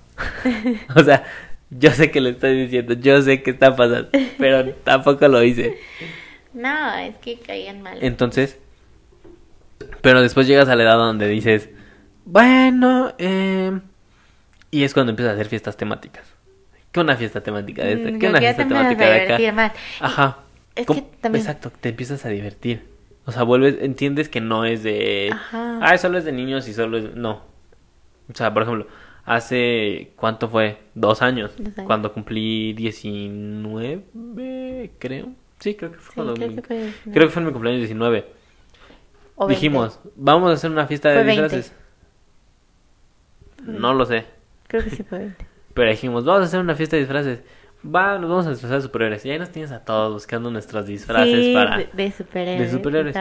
o 0.95 1.04
sea, 1.04 1.23
yo 1.69 1.91
sé 1.91 2.12
que 2.12 2.21
lo 2.21 2.30
estoy 2.30 2.56
diciendo, 2.63 2.93
yo 2.93 3.21
sé 3.21 3.41
que 3.41 3.51
está 3.51 3.75
pasando, 3.75 4.10
pero 4.38 4.73
tampoco 4.84 5.28
lo 5.28 5.43
hice. 5.43 5.80
No, 6.54 6.95
es 6.95 7.15
que 7.17 7.39
caían 7.39 7.82
mal. 7.82 7.97
Entonces, 8.01 8.60
pero 10.01 10.21
después 10.21 10.47
llegas 10.47 10.69
a 10.69 10.75
la 10.75 10.84
edad 10.84 10.97
donde 10.97 11.28
dices, 11.28 11.69
bueno, 12.25 13.13
eh... 13.17 13.80
y 14.71 14.84
es 14.84 14.93
cuando 14.93 15.12
empiezas 15.12 15.32
a 15.32 15.34
hacer 15.36 15.47
fiestas 15.47 15.78
temáticas. 15.78 16.36
¿Qué 16.95 17.01
una 17.01 17.17
fiesta 17.17 17.41
temática 17.41 17.84
de 17.84 17.91
esta? 17.93 18.10
Mm, 18.10 18.19
¿Qué 18.19 18.27
una 18.29 18.39
que 18.39 18.45
ya 18.45 18.53
fiesta 18.53 18.67
temática 18.73 19.10
de 19.10 19.34
acá? 19.34 19.51
más. 19.51 19.71
Ajá. 19.99 20.38
Es 20.75 20.86
¿Cómo? 20.86 21.01
que 21.01 21.17
también- 21.19 21.41
Exacto, 21.45 21.69
te 21.81 21.89
empiezas 21.89 22.25
a 22.25 22.29
divertir. 22.29 22.86
O 23.25 23.34
sea, 23.34 23.43
vuelves, 23.43 23.75
entiendes 23.81 24.29
que 24.29 24.39
no 24.39 24.63
es 24.63 24.81
de... 24.81 25.29
Ajá. 25.34 25.79
Ah, 25.81 25.97
solo 25.97 26.17
es 26.17 26.23
de 26.23 26.31
niños 26.31 26.69
y 26.69 26.73
solo 26.73 26.97
es... 26.97 27.13
No. 27.15 27.41
O 28.31 28.34
sea, 28.34 28.53
por 28.53 28.63
ejemplo, 28.63 28.88
hace... 29.25 30.13
¿Cuánto 30.15 30.47
fue? 30.47 30.77
Dos 30.93 31.21
años. 31.21 31.51
Dos 31.58 31.77
años. 31.77 31.86
Cuando 31.86 32.13
cumplí 32.13 32.71
19, 32.73 34.03
creo. 34.97 35.34
Sí, 35.60 35.75
creo 35.75 35.91
que 35.91 35.97
fue 35.97 36.12
Sí, 36.12 36.15
cuando... 36.15 36.34
creo 36.36 36.47
mi- 36.47 36.55
que 36.55 36.62
fue 36.62 36.75
19. 36.77 37.12
Creo 37.13 37.27
que 37.27 37.34
fue 37.34 37.41
en 37.41 37.45
mi 37.47 37.51
cumpleaños 37.51 37.79
19. 37.81 38.25
O 39.36 39.47
20. 39.47 39.53
Dijimos, 39.53 39.99
vamos 40.15 40.49
a 40.49 40.53
hacer 40.53 40.71
una 40.71 40.88
fiesta 40.88 41.10
de 41.10 41.15
Fue 41.15 41.23
20. 41.25 41.41
disfraces. 41.43 41.73
No 43.65 43.93
lo 43.93 44.05
sé. 44.05 44.23
Creo 44.67 44.81
que 44.84 44.91
sí 44.91 45.03
fue 45.03 45.19
20. 45.19 45.45
Pero 45.75 45.91
dijimos, 45.91 46.25
vamos 46.25 46.41
a 46.41 46.45
hacer 46.45 46.59
una 46.59 46.73
fiesta 46.73 46.95
de 46.95 47.01
disfraces. 47.03 47.43
Va, 47.85 48.17
nos 48.17 48.29
vamos 48.29 48.47
a 48.47 48.49
disfrazar 48.49 48.77
de 48.77 48.81
superhéroes. 48.81 49.23
Y 49.25 49.29
ahí 49.29 49.38
nos 49.38 49.51
tienes 49.51 49.71
a 49.71 49.83
todos 49.85 50.11
buscando 50.11 50.49
nuestros 50.49 50.88
disfraces 50.88 51.45
sí, 51.45 51.53
para... 51.53 51.77
de, 51.77 51.89
de 51.93 52.11
superhéroes. 52.11 52.71
de 52.71 52.77
superhéroes. 52.77 53.15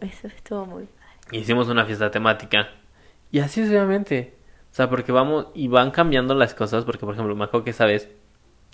Eso 0.00 0.28
estuvo 0.28 0.64
muy 0.64 0.84
padre. 0.84 1.38
Hicimos 1.38 1.68
una 1.68 1.84
fiesta 1.84 2.10
temática. 2.10 2.68
Y 3.30 3.40
así 3.40 3.60
sucesivamente. 3.60 4.34
O 4.70 4.74
sea, 4.76 4.88
porque 4.88 5.12
vamos 5.12 5.48
y 5.54 5.68
van 5.68 5.90
cambiando 5.90 6.34
las 6.34 6.54
cosas. 6.54 6.84
Porque, 6.84 7.04
por 7.04 7.14
ejemplo, 7.14 7.34
me 7.34 7.44
acuerdo 7.44 7.64
que 7.64 7.70
esa 7.70 7.84
vez, 7.84 8.08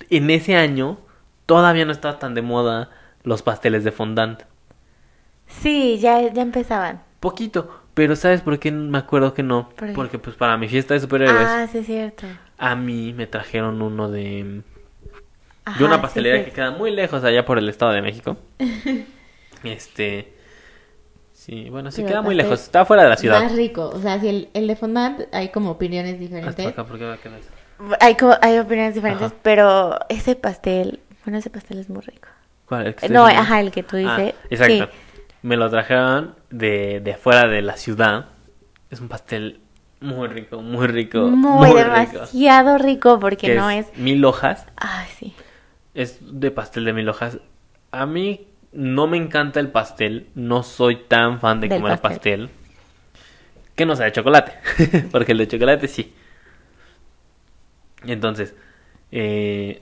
en 0.09 0.29
ese 0.29 0.55
año, 0.55 0.99
todavía 1.47 1.85
no 1.85 1.91
estaba 1.91 2.19
tan 2.19 2.35
de 2.35 2.43
moda 2.43 2.91
los 3.23 3.41
pasteles 3.41 3.83
de 3.83 3.91
fondant. 3.91 4.43
Sí, 5.47 5.97
ya, 5.99 6.31
ya 6.31 6.41
empezaban. 6.43 7.01
Poquito. 7.19 7.81
Pero 7.93 8.15
¿sabes 8.15 8.41
por 8.41 8.57
qué 8.59 8.71
me 8.71 8.97
acuerdo 8.97 9.33
que 9.33 9.43
no? 9.43 9.69
Porque, 9.93 10.17
pues, 10.19 10.35
para 10.35 10.57
mi 10.57 10.67
fiesta 10.67 10.93
de 10.93 10.99
superhéroes, 10.99 11.47
Ah, 11.47 11.67
sí 11.71 11.79
es 11.79 11.85
cierto. 11.85 12.25
A 12.63 12.75
mí 12.77 13.11
me 13.13 13.27
trajeron 13.27 13.81
uno 13.81 14.09
de... 14.09 14.61
Ajá, 15.65 15.79
de 15.79 15.85
una 15.85 16.01
pastelería 16.01 16.39
sí. 16.39 16.45
que 16.45 16.55
queda 16.55 16.71
muy 16.71 16.91
lejos 16.91 17.23
allá 17.23 17.43
por 17.45 17.57
el 17.57 17.67
Estado 17.67 17.91
de 17.91 18.01
México. 18.01 18.37
este... 19.63 20.33
Sí, 21.33 21.69
bueno, 21.69 21.91
sí 21.91 21.97
Pero 22.03 22.07
queda 22.07 22.21
muy 22.21 22.35
lejos. 22.35 22.61
Está 22.61 22.85
fuera 22.85 23.03
de 23.03 23.09
la 23.09 23.17
ciudad. 23.17 23.43
Más 23.43 23.51
rico. 23.53 23.89
O 23.89 23.99
sea, 23.99 24.17
si 24.19 24.29
el, 24.29 24.49
el 24.53 24.65
de 24.65 24.77
fondant 24.77 25.21
hay 25.33 25.49
como 25.49 25.71
opiniones 25.71 26.17
diferentes. 26.17 26.65
acá, 26.65 26.85
¿por 26.85 26.97
qué 26.97 27.03
va 27.03 27.15
a 27.15 27.17
quedar? 27.17 27.39
Hay, 27.99 28.15
como, 28.15 28.33
hay 28.41 28.59
opiniones 28.59 28.95
diferentes, 28.95 29.27
Ajá. 29.27 29.35
pero 29.41 29.99
ese 30.07 30.35
pastel, 30.35 31.01
bueno, 31.25 31.39
ese 31.39 31.49
pastel 31.49 31.79
es 31.79 31.89
muy 31.89 32.01
rico. 32.01 32.29
¿Cuál? 32.65 32.87
¿El 32.87 32.95
que 32.95 33.05
estoy 33.07 33.09
No, 33.17 33.23
diciendo? 33.25 33.41
ajá, 33.43 33.59
el 33.59 33.71
que 33.71 33.83
tú 33.83 33.97
Ah, 34.05 34.17
dices. 34.17 34.35
exacto. 34.49 34.85
Sí. 34.85 34.99
Me 35.41 35.57
lo 35.57 35.69
trajeron 35.69 36.35
de, 36.49 37.01
de 37.03 37.15
fuera 37.15 37.47
de 37.49 37.61
la 37.61 37.75
ciudad. 37.75 38.27
Es 38.89 39.01
un 39.01 39.09
pastel 39.09 39.59
muy 40.03 40.27
rico, 40.27 40.61
muy 40.61 40.87
rico. 40.87 41.27
Muy, 41.27 41.73
demasiado 41.73 42.77
rico 42.77 43.19
porque 43.19 43.47
Que 43.47 43.55
no 43.55 43.69
es... 43.69 43.87
mil 43.97 44.23
hojas. 44.25 44.65
Ay, 44.75 45.07
sí. 45.17 45.33
Es 45.93 46.19
de 46.21 46.51
pastel 46.51 46.85
de 46.85 46.93
mil 46.93 47.07
hojas. 47.07 47.39
A 47.91 48.05
mí 48.05 48.47
no 48.73 49.07
me 49.07 49.17
encanta 49.17 49.59
el 49.59 49.69
pastel. 49.69 50.27
No 50.35 50.63
soy 50.63 50.97
tan 50.97 51.39
fan 51.39 51.61
de 51.61 51.69
Del 51.69 51.79
comer 51.81 51.99
pastel. 51.99 52.47
pastel. 52.47 52.63
Que 53.75 53.85
no 53.85 53.95
sea 53.95 54.05
de 54.07 54.11
chocolate. 54.11 54.51
Porque 55.11 55.31
el 55.31 55.37
de 55.39 55.47
chocolate 55.47 55.87
sí. 55.87 56.13
Entonces, 58.05 58.53
eh, 59.11 59.81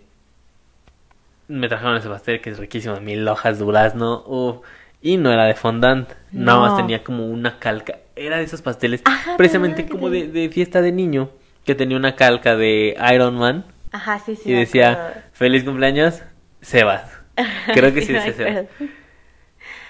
me 1.47 1.67
trajeron 1.67 1.97
ese 1.97 2.09
pastel 2.09 2.41
que 2.41 2.51
es 2.51 2.59
riquísimo. 2.59 2.99
Mil 3.01 3.27
hojas 3.27 3.57
durazno. 3.59 4.23
uf, 4.27 4.57
y 5.01 5.17
no 5.17 5.31
era 5.31 5.45
de 5.45 5.53
fondant. 5.55 6.09
Nada 6.31 6.59
más 6.59 6.71
No. 6.71 6.77
tenía 6.77 7.03
como 7.03 7.25
una 7.27 7.59
calca. 7.59 7.97
Era 8.15 8.37
de 8.37 8.43
esos 8.43 8.61
pasteles. 8.61 9.01
Ajá, 9.05 9.35
precisamente 9.37 9.87
como 9.87 10.09
de, 10.09 10.27
de 10.27 10.49
fiesta 10.49 10.81
de 10.81 10.91
niño. 10.91 11.29
Que 11.65 11.75
tenía 11.75 11.97
una 11.97 12.15
calca 12.15 12.55
de 12.55 12.95
Iron 13.13 13.35
Man. 13.37 13.65
Ajá, 13.91 14.19
sí, 14.19 14.35
sí. 14.35 14.49
Y 14.49 14.53
decía, 14.53 14.91
acuerdo. 14.93 15.21
feliz 15.33 15.63
cumpleaños, 15.63 16.21
Sebas. 16.61 17.11
Creo 17.73 17.93
que 17.93 18.01
sí, 18.01 18.13
me 18.13 18.19
decía 18.19 18.33
Sebas. 18.33 18.65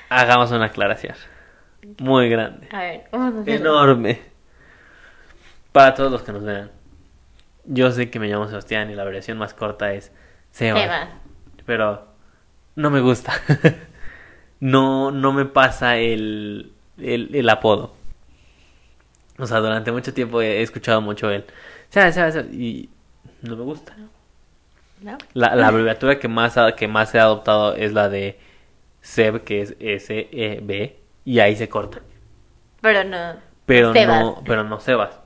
Hagamos 0.10 0.52
una 0.52 0.66
aclaración. 0.66 1.16
Muy 2.00 2.30
grande. 2.30 2.68
A 2.72 2.80
ver, 2.82 3.04
vamos 3.12 3.48
a. 3.48 3.52
Enorme. 3.52 4.20
Para 5.72 5.94
todos 5.94 6.12
los 6.12 6.24
que 6.24 6.32
nos 6.34 6.44
vean. 6.44 6.72
Yo 7.66 7.92
sé 7.92 8.10
que 8.10 8.20
me 8.20 8.28
llamo 8.28 8.48
Sebastián 8.48 8.90
y 8.90 8.96
la 8.96 9.04
variación 9.04 9.38
más 9.38 9.54
corta 9.54 9.94
es 9.94 10.12
Sebas. 10.52 10.82
Sebas. 10.82 11.10
Pero 11.66 12.08
no 12.76 12.90
me 12.90 13.00
gusta. 13.00 13.34
no, 14.62 15.12
no 15.12 15.34
me 15.34 15.46
pasa 15.46 15.98
el, 15.98 16.72
el, 16.98 17.36
el 17.36 17.50
apodo. 17.50 17.94
O 19.38 19.48
sea, 19.48 19.58
durante 19.60 19.92
mucho 19.92 20.14
tiempo 20.14 20.42
he 20.42 20.62
escuchado 20.62 21.02
mucho 21.02 21.30
Sebas, 21.90 22.38
y 22.54 22.90
no 23.42 23.58
me 23.58 23.64
gusta. 23.64 23.96
¿No? 25.02 25.18
La, 25.34 25.56
la 25.56 25.68
abreviatura 25.68 26.20
que 26.20 26.28
más, 26.28 26.56
que 26.78 26.88
más 26.88 27.14
ha 27.16 27.24
adoptado 27.24 27.76
es 27.76 27.92
la 27.92 28.08
de 28.08 28.40
SEB, 29.02 29.44
que 29.44 29.62
es 29.62 29.76
S-E-B, 29.80 31.00
y 31.26 31.40
ahí 31.40 31.56
se 31.56 31.68
corta. 31.68 32.02
Pero 32.82 33.04
no. 33.04 33.34
Pero 33.66 33.94
Sebas. 33.94 34.22
no, 34.22 34.44
pero 34.46 34.64
no 34.64 34.80
Sebas. 34.80 35.20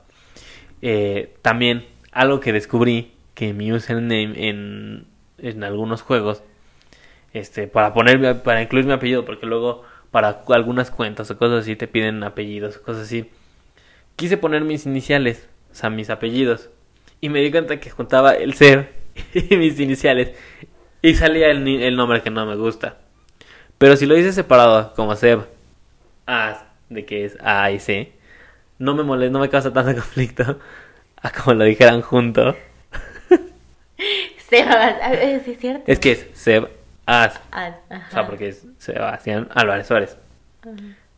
Eh, 0.80 1.36
también, 1.42 1.86
algo 2.10 2.40
que 2.40 2.52
descubrí, 2.52 3.12
que 3.34 3.52
mi 3.52 3.70
username 3.70 4.48
en, 4.48 5.06
en 5.38 5.62
algunos 5.62 6.00
juegos, 6.00 6.42
este, 7.36 7.68
para 7.68 7.92
poner, 7.92 8.42
para 8.42 8.62
incluir 8.62 8.86
mi 8.86 8.92
apellido, 8.92 9.24
porque 9.24 9.46
luego 9.46 9.82
para 10.10 10.42
algunas 10.48 10.90
cuentas 10.90 11.30
o 11.30 11.36
cosas 11.36 11.60
así 11.60 11.76
te 11.76 11.86
piden 11.86 12.24
apellidos 12.24 12.78
cosas 12.78 13.02
así. 13.02 13.30
Quise 14.16 14.38
poner 14.38 14.62
mis 14.62 14.86
iniciales, 14.86 15.48
o 15.70 15.74
sea, 15.74 15.90
mis 15.90 16.08
apellidos, 16.08 16.70
y 17.20 17.28
me 17.28 17.40
di 17.40 17.50
cuenta 17.50 17.78
que 17.78 17.90
juntaba 17.90 18.32
el 18.32 18.54
SEB 18.54 18.86
y 19.34 19.56
mis 19.56 19.78
iniciales, 19.78 20.34
y 21.02 21.14
salía 21.14 21.50
el, 21.50 21.66
el 21.68 21.96
nombre 21.96 22.22
que 22.22 22.30
no 22.30 22.46
me 22.46 22.56
gusta. 22.56 22.98
Pero 23.76 23.96
si 23.96 24.06
lo 24.06 24.16
hice 24.16 24.32
separado, 24.32 24.94
como 24.94 25.14
Seb, 25.16 25.40
A, 26.26 26.68
de 26.88 27.04
que 27.04 27.26
es 27.26 27.36
A 27.42 27.70
y 27.70 27.78
C, 27.78 28.12
no 28.78 28.94
me 28.94 29.02
molesta, 29.02 29.32
no 29.32 29.40
me 29.40 29.50
causa 29.50 29.72
tanto 29.72 29.94
conflicto 30.00 30.58
a 31.20 31.30
como 31.30 31.54
lo 31.54 31.64
dijeran 31.64 32.00
junto. 32.00 32.56
Sebas. 34.48 34.94
Es 35.12 35.58
cierto. 35.58 35.82
Es 35.86 35.98
que 35.98 36.12
es 36.12 36.26
Seb 36.32 36.70
As, 37.06 37.40
Ah, 37.52 37.70
ajá. 37.88 38.06
o 38.08 38.12
sea, 38.12 38.26
porque 38.26 38.48
es 38.48 38.66
Sebastián 38.78 39.48
Álvarez 39.54 39.86
Suárez. 39.86 40.16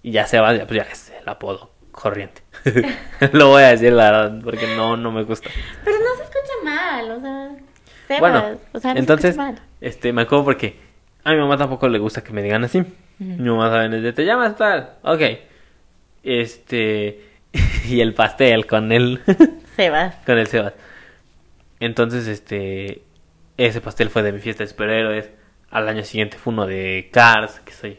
Y 0.02 0.12
ya 0.12 0.26
Sebas, 0.26 0.56
ya, 0.58 0.66
pues 0.66 0.76
ya 0.84 0.90
es 0.92 1.10
el 1.20 1.28
apodo 1.28 1.70
corriente. 1.90 2.42
lo 3.32 3.48
voy 3.48 3.62
a 3.62 3.68
decir 3.68 3.92
la 3.92 4.10
verdad, 4.10 4.40
porque 4.44 4.66
no, 4.76 4.96
no 4.96 5.10
me 5.10 5.24
gusta. 5.24 5.48
Pero 5.84 5.96
no 5.98 6.14
se 6.16 6.22
escucha 6.24 6.52
mal, 6.64 7.10
o 7.10 7.20
sea. 7.20 7.50
Sebas. 8.06 8.20
Bueno, 8.20 8.58
o 8.72 8.78
sea, 8.80 8.94
no 8.94 9.00
entonces, 9.00 9.34
se 9.34 9.40
mal. 9.40 9.58
este, 9.80 10.12
me 10.12 10.22
acuerdo 10.22 10.44
porque 10.44 10.76
a 11.24 11.32
mi 11.32 11.38
mamá 11.38 11.56
tampoco 11.56 11.88
le 11.88 11.98
gusta 11.98 12.22
que 12.22 12.32
me 12.32 12.42
digan 12.42 12.64
así. 12.64 12.84
Mi 13.18 13.48
mamá 13.50 13.68
sabe 13.70 13.88
desde 13.88 14.12
te 14.12 14.24
llamas 14.24 14.56
tal, 14.56 14.90
ok. 15.02 15.20
Este, 16.22 17.24
y 17.86 18.00
el 18.00 18.14
pastel 18.14 18.66
con 18.66 18.92
el, 18.92 19.20
Sebas. 19.76 20.14
con 20.26 20.38
el 20.38 20.46
Sebas. 20.46 20.74
Entonces, 21.80 22.26
este, 22.26 23.02
ese 23.56 23.80
pastel 23.80 24.10
fue 24.10 24.22
de 24.22 24.32
mi 24.32 24.40
fiesta 24.40 24.62
de 24.64 24.68
superhéroes. 24.68 25.30
Al 25.70 25.88
año 25.88 26.02
siguiente 26.02 26.38
fue 26.38 26.52
uno 26.52 26.66
de 26.66 27.10
Cars, 27.12 27.60
que 27.60 27.72
soy... 27.72 27.98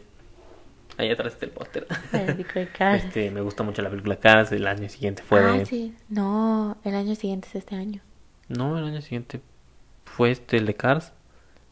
Ahí 0.98 1.10
atrás 1.12 1.34
está 1.34 1.46
el 1.46 1.52
póster. 1.52 1.88
El 2.12 2.70
Cars. 2.72 3.06
Este, 3.06 3.32
me 3.32 3.40
gusta 3.42 3.64
mucho 3.64 3.82
la 3.82 3.90
película 3.90 4.18
Cars. 4.18 4.52
El 4.52 4.68
año 4.68 4.90
siguiente 4.90 5.24
fue 5.24 5.40
ah, 5.40 5.54
de... 5.54 5.66
sí. 5.66 5.96
No, 6.10 6.78
el 6.84 6.96
año 6.96 7.16
siguiente 7.16 7.48
es 7.48 7.56
este 7.56 7.76
año. 7.76 8.02
No, 8.50 8.78
el 8.78 8.84
año 8.86 9.02
siguiente 9.02 9.40
fue 10.04 10.32
este, 10.32 10.58
el 10.58 10.66
de 10.66 10.76
Cars. 10.76 11.14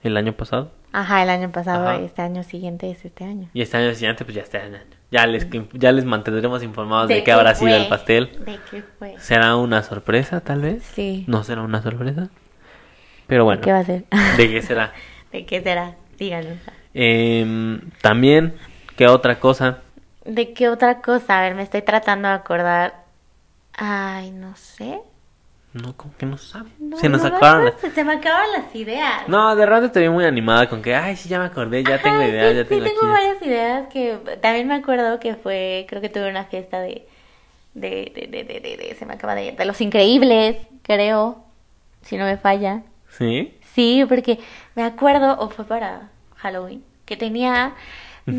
El 0.02 0.16
año 0.16 0.34
pasado. 0.34 0.72
Ajá, 0.94 1.24
el 1.24 1.30
año 1.30 1.52
pasado 1.52 1.90
Ajá. 1.90 2.00
este 2.00 2.22
año 2.22 2.44
siguiente 2.44 2.90
es 2.90 3.04
este 3.04 3.26
año. 3.26 3.50
Y 3.54 3.62
este 3.62 3.78
año 3.78 3.94
siguiente, 3.94 4.24
pues 4.24 4.36
ya 4.36 4.44
este 4.44 4.60
año. 4.60 4.78
Ya 5.12 5.26
les, 5.28 5.48
ya 5.74 5.92
les 5.92 6.06
mantendremos 6.06 6.64
informados 6.64 7.10
de, 7.10 7.16
¿De 7.16 7.24
qué 7.24 7.32
habrá 7.32 7.56
sido 7.56 7.76
el 7.76 7.88
pastel. 7.88 8.32
¿De 8.46 8.60
qué 8.72 8.84
fue? 8.98 9.16
¿Será 9.20 9.56
una 9.58 9.84
sorpresa, 9.84 10.40
tal 10.42 10.62
vez? 10.62 10.84
Sí. 10.84 11.26
¿No 11.28 11.44
será 11.44 11.62
una 11.64 11.82
sorpresa? 11.82 12.30
Pero 13.28 13.44
bueno, 13.44 13.60
¿De 13.60 13.66
qué 13.66 13.72
va 13.74 13.80
a 13.80 13.84
ser? 13.84 14.06
¿de 14.38 14.50
qué 14.50 14.62
será? 14.62 14.94
¿De 15.38 15.46
qué 15.46 15.62
será? 15.62 15.94
Díganos. 16.18 16.58
Em, 16.96 17.80
también, 18.02 18.56
¿qué 18.96 19.06
otra 19.08 19.40
cosa? 19.40 19.82
¿De 20.26 20.52
qué 20.54 20.68
otra 20.68 21.00
cosa? 21.04 21.38
A 21.38 21.42
ver, 21.44 21.54
me 21.54 21.62
estoy 21.62 21.84
tratando 21.84 22.28
de 22.28 22.34
acordar. 22.34 23.04
Ay, 23.74 24.32
no 24.32 24.56
sé. 24.56 25.00
No, 25.74 25.96
como 25.96 26.18
que 26.18 26.26
no 26.26 26.40
sabe. 26.40 26.70
No, 26.80 26.98
Se 26.98 27.08
nos 27.08 27.22
no 27.22 27.28
acabaron. 27.28 27.66
las- 27.66 27.94
Se 27.94 28.04
me 28.04 28.14
acaban 28.14 28.48
las 28.52 28.74
ideas. 28.74 29.28
No, 29.28 29.56
de 29.56 29.64
rato 29.68 29.92
te 29.92 30.00
vi 30.00 30.10
muy 30.10 30.26
animada 30.26 30.68
con 30.68 30.82
que, 30.82 30.96
ay, 30.96 31.16
sí, 31.16 31.30
ya 31.30 31.38
me 31.38 31.46
acordé, 31.46 31.84
ya 31.84 32.02
tengo 32.02 32.20
ideas, 32.24 32.50
sí, 32.50 32.56
ya 32.58 32.64
sí, 32.64 32.70
tengo 32.70 32.84
tengo 32.86 33.00
aquí. 33.02 33.08
varias 33.12 33.42
ideas 33.44 33.88
que 33.94 34.18
también 34.42 34.68
me 34.68 34.74
acuerdo 34.74 35.20
que 35.20 35.36
fue, 35.36 35.86
creo 35.88 36.02
que 36.02 36.10
tuve 36.10 36.32
una 36.32 36.46
fiesta 36.46 36.80
de, 36.80 37.08
de, 37.76 38.12
de, 38.16 38.28
de, 38.28 38.44
de, 38.44 38.60
de- 38.60 38.78
de- 38.78 38.96
se 38.98 39.06
me 39.06 39.14
acaba 39.14 39.36
de, 39.36 39.52
de 39.52 39.66
los 39.66 39.80
increíbles, 39.82 40.58
creo, 40.82 41.44
si 42.02 42.18
no 42.18 42.26
me 42.26 42.38
falla. 42.38 42.82
¿Sí? 43.16 43.54
Sí, 43.78 43.90
porque 44.12 44.40
me 44.76 44.84
acuerdo, 44.84 45.30
o 45.40 45.50
fue 45.56 45.66
para 45.66 46.10
Halloween, 46.42 46.84
que 47.06 47.18
tenía, 47.18 47.76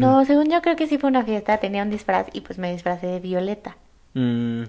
no, 0.02 0.24
según 0.24 0.50
yo 0.50 0.62
creo 0.62 0.76
que 0.76 0.86
sí 0.90 0.98
fue 0.98 1.10
una 1.10 1.24
fiesta, 1.24 1.58
tenía 1.58 1.82
un 1.84 1.90
disfraz 1.90 2.26
y 2.32 2.40
pues 2.42 2.58
me 2.58 2.72
disfracé 2.72 3.06
de 3.06 3.20
Violeta. 3.20 3.76
Mm, 4.14 4.64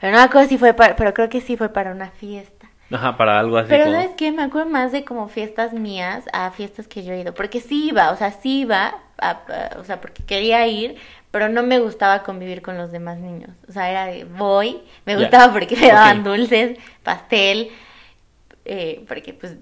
Pero 0.00 0.12
no 0.12 0.18
me 0.18 0.24
acuerdo 0.24 0.48
si 0.48 0.58
fue 0.58 0.74
para, 0.74 0.96
pero 0.96 1.12
creo 1.14 1.28
que 1.28 1.40
sí 1.40 1.56
fue 1.56 1.68
para 1.70 1.92
una 1.92 2.10
fiesta. 2.10 2.68
ajá, 2.90 3.16
para 3.16 3.38
algo 3.38 3.56
así 3.58 3.68
Pero 3.70 3.84
como... 3.84 3.96
¿sabes 3.96 4.12
qué? 4.16 4.32
Me 4.32 4.42
acuerdo 4.42 4.70
más 4.70 4.92
de 4.92 5.04
como 5.04 5.28
fiestas 5.28 5.72
mías 5.74 6.24
a 6.32 6.50
fiestas 6.52 6.88
que 6.88 7.04
yo 7.04 7.12
he 7.12 7.20
ido. 7.20 7.34
Porque 7.34 7.60
sí 7.60 7.88
iba, 7.88 8.10
o 8.12 8.16
sea, 8.16 8.32
sí 8.32 8.60
iba, 8.60 8.94
a- 9.18 9.30
a- 9.30 9.78
o 9.80 9.84
sea, 9.84 10.00
porque 10.00 10.22
quería 10.24 10.66
ir, 10.66 10.96
pero 11.30 11.48
no 11.48 11.62
me 11.62 11.78
gustaba 11.80 12.22
convivir 12.22 12.62
con 12.62 12.78
los 12.78 12.92
demás 12.92 13.18
niños. 13.18 13.50
O 13.68 13.72
sea, 13.72 13.90
era 13.90 14.06
de 14.06 14.24
voy, 14.24 14.80
me 15.04 15.16
gustaba 15.16 15.52
porque 15.52 15.76
me 15.76 15.88
daban 15.88 16.24
dulces, 16.24 16.78
pastel, 17.02 17.70
eh, 18.64 19.04
porque 19.08 19.32
pues, 19.34 19.56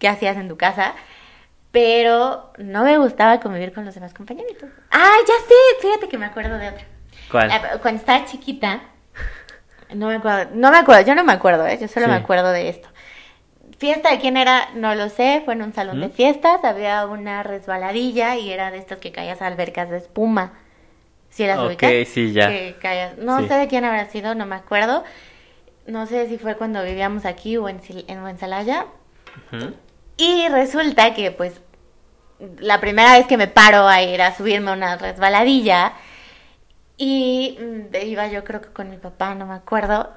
¿qué 0.00 0.08
hacías 0.08 0.36
en 0.36 0.48
tu 0.48 0.56
casa? 0.56 0.94
Pero 1.70 2.52
no 2.58 2.82
me 2.82 2.98
gustaba 2.98 3.38
convivir 3.38 3.72
con 3.72 3.84
los 3.84 3.94
demás 3.94 4.12
compañeritos. 4.12 4.68
Ah, 4.90 5.12
ya 5.28 5.34
sé, 5.46 5.54
fíjate 5.86 6.08
que 6.08 6.18
me 6.18 6.26
acuerdo 6.26 6.58
de 6.58 6.68
otra. 6.68 6.84
¿Cuál? 7.30 7.50
Eh, 7.52 7.60
Cuando 7.80 8.00
estaba 8.00 8.24
chiquita, 8.24 8.80
no 9.94 10.08
me 10.08 10.16
acuerdo, 10.16 10.50
no 10.54 10.72
me 10.72 10.78
acuerdo, 10.78 11.02
yo 11.06 11.14
no 11.14 11.22
me 11.22 11.32
acuerdo, 11.32 11.64
¿eh? 11.68 11.78
yo 11.80 11.86
solo 11.86 12.06
Sí. 12.06 12.10
me 12.10 12.16
acuerdo 12.18 12.50
de 12.50 12.68
esto. 12.68 12.88
Fiesta 13.78 14.10
de 14.10 14.18
quién 14.18 14.36
era, 14.36 14.70
no 14.74 14.94
lo 14.96 15.08
sé, 15.08 15.42
fue 15.44 15.54
en 15.54 15.62
un 15.62 15.72
salón 15.72 16.00
de 16.00 16.08
¿Mm? 16.08 16.12
fiestas, 16.12 16.64
había 16.64 17.06
una 17.06 17.42
resbaladilla 17.44 18.36
y 18.36 18.50
era 18.50 18.70
de 18.72 18.78
estas 18.78 18.98
que 18.98 19.12
caías 19.12 19.40
a 19.40 19.46
albercas 19.46 19.88
de 19.90 19.98
espuma. 19.98 20.52
¿Sí 21.30 21.46
las 21.46 21.58
Ok, 21.60 21.66
ubicas? 21.68 22.08
sí, 22.08 22.32
ya. 22.32 22.48
Que 22.48 22.76
caías- 22.82 23.16
No 23.16 23.38
Sí. 23.38 23.46
sé 23.48 23.54
de 23.54 23.68
quién 23.68 23.84
habrá 23.84 24.06
sido, 24.06 24.34
no 24.34 24.44
me 24.44 24.56
acuerdo. 24.56 25.04
No 25.86 26.06
sé 26.06 26.28
si 26.28 26.36
fue 26.36 26.56
cuando 26.56 26.82
vivíamos 26.82 27.24
aquí 27.24 27.56
o 27.56 27.68
en, 27.68 27.80
en. 28.08 28.18
Y 30.20 30.48
resulta 30.48 31.14
que, 31.14 31.30
pues, 31.30 31.60
la 32.58 32.80
primera 32.80 33.12
vez 33.16 33.26
que 33.26 33.36
me 33.36 33.48
paro 33.48 33.86
a 33.88 34.02
ir 34.02 34.20
a 34.22 34.34
subirme 34.36 34.70
a 34.70 34.74
una 34.74 34.96
resbaladilla, 34.96 35.92
y 36.96 37.58
mm, 37.60 37.96
iba 38.06 38.28
yo 38.28 38.44
creo 38.44 38.60
que 38.60 38.68
con 38.68 38.90
mi 38.90 38.96
papá, 38.98 39.34
no 39.34 39.46
me 39.46 39.54
acuerdo. 39.54 40.10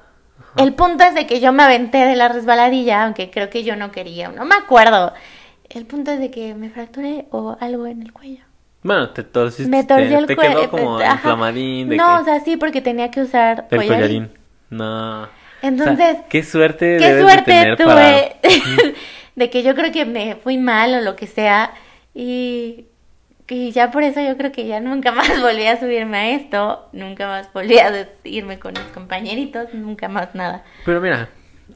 El 0.56 0.74
punto 0.74 1.04
es 1.04 1.14
de 1.14 1.26
que 1.26 1.40
yo 1.40 1.52
me 1.52 1.62
aventé 1.62 1.98
de 2.04 2.16
la 2.16 2.28
resbaladilla, 2.28 3.04
aunque 3.04 3.30
creo 3.30 3.48
que 3.50 3.62
yo 3.64 3.76
no 3.76 3.92
quería, 3.92 4.28
no 4.28 4.44
me 4.44 4.54
acuerdo. 4.56 5.12
El 5.70 5.86
punto 5.86 6.10
es 6.10 6.18
de 6.20 6.30
que 6.30 6.54
me 6.54 6.70
fracturé 6.70 7.26
o 7.30 7.56
algo 7.60 7.86
en 7.86 8.02
el 8.02 8.12
cuello. 8.12 8.42
Bueno, 8.82 9.10
te 9.10 9.22
torciste. 9.22 9.70
Me 9.70 9.84
torcí 9.84 10.08
te, 10.08 10.14
el 10.14 10.26
te 10.26 10.36
cuello. 10.36 10.58
quedó 10.60 10.70
como 10.70 10.98
ajá. 10.98 11.14
inflamadín 11.14 11.88
de 11.88 11.96
No, 11.96 12.16
que- 12.16 12.22
o 12.22 12.24
sea, 12.24 12.40
sí, 12.40 12.56
porque 12.58 12.82
tenía 12.82 13.10
que 13.10 13.22
usar 13.22 13.66
del 13.68 13.80
collarín. 13.80 14.26
collarín. 14.28 14.38
No. 14.70 15.28
Entonces, 15.62 15.94
O 15.94 15.96
sea, 16.18 16.28
qué 16.28 16.42
suerte 16.42 16.96
qué 16.98 17.06
debes 17.06 17.16
de 17.16 17.22
suerte 17.22 17.50
tener 17.52 17.76
tuve 17.78 17.86
para... 17.86 18.18
de 19.34 19.50
que 19.50 19.62
yo 19.62 19.74
creo 19.74 19.92
que 19.92 20.04
me 20.04 20.36
fui 20.36 20.58
mal 20.58 20.94
o 20.94 21.00
lo 21.00 21.16
que 21.16 21.26
sea 21.26 21.72
y, 22.14 22.86
y 23.48 23.72
ya 23.72 23.90
por 23.90 24.02
eso 24.02 24.20
yo 24.20 24.36
creo 24.36 24.52
que 24.52 24.66
ya 24.66 24.80
nunca 24.80 25.12
más 25.12 25.40
volví 25.40 25.66
a 25.66 25.78
subirme 25.78 26.16
a 26.16 26.30
esto, 26.30 26.88
nunca 26.92 27.26
más 27.26 27.52
volví 27.52 27.78
a 27.78 28.08
irme 28.24 28.58
con 28.58 28.72
mis 28.72 28.92
compañeritos, 28.92 29.72
nunca 29.74 30.08
más 30.08 30.34
nada. 30.34 30.64
Pero 30.84 31.00
mira, 31.00 31.28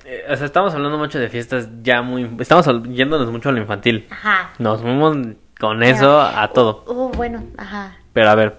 eh, 0.05 0.25
o 0.31 0.37
sea, 0.37 0.47
estamos 0.47 0.75
hablando 0.75 0.99
mucho 0.99 1.19
de 1.19 1.29
fiestas 1.29 1.69
ya 1.83 2.03
muy... 2.03 2.31
Estamos 2.39 2.67
yéndonos 2.89 3.31
mucho 3.31 3.49
a 3.49 3.53
lo 3.53 3.59
infantil. 3.59 4.07
Ajá. 4.11 4.53
Nos 4.59 4.83
fuimos 4.83 5.17
con 5.59 5.83
eso 5.83 6.21
a 6.21 6.49
todo. 6.53 6.85
Oh, 6.87 7.09
bueno, 7.11 7.43
ajá. 7.57 7.97
Pero 8.13 8.31
a 8.31 8.35
ver, 8.35 8.59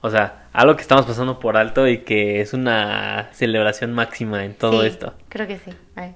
o 0.00 0.10
sea, 0.10 0.43
algo 0.54 0.76
que 0.76 0.82
estamos 0.82 1.04
pasando 1.04 1.38
por 1.40 1.56
alto 1.56 1.86
y 1.88 1.98
que 1.98 2.40
es 2.40 2.54
una 2.54 3.28
celebración 3.32 3.92
máxima 3.92 4.44
en 4.44 4.54
todo 4.54 4.80
Sí, 4.82 4.86
esto. 4.86 5.12
Creo 5.28 5.46
que 5.48 5.58
sí. 5.58 5.72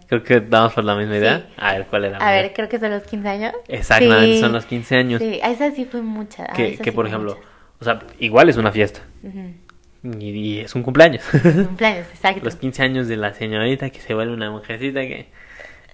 Creo 0.06 0.22
que 0.22 0.40
damos 0.40 0.72
por 0.72 0.84
la 0.84 0.94
misma 0.94 1.14
Sí. 1.14 1.18
idea. 1.18 1.46
A 1.56 1.72
ver, 1.74 1.86
¿cuál 1.86 2.04
era? 2.06 2.18
A 2.18 2.30
ver, 2.30 2.52
creo 2.54 2.68
que 2.68 2.78
son 2.78 2.90
los 2.90 3.02
15 3.02 3.28
años. 3.28 3.52
Exactamente, 3.66 4.34
Sí. 4.36 4.40
son 4.40 4.52
los 4.52 4.64
15 4.64 4.96
años. 4.96 5.20
Sí, 5.20 5.40
a 5.42 5.50
esa 5.50 5.70
sí 5.72 5.84
fue 5.84 6.02
mucha. 6.02 6.46
que, 6.54 6.78
que 6.78 6.92
por 6.92 7.06
ejemplo, 7.06 7.36
o 7.80 7.84
sea, 7.84 7.98
igual 8.20 8.48
es 8.48 8.56
una 8.56 8.70
fiesta. 8.72 9.00
Y 10.20 10.60
es 10.60 10.74
un 10.76 10.82
cumpleaños. 10.84 11.24
Cumpleaños, 11.42 12.06
exacto. 12.14 12.40
los 12.44 12.54
15 12.56 12.82
años 12.84 13.08
de 13.08 13.16
la 13.16 13.34
señorita 13.34 13.90
que 13.90 14.00
se 14.00 14.14
vuelve 14.14 14.32
una 14.32 14.50
mujercita 14.50 15.00
que... 15.00 15.26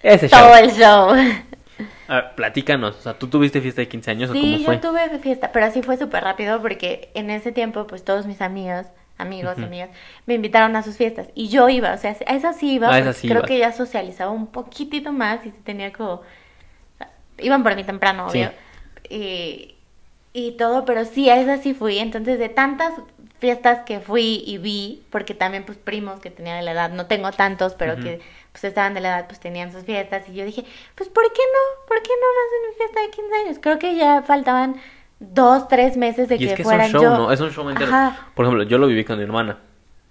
Ese 0.02 0.28
show. 0.28 0.38
Todo 0.38 0.56
el 0.58 0.70
show. 0.70 1.16
A 2.06 2.14
ver, 2.16 2.34
platícanos, 2.36 2.96
o 2.96 3.00
sea, 3.00 3.18
¿tú 3.18 3.28
tuviste 3.28 3.60
fiesta 3.60 3.80
de 3.80 3.88
15 3.88 4.10
años 4.10 4.30
o 4.30 4.34
Sí, 4.34 4.40
cómo 4.40 4.58
fue? 4.58 4.74
yo 4.76 4.80
tuve 4.80 5.18
fiesta, 5.20 5.52
pero 5.52 5.66
así 5.66 5.82
fue 5.82 5.96
súper 5.96 6.22
rápido 6.24 6.60
porque 6.60 7.10
en 7.14 7.30
ese 7.30 7.52
tiempo, 7.52 7.86
pues 7.86 8.04
todos 8.04 8.26
mis 8.26 8.40
amigos, 8.42 8.86
amigos, 9.16 9.54
Ujú. 9.54 9.64
amigas, 9.64 9.90
me 10.26 10.34
invitaron 10.34 10.76
a 10.76 10.82
sus 10.82 10.96
fiestas 10.96 11.28
y 11.34 11.48
yo 11.48 11.68
iba, 11.68 11.94
o 11.94 11.98
sea, 11.98 12.16
a 12.26 12.34
esas 12.34 12.56
sí 12.58 12.74
iba, 12.74 12.98
esas 12.98 13.16
sí 13.16 13.28
creo 13.28 13.40
ibas. 13.40 13.48
que 13.48 13.58
ya 13.58 13.72
socializaba 13.72 14.30
un 14.32 14.48
poquitito 14.48 15.12
más 15.12 15.46
y 15.46 15.50
sí 15.50 15.58
tenía 15.64 15.92
como, 15.92 16.12
o 16.14 16.22
sea, 16.98 17.12
iban 17.38 17.62
por 17.62 17.76
mí 17.76 17.84
temprano, 17.84 18.28
Sí. 18.28 18.38
obvio, 18.40 18.52
y, 19.10 19.76
y 20.32 20.52
todo, 20.56 20.84
pero 20.84 21.04
sí, 21.04 21.30
a 21.30 21.38
esas 21.40 21.62
sí 21.62 21.74
fui, 21.74 21.98
entonces 21.98 22.38
de 22.38 22.48
tantas 22.48 22.94
fiestas 23.40 23.80
que 23.84 24.00
fui 24.00 24.42
y 24.46 24.58
vi, 24.58 25.06
porque 25.10 25.34
también 25.34 25.64
pues 25.64 25.78
primos 25.78 26.20
que 26.20 26.30
tenía 26.30 26.56
de 26.56 26.62
la 26.62 26.72
edad, 26.72 26.90
no 26.90 27.06
tengo 27.06 27.30
tantos, 27.32 27.74
pero 27.74 27.96
que 28.00 28.20
pues 28.54 28.62
estaban 28.64 28.94
de 28.94 29.00
la 29.00 29.08
edad, 29.08 29.26
pues 29.26 29.40
tenían 29.40 29.72
sus 29.72 29.82
fiestas 29.82 30.28
y 30.28 30.34
yo 30.34 30.44
dije, 30.44 30.64
pues 30.94 31.08
¿por 31.08 31.24
qué 31.32 31.40
no? 31.52 31.86
¿Por 31.88 32.00
qué 32.02 32.10
no 32.20 32.26
me 32.34 32.40
hacen 32.46 32.70
mi 32.70 32.76
fiesta 32.76 33.00
de 33.00 33.10
15 33.10 33.34
años? 33.44 33.58
Creo 33.60 33.78
que 33.80 33.96
ya 33.96 34.22
faltaban 34.22 34.76
dos, 35.18 35.66
tres 35.66 35.96
meses 35.96 36.28
de 36.28 36.36
Y 36.36 36.38
que, 36.38 36.44
es 36.44 36.54
que 36.54 36.62
es 36.62 36.68
fueran 36.68 36.86
un 36.86 36.92
show, 36.92 37.02
yo. 37.02 37.10
¿no? 37.10 37.32
Es 37.32 37.40
un 37.40 37.50
show 37.50 37.68
entero. 37.68 37.88
Ajá. 37.90 38.28
Por 38.34 38.44
ejemplo, 38.46 38.62
yo 38.64 38.78
lo 38.78 38.86
viví 38.86 39.04
con 39.04 39.18
mi 39.18 39.24
hermana. 39.24 39.58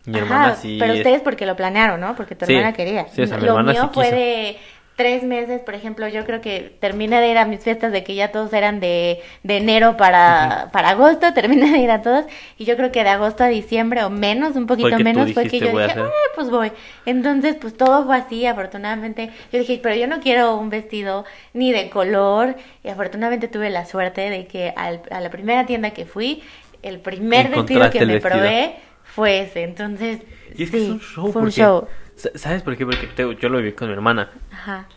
Mi 0.06 0.18
Ajá, 0.18 0.26
hermana 0.26 0.56
sí... 0.56 0.76
pero 0.82 0.92
es- 0.92 1.00
ustedes 1.00 1.22
porque 1.22 1.46
lo 1.46 1.56
planearon, 1.56 2.02
¿no? 2.02 2.14
Porque 2.18 2.36
tu 2.36 2.46
Sí, 2.46 2.54
hermana 2.54 2.74
quería. 2.74 3.08
sí, 3.08 3.22
mi 3.22 3.28
lo 3.28 3.36
hermana 3.46 3.72
mío 3.72 3.84
sí 3.84 3.90
fue 3.94 4.12
de 4.12 4.60
tres 4.96 5.24
meses, 5.24 5.62
por 5.62 5.74
ejemplo, 5.74 6.08
yo 6.08 6.24
creo 6.26 6.40
que 6.42 6.76
terminé 6.80 7.20
de 7.20 7.30
ir 7.30 7.38
a 7.38 7.46
mis 7.46 7.62
fiestas 7.62 7.92
de 7.92 8.04
que 8.04 8.14
ya 8.16 8.32
todos 8.32 8.54
eran 8.54 8.80
de, 8.80 9.22
de 9.44 9.58
enero 9.58 9.98
para, 9.98 10.70
para 10.72 10.90
agosto, 10.90 11.34
terminé 11.34 11.72
de 11.72 11.80
ir 11.80 11.90
a 11.92 12.02
todos 12.02 12.26
y 12.58 12.66
yo 12.66 12.76
creo 12.78 12.92
que 12.92 13.04
de 13.04 13.10
agosto 13.10 13.44
a 13.44 13.48
diciembre 13.48 14.04
o 14.04 14.10
menos, 14.10 14.56
un 14.56 14.68
poquito 14.68 15.00
menos, 15.00 15.32
fue 15.34 15.48
que 15.48 15.60
dijiste, 15.60 15.66
yo 15.68 15.72
"Voy 15.72 15.84
a 15.84 15.88
dije, 15.88 16.00
hacer". 16.00 16.12
"Ah, 16.14 16.32
pues 16.36 16.50
voy. 16.50 16.72
Entonces, 17.06 17.56
pues 17.60 17.76
todo 17.76 18.06
fue 18.06 18.16
así, 18.18 18.46
afortunadamente. 18.46 19.32
Yo 19.52 19.60
dije, 19.60 19.80
pero 19.82 19.96
yo 19.96 20.08
no 20.08 20.20
quiero 20.20 20.56
un 20.58 20.70
vestido 20.70 21.26
ni 21.54 21.72
de 21.72 21.90
color 21.90 22.56
y 22.84 22.90
afortunadamente 22.90 23.48
tuve 23.48 23.70
la 23.70 23.86
suerte 23.86 24.30
de 24.30 24.46
que 24.48 24.74
al- 24.76 25.02
a 25.12 25.20
la 25.22 25.30
primera 25.30 25.66
tienda 25.66 25.92
que 25.92 26.06
fui, 26.06 26.44
el 26.84 27.00
primer 27.00 27.50
vestido 27.50 27.90
que 27.90 28.06
me 28.06 28.14
vestido. 28.14 28.36
probé 28.36 28.76
fue 29.04 29.42
ese. 29.42 29.64
Entonces, 29.64 30.20
Y 30.56 30.64
es 30.64 30.72
que 30.72 30.78
sí, 30.80 30.84
es 30.86 30.90
un 30.92 31.00
show, 31.00 31.32
fue 31.32 31.42
un 31.42 31.48
porque- 31.48 31.62
show. 31.62 31.88
¿Sabes 32.36 32.62
por 32.62 32.78
qué? 32.78 32.86
Porque 32.86 33.08
te- 33.08 33.36
yo 33.36 33.50
lo 33.50 33.58
viví 33.58 33.72
con 33.74 33.88
mi 33.88 33.94
hermana. 33.94 34.30
Ajá. 34.52 34.88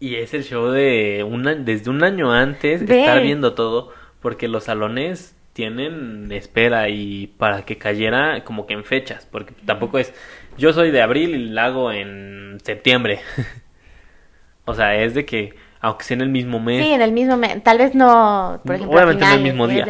Y 0.00 0.16
es 0.16 0.34
el 0.34 0.44
show 0.44 0.70
de 0.70 1.24
un 1.28 1.46
a- 1.46 1.54
desde 1.54 1.90
un 1.90 2.02
año 2.04 2.32
antes 2.32 2.84
Ve. 2.86 3.00
estar 3.00 3.22
viendo 3.22 3.54
todo, 3.54 3.92
porque 4.20 4.48
los 4.48 4.64
salones 4.64 5.34
tienen 5.52 6.30
espera 6.30 6.88
y 6.88 7.28
para 7.38 7.64
que 7.64 7.76
cayera 7.78 8.44
como 8.44 8.66
que 8.66 8.74
en 8.74 8.84
fechas, 8.84 9.26
porque 9.30 9.54
tampoco 9.66 9.98
es 9.98 10.14
yo 10.56 10.72
soy 10.72 10.90
de 10.92 11.02
abril 11.02 11.34
y 11.34 11.48
la 11.50 11.66
hago 11.66 11.90
en 11.92 12.58
septiembre. 12.64 13.20
o 14.64 14.74
sea, 14.74 14.94
es 14.96 15.14
de 15.14 15.24
que 15.24 15.54
aunque 15.80 16.04
sea 16.04 16.16
en 16.16 16.22
el 16.22 16.28
mismo 16.28 16.58
mes, 16.60 16.84
Sí, 16.84 16.92
en 16.92 17.02
el 17.02 17.12
mismo 17.12 17.36
mes. 17.36 17.62
Tal 17.62 17.78
vez 17.78 17.94
no, 17.94 18.60
por 18.64 18.74
ejemplo, 18.74 18.96
Obviamente 18.96 19.24
a 19.24 19.34
el 19.34 19.42
mismo 19.42 19.66
día, 19.68 19.86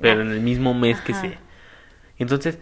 pero 0.00 0.22
en 0.22 0.30
el 0.30 0.40
mismo 0.40 0.72
mes 0.74 1.00
que 1.02 1.12
sea. 1.14 1.38
Entonces, 2.18 2.58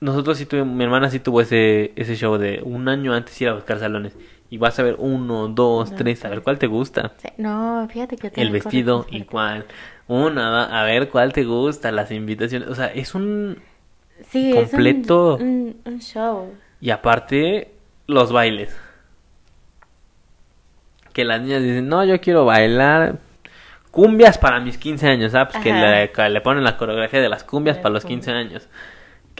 nosotros 0.00 0.38
sí 0.38 0.46
tuvimos, 0.46 0.74
mi 0.74 0.84
hermana 0.84 1.10
sí 1.10 1.20
tuvo 1.20 1.40
ese, 1.40 1.92
ese 1.96 2.16
show 2.16 2.36
de 2.38 2.60
un 2.64 2.88
año 2.88 3.12
antes 3.14 3.38
ir 3.40 3.48
a 3.48 3.54
buscar 3.54 3.78
salones. 3.78 4.16
Y 4.48 4.58
vas 4.58 4.78
a 4.78 4.82
ver 4.82 4.96
uno, 4.98 5.46
dos, 5.48 5.92
No, 5.92 5.96
tres, 5.96 6.24
a 6.24 6.28
ver 6.28 6.42
cuál 6.42 6.58
te 6.58 6.66
gusta. 6.66 7.12
Sí, 7.18 7.28
No, 7.36 7.86
fíjate 7.90 8.16
que 8.16 8.32
El 8.40 8.50
vestido 8.50 9.04
con 9.04 9.14
igual. 9.14 9.64
Una, 10.08 10.80
a 10.80 10.84
ver 10.84 11.08
cuál 11.08 11.32
te 11.32 11.44
gusta, 11.44 11.92
las 11.92 12.10
invitaciones. 12.10 12.68
O 12.68 12.74
sea, 12.74 12.86
es 12.86 13.14
un... 13.14 13.58
Sí, 14.28 14.50
es 14.50 14.56
un- 14.56 14.64
completo. 14.70 15.36
un, 15.36 15.76
un 15.84 16.00
show. 16.00 16.52
Y 16.80 16.90
aparte, 16.90 17.70
los 18.08 18.32
bailes. 18.32 18.76
Que 21.12 21.24
las 21.24 21.40
niñas 21.42 21.62
dicen, 21.62 21.88
no, 21.88 22.04
yo 22.04 22.20
quiero 22.20 22.44
bailar 22.44 23.18
cumbias 23.90 24.38
para 24.38 24.60
mis 24.60 24.78
15 24.78 25.08
años, 25.08 25.32
¿sabes? 25.32 25.56
Que 25.62 25.72
Ajá. 25.72 25.90
le, 26.00 26.12
que 26.12 26.28
le 26.28 26.40
ponen 26.40 26.62
la 26.64 26.76
coreografía 26.76 27.20
de 27.20 27.28
las 27.28 27.42
cumbias 27.44 27.76
para 27.78 27.90
los 27.90 28.04
cumbias. 28.04 28.26
15 28.26 28.30
años. 28.32 28.68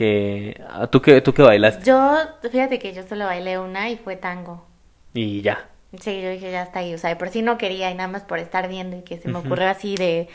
Que... 0.00 0.58
ah, 0.66 0.86
¿Tú 0.86 1.02
qué, 1.02 1.20
tú 1.20 1.34
qué 1.34 1.42
bailaste? 1.42 1.84
Yo, 1.84 2.16
fíjate 2.50 2.78
que 2.78 2.94
yo 2.94 3.02
solo 3.02 3.26
bailé 3.26 3.58
una 3.58 3.90
y 3.90 3.96
fue 3.98 4.16
tango. 4.16 4.66
Y 5.12 5.42
ya. 5.42 5.68
Sí, 6.00 6.22
yo 6.22 6.30
dije, 6.30 6.50
ya 6.50 6.62
está 6.62 6.78
ahí. 6.78 6.94
O 6.94 6.98
sea, 6.98 7.10
de 7.10 7.16
por 7.16 7.28
sí 7.28 7.42
no 7.42 7.58
quería 7.58 7.90
y 7.90 7.94
nada 7.94 8.08
más 8.08 8.22
por 8.22 8.38
estar 8.38 8.66
viendo 8.68 8.96
y 8.96 9.02
que 9.02 9.18
se 9.18 9.28
me 9.28 9.38
ocurrió 9.38 9.68
así 9.68 9.96
de, 9.96 10.28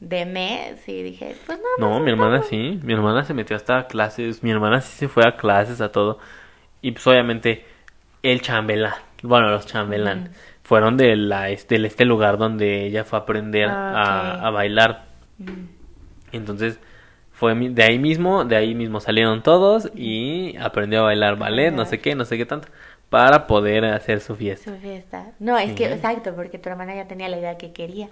de 0.00 0.26
mes 0.26 0.86
y 0.86 1.02
dije, 1.02 1.34
pues 1.46 1.58
nada 1.58 1.70
No, 1.78 1.98
mi 2.00 2.10
hermana 2.10 2.40
tango. 2.40 2.48
sí. 2.50 2.78
Mi 2.82 2.92
hermana 2.92 3.24
se 3.24 3.32
metió 3.32 3.56
hasta 3.56 3.78
a 3.78 3.86
clases. 3.86 4.42
Mi 4.42 4.50
hermana 4.50 4.82
sí 4.82 4.92
se 4.98 5.08
fue 5.08 5.22
a 5.26 5.36
clases, 5.38 5.80
a 5.80 5.90
todo. 5.92 6.18
Y 6.82 6.92
pues 6.92 7.06
obviamente 7.06 7.64
el 8.22 8.42
chambelán. 8.42 8.94
Bueno, 9.22 9.48
los 9.50 9.64
chambelán. 9.66 10.32
Fueron 10.62 10.98
de 10.98 11.16
la, 11.16 11.48
este, 11.48 11.76
este 11.86 12.04
lugar 12.04 12.36
donde 12.36 12.84
ella 12.84 13.04
fue 13.04 13.18
a 13.18 13.22
aprender 13.22 13.68
Ah, 13.70 14.40
a, 14.42 14.46
a 14.48 14.50
bailar. 14.50 15.06
Mm. 15.38 15.68
Entonces, 16.32 16.78
fue 17.36 17.54
de 17.54 17.82
ahí 17.82 17.98
mismo, 17.98 18.46
de 18.46 18.56
ahí 18.56 18.74
mismo 18.74 18.98
salieron 18.98 19.42
todos 19.42 19.90
y 19.94 20.56
aprendió 20.58 21.00
a 21.00 21.02
bailar 21.02 21.36
ballet, 21.36 21.70
no 21.70 21.84
sé 21.84 22.00
qué, 22.00 22.14
no 22.14 22.24
sé 22.24 22.38
qué 22.38 22.46
tanto, 22.46 22.68
para 23.10 23.46
poder 23.46 23.84
hacer 23.84 24.22
su 24.22 24.36
fiesta. 24.36 24.70
Su 24.70 24.78
fiesta. 24.78 25.26
No, 25.38 25.58
es 25.58 25.74
que, 25.74 25.84
exacto, 25.92 26.34
porque 26.34 26.58
tu 26.58 26.70
hermana 26.70 26.94
ya 26.94 27.04
tenía 27.06 27.28
la 27.28 27.36
idea 27.36 27.58
que 27.58 27.72
quería. 27.74 28.08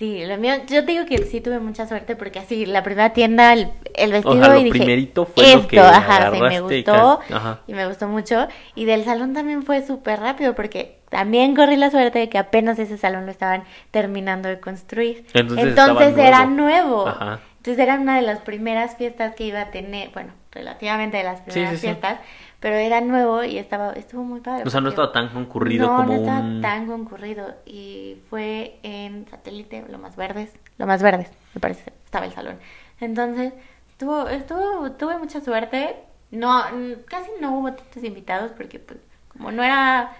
Sí, 0.00 0.26
lo 0.26 0.36
mío, 0.36 0.54
yo 0.66 0.82
digo 0.82 1.06
que 1.06 1.18
sí 1.18 1.40
tuve 1.40 1.60
mucha 1.60 1.86
suerte 1.86 2.16
porque 2.16 2.40
así, 2.40 2.66
la 2.66 2.82
primera 2.82 3.12
tienda, 3.12 3.52
el, 3.52 3.68
el 3.94 4.10
vestido 4.10 4.34
Ojalá, 4.34 4.54
lo 4.54 4.60
y 4.60 4.64
dije, 4.64 4.78
primerito 4.78 5.24
fue 5.24 5.54
lo 5.54 5.68
que 5.68 5.78
ajá, 5.78 6.32
sí, 6.32 6.40
me 6.42 6.56
y 6.56 6.58
gustó 6.58 7.20
cas- 7.20 7.30
ajá. 7.36 7.60
y 7.68 7.74
me 7.74 7.86
gustó 7.86 8.08
mucho. 8.08 8.48
Y 8.74 8.86
del 8.86 9.04
salón 9.04 9.32
también 9.34 9.62
fue 9.62 9.86
súper 9.86 10.18
rápido 10.18 10.56
porque 10.56 10.98
también 11.08 11.54
corrí 11.54 11.76
la 11.76 11.92
suerte 11.92 12.18
de 12.18 12.28
que 12.28 12.38
apenas 12.38 12.80
ese 12.80 12.98
salón 12.98 13.26
lo 13.26 13.30
estaban 13.30 13.62
terminando 13.92 14.48
de 14.48 14.58
construir. 14.58 15.24
Entonces 15.32 15.68
estaba 15.68 16.04
era 16.04 16.46
nuevo. 16.46 17.04
nuevo. 17.04 17.08
Ajá. 17.08 17.40
Entonces 17.64 17.82
era 17.82 17.98
una 17.98 18.16
de 18.16 18.20
las 18.20 18.40
primeras 18.40 18.94
fiestas 18.96 19.34
que 19.34 19.44
iba 19.44 19.58
a 19.58 19.70
tener, 19.70 20.10
bueno, 20.10 20.34
relativamente 20.52 21.16
de 21.16 21.24
las 21.24 21.40
primeras 21.40 21.70
sí, 21.70 21.76
sí. 21.78 21.86
fiestas, 21.86 22.18
pero 22.60 22.76
era 22.76 23.00
nuevo 23.00 23.42
y 23.42 23.56
estaba, 23.56 23.92
estuvo 23.92 24.22
muy 24.22 24.40
padre. 24.40 24.64
O 24.66 24.70
sea, 24.70 24.82
no 24.82 24.90
estaba 24.90 25.12
tan 25.12 25.30
concurrido 25.30 25.86
no, 25.86 25.96
como 25.96 26.08
no 26.08 26.14
estaba 26.14 26.40
un... 26.40 26.60
tan 26.60 26.86
concurrido 26.86 27.54
y 27.64 28.18
fue 28.28 28.78
en 28.82 29.26
satélite, 29.30 29.82
lo 29.88 29.96
más 29.96 30.14
verdes, 30.14 30.52
lo 30.76 30.86
más 30.86 31.02
verdes, 31.02 31.30
me 31.54 31.60
parece, 31.62 31.90
estaba 32.04 32.26
el 32.26 32.32
salón. 32.32 32.58
Entonces, 33.00 33.54
estuvo, 33.88 34.28
estuvo, 34.28 34.92
tuve 34.92 35.16
mucha 35.16 35.40
suerte. 35.40 35.96
No, 36.32 36.64
casi 37.06 37.30
no 37.40 37.60
hubo 37.60 37.72
tantos 37.72 38.04
invitados 38.04 38.52
porque 38.54 38.78
pues 38.78 38.98
como 39.28 39.52
no 39.52 39.62
era, 39.62 40.12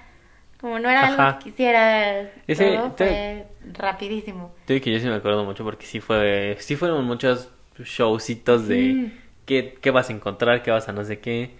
como 0.64 0.78
no 0.78 0.88
era 0.88 1.02
Ajá. 1.08 1.26
algo 1.28 1.38
que 1.40 1.50
quisiera 1.50 2.20
Ese- 2.46 2.76
todo, 2.78 2.92
te- 2.92 3.04
fue 3.04 3.46
rapidísimo. 3.74 4.54
Te 4.64 4.80
que 4.80 4.90
yo 4.90 4.98
sí 4.98 5.06
me 5.06 5.16
acuerdo 5.16 5.44
mucho 5.44 5.62
porque 5.62 5.84
sí 5.84 6.00
fue, 6.00 6.56
sí 6.58 6.74
fueron 6.74 7.04
muchos 7.04 7.50
showcitos 7.78 8.66
de 8.66 8.78
Mm. 8.94 9.12
qué, 9.44 9.76
qué 9.78 9.90
vas 9.90 10.08
a 10.08 10.14
encontrar, 10.14 10.62
qué 10.62 10.70
vas 10.70 10.88
a 10.88 10.92
no 10.94 11.04
sé 11.04 11.18
qué. 11.18 11.54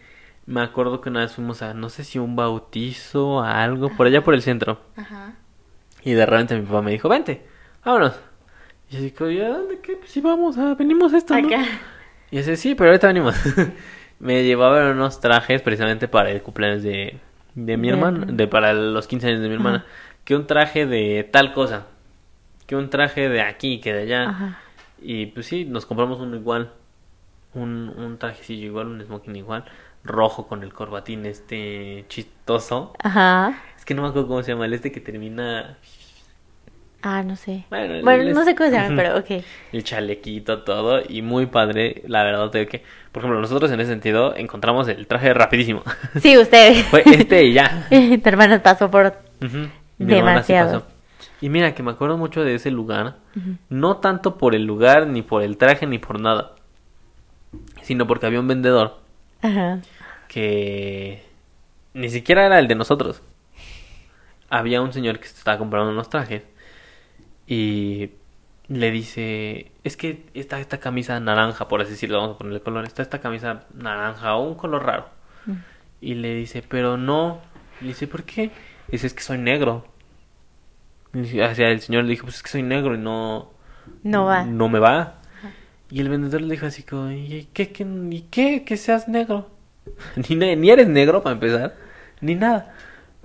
Me 0.47 0.63
acuerdo 0.63 1.03
que 1.03 1.11
una 1.11 1.21
vez 1.21 1.33
fuimos 1.35 1.61
a, 1.61 1.75
no 1.75 1.91
sé 1.91 2.03
si 2.03 2.19
un 2.19 2.35
bautizo, 2.35 3.41
a 3.43 3.63
algo, 3.63 3.91
por 3.95 4.07
allá 4.07 4.25
por 4.25 4.33
el 4.33 4.41
centro. 4.41 4.81
Ajá. 4.97 5.35
Y 6.03 6.13
de 6.13 6.25
repente 6.25 6.59
mi 6.59 6.65
papá 6.65 6.81
me 6.81 6.93
dijo, 6.93 7.11
vente, 7.11 7.43
vámonos. 7.85 8.19
Y 8.91 8.95
yo 8.95 9.01
digo, 9.03 9.29
¿y 9.31 9.41
a 9.43 9.49
dónde 9.51 9.81
qué? 9.81 9.97
Pues 9.97 10.11
sí, 10.13 10.23
vamos, 10.23 10.57
a, 10.57 10.75
venimos 10.77 11.13
a 11.13 11.19
esto, 11.19 11.39
¿no? 11.39 11.47
Acá. 11.47 11.63
Y 12.31 12.39
dice, 12.39 12.57
sí, 12.57 12.75
pero 12.75 12.89
ahorita 12.89 13.09
venimos. 13.09 13.35
me 14.19 14.43
ver 14.71 14.93
unos 14.93 15.21
trajes 15.21 15.61
precisamente 15.61 16.09
para 16.09 16.31
el 16.31 16.41
cumpleaños 16.41 16.83
de, 16.83 17.19
de 17.55 17.77
mi 17.77 17.89
hermana, 17.89 18.27
de 18.29 18.47
para 18.47 18.73
los 18.73 19.07
15 19.07 19.29
años 19.29 19.41
de 19.41 19.49
mi 19.49 19.55
hermana. 19.55 19.79
Ajá. 19.79 19.87
Que 20.25 20.37
un 20.37 20.47
traje 20.47 20.87
de 20.87 21.29
tal 21.31 21.53
cosa, 21.53 21.87
que 22.67 22.77
un 22.77 22.91
traje 22.91 23.29
de 23.29 23.43
aquí, 23.43 23.81
que 23.81 23.93
de 23.93 24.03
allá. 24.03 24.29
Ajá. 24.31 24.59
Y 25.01 25.27
pues 25.27 25.47
sí, 25.47 25.65
nos 25.65 25.87
compramos 25.87 26.21
uno 26.21 26.37
igual. 26.37 26.73
Un, 27.53 27.93
un 27.97 28.19
trajecillo 28.19 28.67
igual, 28.67 28.89
un 28.89 29.05
smoking 29.05 29.37
igual. 29.37 29.65
Rojo 30.03 30.49
con 30.49 30.63
el 30.63 30.73
corbatín 30.73 31.27
este 31.27 32.05
chistoso. 32.09 32.95
Ajá. 33.03 33.63
Es 33.77 33.85
que 33.85 33.95
no 33.95 34.03
me 34.03 34.09
acuerdo 34.09 34.29
cómo 34.29 34.43
se 34.43 34.53
llama, 34.53 34.65
el 34.67 34.73
este 34.75 34.91
que 34.93 35.01
termina... 35.01 35.79
Ah, 37.07 37.23
no 37.23 37.37
sé. 37.37 37.67
Bueno, 37.69 38.03
Bueno, 38.03 38.33
no 38.33 38.45
sé 38.45 38.55
cómo 38.55 38.71
se 38.71 38.77
llama, 38.77 38.97
pero 38.97 39.19
ok. 39.19 39.45
El 39.73 39.85
chalequito, 39.85 40.63
todo. 40.63 41.03
Y 41.07 41.21
muy 41.21 41.45
padre, 41.45 42.03
la 42.07 42.25
verdad, 42.25 42.49
te 42.49 42.61
digo 42.61 42.71
que... 42.71 42.83
Por 43.13 43.21
ejemplo, 43.21 43.39
nosotros 43.43 43.71
en 43.71 43.79
ese 43.81 43.91
sentido 43.91 44.35
encontramos 44.35 44.89
el 44.89 45.07
traje 45.07 45.35
rapidísimo. 45.35 45.83
Sí, 46.23 46.39
usted. 46.39 46.75
Fue 46.87 47.03
este 47.05 47.45
y 47.45 47.53
ya. 47.53 47.87
tu 47.91 48.29
hermana 48.29 48.63
pasó 48.63 48.91
por... 48.91 49.19
Demasiado. 49.99 50.81
pasó. 50.81 50.87
Y 51.43 51.51
mira, 51.51 51.75
que 51.75 51.83
me 51.83 51.91
acuerdo 51.91 52.17
mucho 52.17 52.43
de 52.43 52.55
ese 52.55 52.71
lugar. 52.71 53.17
No 53.69 53.99
tanto 53.99 54.39
por 54.39 54.55
el 54.55 54.65
lugar, 54.65 55.07
ni 55.07 55.21
por 55.21 55.43
el 55.43 55.59
traje, 55.59 55.87
ni 55.87 55.99
por 55.99 56.19
nada. 56.19 56.53
Sino 57.83 58.07
porque 58.07 58.25
había 58.25 58.41
un 58.41 58.49
vendedor 58.49 58.99
Ajá. 59.43 59.81
que 60.27 61.23
ni 61.93 62.09
siquiera 62.09 62.47
era 62.47 62.59
el 62.59 62.67
de 62.67 62.77
nosotros. 62.77 63.21
Había 64.49 64.81
un 64.81 64.95
señor 64.95 65.19
que 65.19 65.27
estaba 65.27 65.59
comprando 65.59 65.93
unos 65.93 66.09
trajes 66.09 66.45
y 67.47 68.11
le 68.69 68.91
dice, 68.91 69.73
es 69.85 69.97
que 69.97 70.27
está 70.35 70.59
esta 70.61 70.79
camisa 70.79 71.19
naranja, 71.21 71.69
por 71.69 71.83
así 71.83 71.93
decirlo, 71.93 72.19
vamos 72.19 72.37
a 72.37 72.39
ponerle 72.39 72.61
color, 72.61 72.85
está 72.85 73.03
esta 73.03 73.21
camisa 73.21 73.65
naranja 73.75 74.37
o 74.37 74.49
un 74.49 74.55
color 74.55 74.85
raro. 74.85 75.09
Y 76.01 76.15
le 76.15 76.35
dice, 76.35 76.63
pero 76.67 76.97
no. 76.97 77.41
Le 77.81 77.89
dice, 77.89 78.07
¿por 78.07 78.25
qué? 78.25 78.51
Dice, 78.89 79.07
es 79.07 79.15
que 79.15 79.23
soy 79.23 79.39
negro. 79.39 79.87
Y 81.15 81.25
sea, 81.25 81.71
el 81.71 81.81
señor 81.81 82.05
le 82.05 82.11
dijo, 82.11 82.25
pues 82.25 82.37
es 82.37 82.43
que 82.43 82.51
soy 82.51 82.63
negro 82.63 82.95
y 82.95 82.99
no... 82.99 83.51
No 84.03 84.25
va. 84.25 84.45
No 84.45 84.69
me 84.69 84.79
va. 84.79 85.21
Y 85.91 86.01
el 86.01 86.09
vendedor 86.09 86.41
le 86.41 86.55
dijo 86.55 86.67
así 86.67 86.83
como, 86.83 87.11
¿y 87.11 87.49
qué, 87.53 87.71
qué, 87.71 87.85
¿y 87.85 88.23
qué? 88.31 88.65
Que 88.65 88.77
seas 88.77 89.09
negro. 89.09 89.51
ni, 90.29 90.57
ni 90.57 90.71
eres 90.71 90.89
negro 90.89 91.23
para 91.23 91.35
empezar, 91.35 91.77
ni 92.21 92.35
nada. 92.35 92.75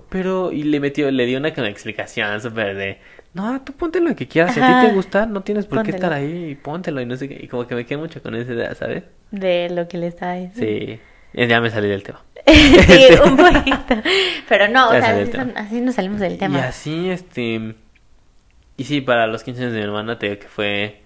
Pero, 0.08 0.52
y 0.52 0.64
le 0.64 0.80
metió, 0.80 1.10
le 1.10 1.26
dio 1.26 1.38
una 1.38 1.54
como 1.54 1.66
explicación 1.66 2.40
súper 2.40 2.76
de, 2.76 3.00
no, 3.34 3.60
tú 3.62 3.72
ponte 3.72 4.00
lo 4.00 4.14
que 4.16 4.26
quieras, 4.26 4.54
si 4.54 4.60
a 4.60 4.66
ti 4.82 4.88
te 4.88 4.94
gusta, 4.94 5.26
no 5.26 5.42
tienes 5.42 5.66
por 5.66 5.82
qué 5.84 5.90
estar 5.92 6.12
ahí, 6.12 6.54
póntelo 6.56 7.00
y 7.00 7.06
no 7.06 7.16
sé 7.16 7.28
qué. 7.28 7.38
Y 7.42 7.48
como 7.48 7.66
que 7.66 7.74
me 7.74 7.86
quedé 7.86 7.98
mucho 7.98 8.22
con 8.22 8.34
esa 8.34 8.52
idea, 8.52 8.74
¿sabes? 8.74 9.04
De 9.30 9.70
lo 9.70 9.86
que 9.88 9.98
le 9.98 10.08
está 10.08 10.34
diciendo. 10.34 10.96
Sí, 11.34 11.46
ya 11.46 11.60
me 11.60 11.70
salí 11.70 11.88
del 11.88 12.02
tema. 12.02 12.20
sí, 12.46 13.06
un 13.24 13.36
poquito. 13.36 14.02
Pero 14.48 14.68
no, 14.68 14.88
o 14.90 14.92
sea, 14.92 15.16
así, 15.20 15.30
tema. 15.30 15.44
son- 15.44 15.56
así 15.56 15.80
nos 15.80 15.94
salimos 15.94 16.20
del 16.20 16.32
Y 16.34 16.38
tema. 16.38 16.64
así, 16.66 17.08
este... 17.10 17.74
Y 18.76 18.84
sí, 18.84 19.00
para 19.02 19.26
los 19.26 19.44
15 19.44 19.60
años 19.62 19.72
de 19.74 19.78
mi 19.80 19.84
hermana 19.84 20.18
te 20.18 20.26
digo 20.30 20.40
que 20.40 20.48
fue 20.48 21.02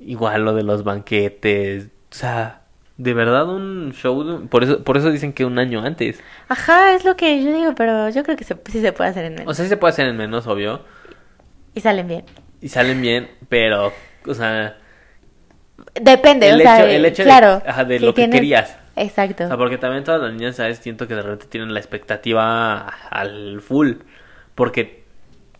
igual 0.00 0.44
lo 0.44 0.54
de 0.54 0.62
los 0.64 0.82
banquetes. 0.82 1.86
O 2.10 2.14
sea, 2.14 2.62
de 2.96 3.14
verdad 3.14 3.48
un 3.48 3.92
show... 3.92 4.24
de- 4.24 4.46
Por 4.48 4.64
eso, 4.64 4.82
por 4.82 4.96
eso 4.96 5.10
dicen 5.12 5.32
que 5.32 5.44
un 5.44 5.58
año 5.58 5.80
antes. 5.84 6.20
Ajá, 6.48 6.94
es 6.94 7.04
lo 7.04 7.16
que 7.16 7.42
yo 7.44 7.52
digo, 7.54 7.74
pero 7.76 8.08
yo 8.08 8.22
creo 8.24 8.36
que 8.36 8.44
se- 8.44 8.56
sí 8.70 8.80
se 8.80 8.92
puede 8.92 9.10
hacer 9.10 9.26
en 9.26 9.34
menos. 9.34 9.48
O 9.50 9.54
sea, 9.54 9.64
sí 9.64 9.68
se 9.68 9.76
puede 9.76 9.92
hacer 9.92 10.08
en 10.08 10.16
menos, 10.16 10.46
obvio. 10.46 10.80
Y 11.76 11.80
salen 11.80 12.08
bien. 12.08 12.24
Y 12.60 12.68
salen 12.68 13.00
bien, 13.00 13.30
pero... 13.48 13.92
O 14.26 14.34
sea, 14.34 14.76
Depende, 16.00 16.48
el 16.48 16.56
o 16.56 16.62
sea, 16.62 16.78
hecho, 16.78 16.86
el 16.88 17.04
hecho 17.04 17.22
de- 17.22 17.28
claro. 17.28 17.62
ajá, 17.64 17.84
de, 17.84 17.98
si 18.00 18.04
lo 18.04 18.14
que 18.14 18.28
querías. 18.28 18.76
Exacto. 18.96 19.44
O 19.44 19.46
sea, 19.48 19.56
porque 19.56 19.78
también 19.78 20.02
todas 20.04 20.20
las 20.20 20.32
niñas, 20.32 20.56
¿sabes? 20.56 20.78
Siento 20.78 21.06
que 21.06 21.14
de 21.14 21.22
repente 21.22 21.46
tienen 21.46 21.72
la 21.72 21.78
expectativa 21.80 22.78
al 23.10 23.60
full. 23.60 23.92
Porque 24.54 25.04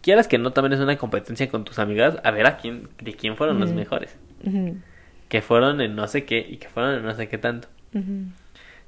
quieras 0.00 0.26
que 0.26 0.38
no, 0.38 0.52
también 0.52 0.72
es 0.72 0.80
una 0.80 0.96
competencia 0.96 1.48
con 1.48 1.64
tus 1.64 1.78
amigas 1.78 2.16
a 2.24 2.30
ver 2.30 2.46
a 2.46 2.56
quién, 2.56 2.88
de 3.00 3.14
quién 3.14 3.36
fueron 3.36 3.60
los 3.60 3.72
mejores. 3.72 4.16
Ujú, 4.44 4.76
Que 5.28 5.42
fueron 5.42 5.80
en 5.82 5.94
no 5.94 6.08
sé 6.08 6.24
qué 6.24 6.38
y 6.38 6.56
que 6.56 6.68
fueron 6.68 6.94
en 6.94 7.04
no 7.04 7.14
sé 7.14 7.28
qué 7.28 7.38
tanto. 7.38 7.68
ujú. 7.94 8.24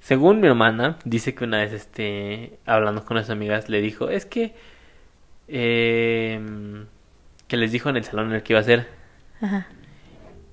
Según 0.01 0.41
mi 0.41 0.47
hermana, 0.49 0.97
dice 1.05 1.35
que 1.35 1.45
una 1.45 1.59
vez, 1.59 1.73
este, 1.73 2.59
hablando 2.67 3.05
con 3.05 3.17
las 3.17 3.31
amigas, 3.31 3.69
le 3.69 3.81
dijo, 3.83 4.09
es 4.11 4.25
que, 4.27 4.55
eh, 5.49 6.41
que 7.49 7.57
les 7.57 7.73
dijo 7.73 7.89
en 7.89 7.97
el 7.97 8.05
salón 8.05 8.29
en 8.29 8.37
el 8.37 8.43
que 8.43 8.53
iba 8.53 8.61
a 8.61 8.65
ser. 8.65 8.89
Ajá. 9.41 9.67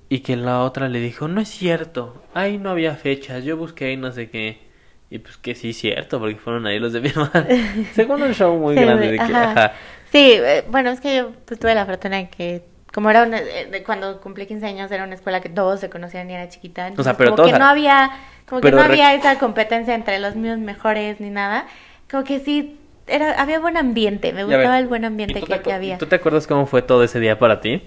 Y 0.08 0.20
que 0.20 0.36
la 0.36 0.62
otra 0.62 0.88
le 0.88 1.00
dijo, 1.00 1.26
no 1.26 1.40
es 1.40 1.48
cierto, 1.48 2.22
ahí 2.32 2.58
no 2.58 2.70
había 2.70 2.94
fechas, 2.94 3.42
yo 3.44 3.56
busqué 3.56 3.86
ahí 3.86 3.96
no 3.96 4.12
sé 4.12 4.30
qué. 4.30 4.64
Y 5.10 5.18
pues 5.18 5.36
que 5.36 5.54
sí, 5.54 5.72
cierto, 5.72 6.18
porque 6.18 6.36
fueron 6.36 6.66
ahí 6.66 6.78
los 6.78 6.92
de 6.92 7.00
mi 7.00 7.08
hermana. 7.08 7.46
Según 7.92 8.22
un 8.22 8.32
show 8.34 8.56
muy 8.56 8.74
Sí, 8.76 8.80
grande 8.82 9.10
de 9.12 9.16
que, 9.18 9.22
ajá. 9.22 9.50
ajá. 9.52 9.72
Sí, 10.10 10.32
eh, 10.32 10.64
bueno, 10.68 10.90
es 10.90 11.00
que 11.00 11.16
yo 11.16 11.32
pues, 11.44 11.58
tuve 11.60 11.74
la 11.74 11.86
fortuna 11.86 12.16
de 12.18 12.28
que 12.30 12.64
como 12.92 13.10
era 13.10 13.24
una- 13.24 13.38
eh, 13.40 13.68
de 13.70 13.82
cuando 13.82 14.20
cumplí 14.20 14.46
15 14.46 14.66
años, 14.66 14.90
era 14.90 15.04
una 15.04 15.14
escuela 15.14 15.40
que 15.40 15.48
todos 15.48 15.80
se 15.80 15.90
conocían 15.90 16.30
y 16.30 16.34
era 16.34 16.48
chiquita. 16.48 16.86
Entonces, 16.88 17.14
pero 17.18 17.30
como 17.30 17.36
todos 17.36 17.52
que 17.52 17.58
no 17.58 17.66
había, 17.66 18.10
como 18.48 18.60
que 18.60 18.70
no 18.70 18.80
había 18.80 19.12
esa 19.14 19.38
competencia 19.38 19.94
entre 19.94 20.18
los 20.18 20.34
míos 20.34 20.58
mejores 20.58 21.20
ni 21.20 21.30
nada. 21.30 21.66
Como 22.10 22.24
que 22.24 22.40
sí, 22.40 22.78
era, 23.06 23.40
había 23.40 23.60
buen 23.60 23.76
ambiente, 23.76 24.32
me 24.32 24.44
gustaba 24.44 24.78
el 24.78 24.86
buen 24.86 25.02
¿y 25.02 25.06
ambiente 25.06 25.42
que, 25.42 25.72
había. 25.72 25.98
¿Tú 25.98 26.06
te 26.06 26.16
acuerdas 26.16 26.46
cómo 26.46 26.66
fue 26.66 26.82
todo 26.82 27.02
ese 27.04 27.20
día 27.20 27.38
para 27.38 27.60
ti? 27.60 27.82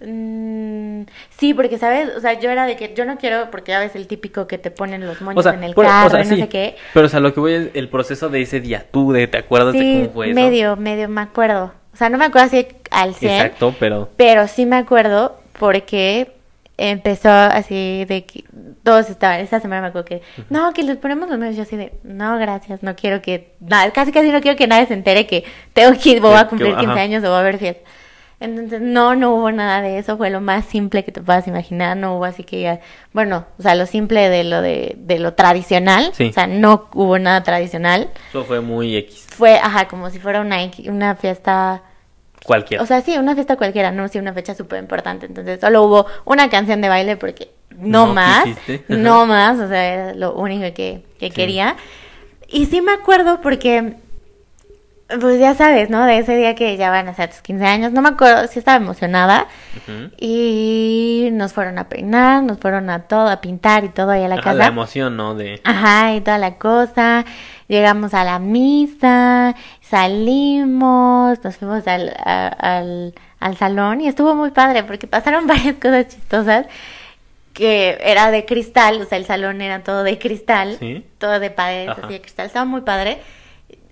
Mm, 0.00 1.02
sí, 1.36 1.54
porque 1.54 1.76
sabes, 1.78 2.10
o 2.16 2.20
sea, 2.20 2.38
yo 2.38 2.50
era 2.50 2.66
de 2.66 2.76
que 2.76 2.94
yo 2.94 3.04
no 3.04 3.18
quiero, 3.18 3.50
porque 3.50 3.72
ya 3.72 3.80
ves 3.80 3.96
el 3.96 4.06
típico 4.06 4.46
que 4.46 4.56
te 4.58 4.70
ponen 4.70 5.04
los 5.06 5.20
moños 5.20 5.40
O 5.40 5.42
sea, 5.42 5.54
en 5.54 5.64
el 5.64 5.74
por- 5.74 5.86
o 5.86 5.88
carro 5.88 6.10
sea, 6.10 6.24
y 6.24 6.26
no 6.28 6.36
sé 6.36 6.48
qué. 6.48 6.76
Pero 6.94 7.06
o 7.06 7.08
sea, 7.08 7.20
lo 7.20 7.34
que 7.34 7.40
voy 7.40 7.52
es 7.54 7.70
el 7.74 7.88
proceso 7.88 8.28
de 8.28 8.42
ese 8.42 8.60
día. 8.60 8.86
¿Tú 8.90 9.12
de, 9.12 9.26
te 9.26 9.38
acuerdas 9.38 9.72
de 9.74 9.80
Sí, 9.80 9.92
cómo 9.92 10.10
fue 10.10 10.30
eso? 10.30 10.34
medio, 10.40 10.76
medio 10.76 11.08
me 11.08 11.20
acuerdo. 11.22 11.72
O 11.92 11.96
sea, 11.96 12.10
no 12.10 12.18
me 12.18 12.26
acuerdo 12.26 12.46
así 12.46 12.68
al 12.90 13.14
100, 13.14 13.32
Exacto, 13.32 13.74
pero... 13.80 14.08
pero 14.16 14.46
sí 14.46 14.66
me 14.66 14.76
acuerdo 14.76 15.36
porque 15.58 16.32
empezó 16.78 17.28
así 17.30 18.04
de 18.06 18.24
que 18.24 18.44
todos 18.84 19.10
estaban, 19.10 19.40
esta 19.40 19.60
semana 19.60 19.82
me 19.82 19.88
acuerdo 19.88 20.06
que, 20.06 20.22
no, 20.48 20.72
que 20.72 20.84
les 20.84 20.96
ponemos 20.96 21.28
los 21.28 21.38
medios, 21.38 21.56
yo 21.56 21.62
así 21.64 21.76
de, 21.76 21.92
no, 22.04 22.38
gracias, 22.38 22.82
no 22.82 22.94
quiero 22.96 23.20
que, 23.20 23.54
nada, 23.60 23.90
casi 23.90 24.12
casi 24.12 24.30
no 24.30 24.40
quiero 24.40 24.56
que 24.56 24.66
nadie 24.68 24.86
se 24.86 24.94
entere 24.94 25.26
que 25.26 25.44
tengo 25.72 25.98
que 26.00 26.10
ir, 26.10 26.20
voy 26.20 26.34
a 26.36 26.46
cumplir 26.46 26.70
que- 26.70 26.76
15 26.80 26.92
ajá. 26.92 27.00
años 27.02 27.24
o 27.24 27.30
va 27.30 27.38
a 27.38 27.40
haber 27.40 27.58
fiesta. 27.58 27.82
Entonces, 28.40 28.80
no, 28.80 29.16
no 29.16 29.34
hubo 29.34 29.50
nada 29.50 29.82
de 29.82 29.98
eso, 29.98 30.16
fue 30.16 30.30
lo 30.30 30.40
más 30.40 30.64
simple 30.66 31.02
que 31.04 31.10
te 31.10 31.20
puedas 31.20 31.48
imaginar, 31.48 31.96
no 31.96 32.16
hubo 32.16 32.24
así 32.24 32.44
que 32.44 32.60
ya, 32.60 32.80
bueno, 33.12 33.46
o 33.58 33.62
sea, 33.62 33.74
lo 33.74 33.84
simple 33.84 34.28
de 34.28 34.44
lo 34.44 34.62
de, 34.62 34.94
de 34.96 35.18
lo 35.18 35.34
tradicional, 35.34 36.10
Sí. 36.14 36.28
o 36.28 36.32
sea, 36.32 36.46
no 36.46 36.88
hubo 36.94 37.18
nada 37.18 37.42
tradicional, 37.42 38.10
Eso 38.28 38.44
fue 38.44 38.60
muy 38.60 38.96
X. 38.96 39.26
fue, 39.30 39.56
ajá, 39.58 39.88
como 39.88 40.08
si 40.10 40.20
fuera 40.20 40.40
una, 40.40 40.58
una 40.86 41.16
fiesta 41.16 41.82
Cualquiera. 42.48 42.82
o 42.82 42.86
sea, 42.86 43.02
sí, 43.02 43.18
una 43.18 43.34
fiesta 43.34 43.56
cualquiera, 43.56 43.90
no, 43.92 44.08
sí, 44.08 44.18
una 44.18 44.32
fecha 44.32 44.54
súper 44.54 44.78
importante. 44.82 45.26
Entonces, 45.26 45.60
solo 45.60 45.82
hubo 45.84 46.06
una 46.24 46.48
canción 46.48 46.80
de 46.80 46.88
baile 46.88 47.18
porque 47.18 47.50
no, 47.76 48.06
No 48.06 48.14
más, 48.14 48.44
quisiste. 48.44 48.84
no 48.88 49.26
más, 49.26 49.58
o 49.60 49.68
sea, 49.68 49.84
era 49.92 50.14
lo 50.14 50.32
único 50.34 50.62
que, 50.74 51.02
que 51.20 51.26
Sí. 51.28 51.30
quería. 51.30 51.76
Y 52.48 52.64
sí 52.64 52.80
me 52.80 52.92
acuerdo 52.92 53.42
porque, 53.42 53.96
pues 55.20 55.40
ya 55.40 55.54
sabes, 55.54 55.88
¿no? 55.90 56.04
De 56.04 56.18
ese 56.18 56.36
día 56.36 56.54
que 56.54 56.76
ya 56.76 56.90
van 56.90 57.08
a 57.08 57.14
ser 57.14 57.30
tus 57.30 57.40
15 57.40 57.64
años, 57.64 57.92
no 57.92 58.02
me 58.02 58.10
acuerdo, 58.10 58.46
sí 58.46 58.58
estaba 58.58 58.76
emocionada. 58.76 59.46
Y 60.18 61.28
nos 61.32 61.52
fueron 61.52 61.78
a 61.78 61.88
peinar, 61.88 62.42
nos 62.42 62.58
fueron 62.58 62.90
a 62.90 63.04
todo, 63.04 63.28
a 63.28 63.40
pintar 63.40 63.84
y 63.84 63.88
todo 63.88 64.10
ahí 64.10 64.24
a 64.24 64.28
la 64.28 64.34
Ajá, 64.34 64.42
casa. 64.44 64.54
la 64.58 64.66
emoción, 64.66 65.16
¿no? 65.16 65.34
De... 65.34 65.60
Ajá, 65.64 66.14
y 66.14 66.20
toda 66.20 66.38
la 66.38 66.56
cosa. 66.56 67.24
Llegamos 67.68 68.14
a 68.14 68.24
la 68.24 68.38
misa, 68.38 69.54
salimos, 69.80 71.42
nos 71.44 71.56
fuimos 71.56 71.86
al, 71.86 72.14
a- 72.24 72.48
al, 72.48 73.14
al 73.40 73.56
salón 73.56 74.00
y 74.00 74.08
estuvo 74.08 74.34
muy 74.34 74.50
padre 74.50 74.84
porque 74.84 75.06
pasaron 75.06 75.46
varias 75.46 75.76
cosas 75.76 76.08
chistosas 76.08 76.66
que 77.52 77.98
era 78.02 78.30
de 78.30 78.44
cristal, 78.44 79.00
o 79.02 79.04
sea, 79.04 79.18
el 79.18 79.24
salón 79.26 79.60
era 79.60 79.82
todo 79.82 80.02
de 80.04 80.18
cristal, 80.18 80.76
Sí. 80.78 81.04
todo 81.18 81.40
de 81.40 81.50
paredes 81.50 81.88
Ajá. 81.88 82.02
así 82.04 82.12
de 82.14 82.20
cristal, 82.20 82.46
estaba 82.46 82.64
muy 82.64 82.82
padre. 82.82 83.18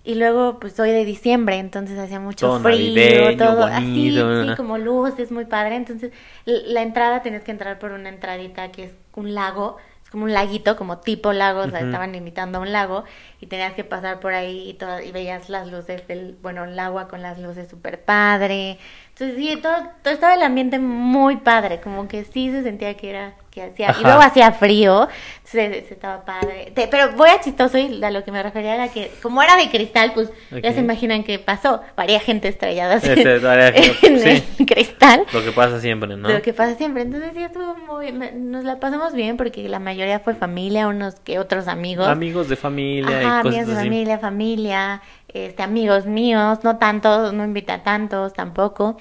Y 0.06 0.14
luego, 0.14 0.60
pues, 0.60 0.74
soy 0.74 0.92
de 0.92 1.04
diciembre, 1.04 1.58
entonces 1.58 1.98
hacía 1.98 2.20
mucho 2.20 2.46
Todo 2.46 2.60
frío, 2.60 3.36
todo 3.36 3.64
así, 3.64 4.12
sí, 4.12 4.54
como 4.56 4.78
luces, 4.78 5.32
muy 5.32 5.46
padre. 5.46 5.74
Entonces, 5.74 6.12
la 6.44 6.82
entrada 6.82 7.22
tenías 7.22 7.42
que 7.42 7.50
entrar 7.50 7.80
por 7.80 7.90
una 7.90 8.08
entradita 8.08 8.70
que 8.70 8.84
es 8.84 8.92
un 9.16 9.34
lago, 9.34 9.78
es 10.04 10.10
como 10.10 10.22
un 10.22 10.32
laguito, 10.32 10.76
como 10.76 10.98
tipo 10.98 11.32
lago, 11.32 11.62
o 11.62 11.68
sea, 11.68 11.80
estaban 11.80 12.14
invitando 12.14 12.58
a 12.58 12.60
un 12.60 12.70
lago 12.70 13.02
y 13.40 13.46
tenías 13.46 13.72
que 13.72 13.82
pasar 13.82 14.20
por 14.20 14.32
ahí 14.32 14.70
y, 14.70 14.74
todo, 14.74 15.00
y 15.00 15.10
veías 15.10 15.48
las 15.48 15.66
luces 15.72 16.06
del, 16.06 16.38
bueno, 16.40 16.62
el 16.62 16.78
agua 16.78 17.08
con 17.08 17.20
las 17.20 17.40
luces 17.40 17.68
súper 17.68 18.00
padre. 18.04 18.78
Entonces, 19.18 19.36
sí, 19.38 19.56
todo, 19.62 19.74
todo 20.02 20.12
estaba 20.12 20.34
el 20.34 20.42
ambiente 20.42 20.78
muy 20.78 21.36
padre, 21.38 21.80
como 21.80 22.06
que 22.06 22.24
sí 22.24 22.50
se 22.50 22.62
sentía 22.62 22.94
que 22.98 23.08
era, 23.08 23.32
que 23.50 23.62
hacía, 23.62 23.88
Ajá. 23.88 24.00
y 24.00 24.04
luego 24.04 24.20
hacía 24.20 24.52
frío, 24.52 25.08
se, 25.42 25.86
se 25.86 25.94
estaba 25.94 26.22
padre. 26.26 26.70
Te- 26.74 26.86
pero 26.86 27.12
voy 27.12 27.30
a 27.30 27.40
chistoso 27.40 27.78
y 27.78 28.04
a 28.04 28.10
lo 28.10 28.24
que 28.24 28.30
me 28.30 28.42
refería 28.42 28.74
era 28.74 28.88
que, 28.88 29.10
como 29.22 29.42
era 29.42 29.56
de 29.56 29.70
cristal, 29.70 30.12
pues 30.12 30.30
ya 30.62 30.70
se 30.74 30.80
imaginan 30.80 31.24
qué 31.24 31.38
pasó, 31.38 31.80
varía 31.96 32.20
gente 32.20 32.48
estrellada 32.48 32.96
así 32.96 33.08
gente, 33.08 33.96
en 34.02 34.42
sí. 34.42 34.66
cristal. 34.66 35.24
Lo 35.32 35.42
que 35.42 35.52
pasa 35.52 35.80
siempre, 35.80 36.14
¿no? 36.14 36.28
Lo 36.28 36.42
que 36.42 36.52
pasa 36.52 36.74
siempre. 36.76 37.00
Entonces 37.04 37.30
sí 37.34 37.42
estuvo 37.42 37.74
muy, 37.74 38.12
nos 38.12 38.64
la 38.64 38.78
pasamos 38.80 39.14
bien 39.14 39.38
porque 39.38 39.66
la 39.66 39.78
mayoría 39.78 40.18
fue 40.20 40.34
familia, 40.34 40.88
unos 40.88 41.14
que 41.20 41.38
otros 41.38 41.68
amigos. 41.68 42.06
Amigos 42.06 42.50
de 42.50 42.56
familia 42.56 43.16
Ajá, 43.18 43.40
y 43.40 43.42
cosas 43.44 43.46
amigos 43.46 43.66
de 43.68 43.72
así. 43.72 43.84
familia, 43.86 44.18
familia, 44.18 45.02
este, 45.44 45.62
amigos 45.62 46.06
míos, 46.06 46.60
no 46.64 46.78
tantos, 46.78 47.32
no 47.34 47.44
invita 47.44 47.74
a 47.74 47.82
tantos 47.82 48.32
tampoco. 48.32 48.96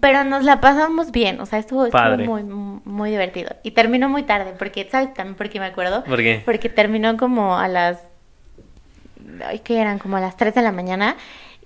Pero 0.00 0.22
nos 0.22 0.44
la 0.44 0.60
pasamos 0.60 1.10
bien, 1.10 1.40
o 1.40 1.46
sea, 1.46 1.58
estuvo, 1.58 1.86
estuvo 1.86 2.16
muy, 2.18 2.44
muy 2.84 3.10
divertido. 3.10 3.56
Y 3.64 3.72
terminó 3.72 4.08
muy 4.08 4.22
tarde, 4.22 4.54
porque, 4.56 4.86
¿sabes 4.88 5.12
también 5.14 5.34
por 5.34 5.48
qué 5.48 5.58
me 5.58 5.66
acuerdo? 5.66 6.04
¿Por 6.04 6.18
qué? 6.18 6.42
Porque 6.44 6.68
terminó 6.68 7.16
como 7.16 7.56
a 7.58 7.66
las, 7.66 7.98
ay, 9.44 9.58
¿qué 9.60 9.80
eran? 9.80 9.98
Como 9.98 10.16
a 10.16 10.20
las 10.20 10.36
3 10.36 10.54
de 10.54 10.62
la 10.62 10.70
mañana. 10.72 11.16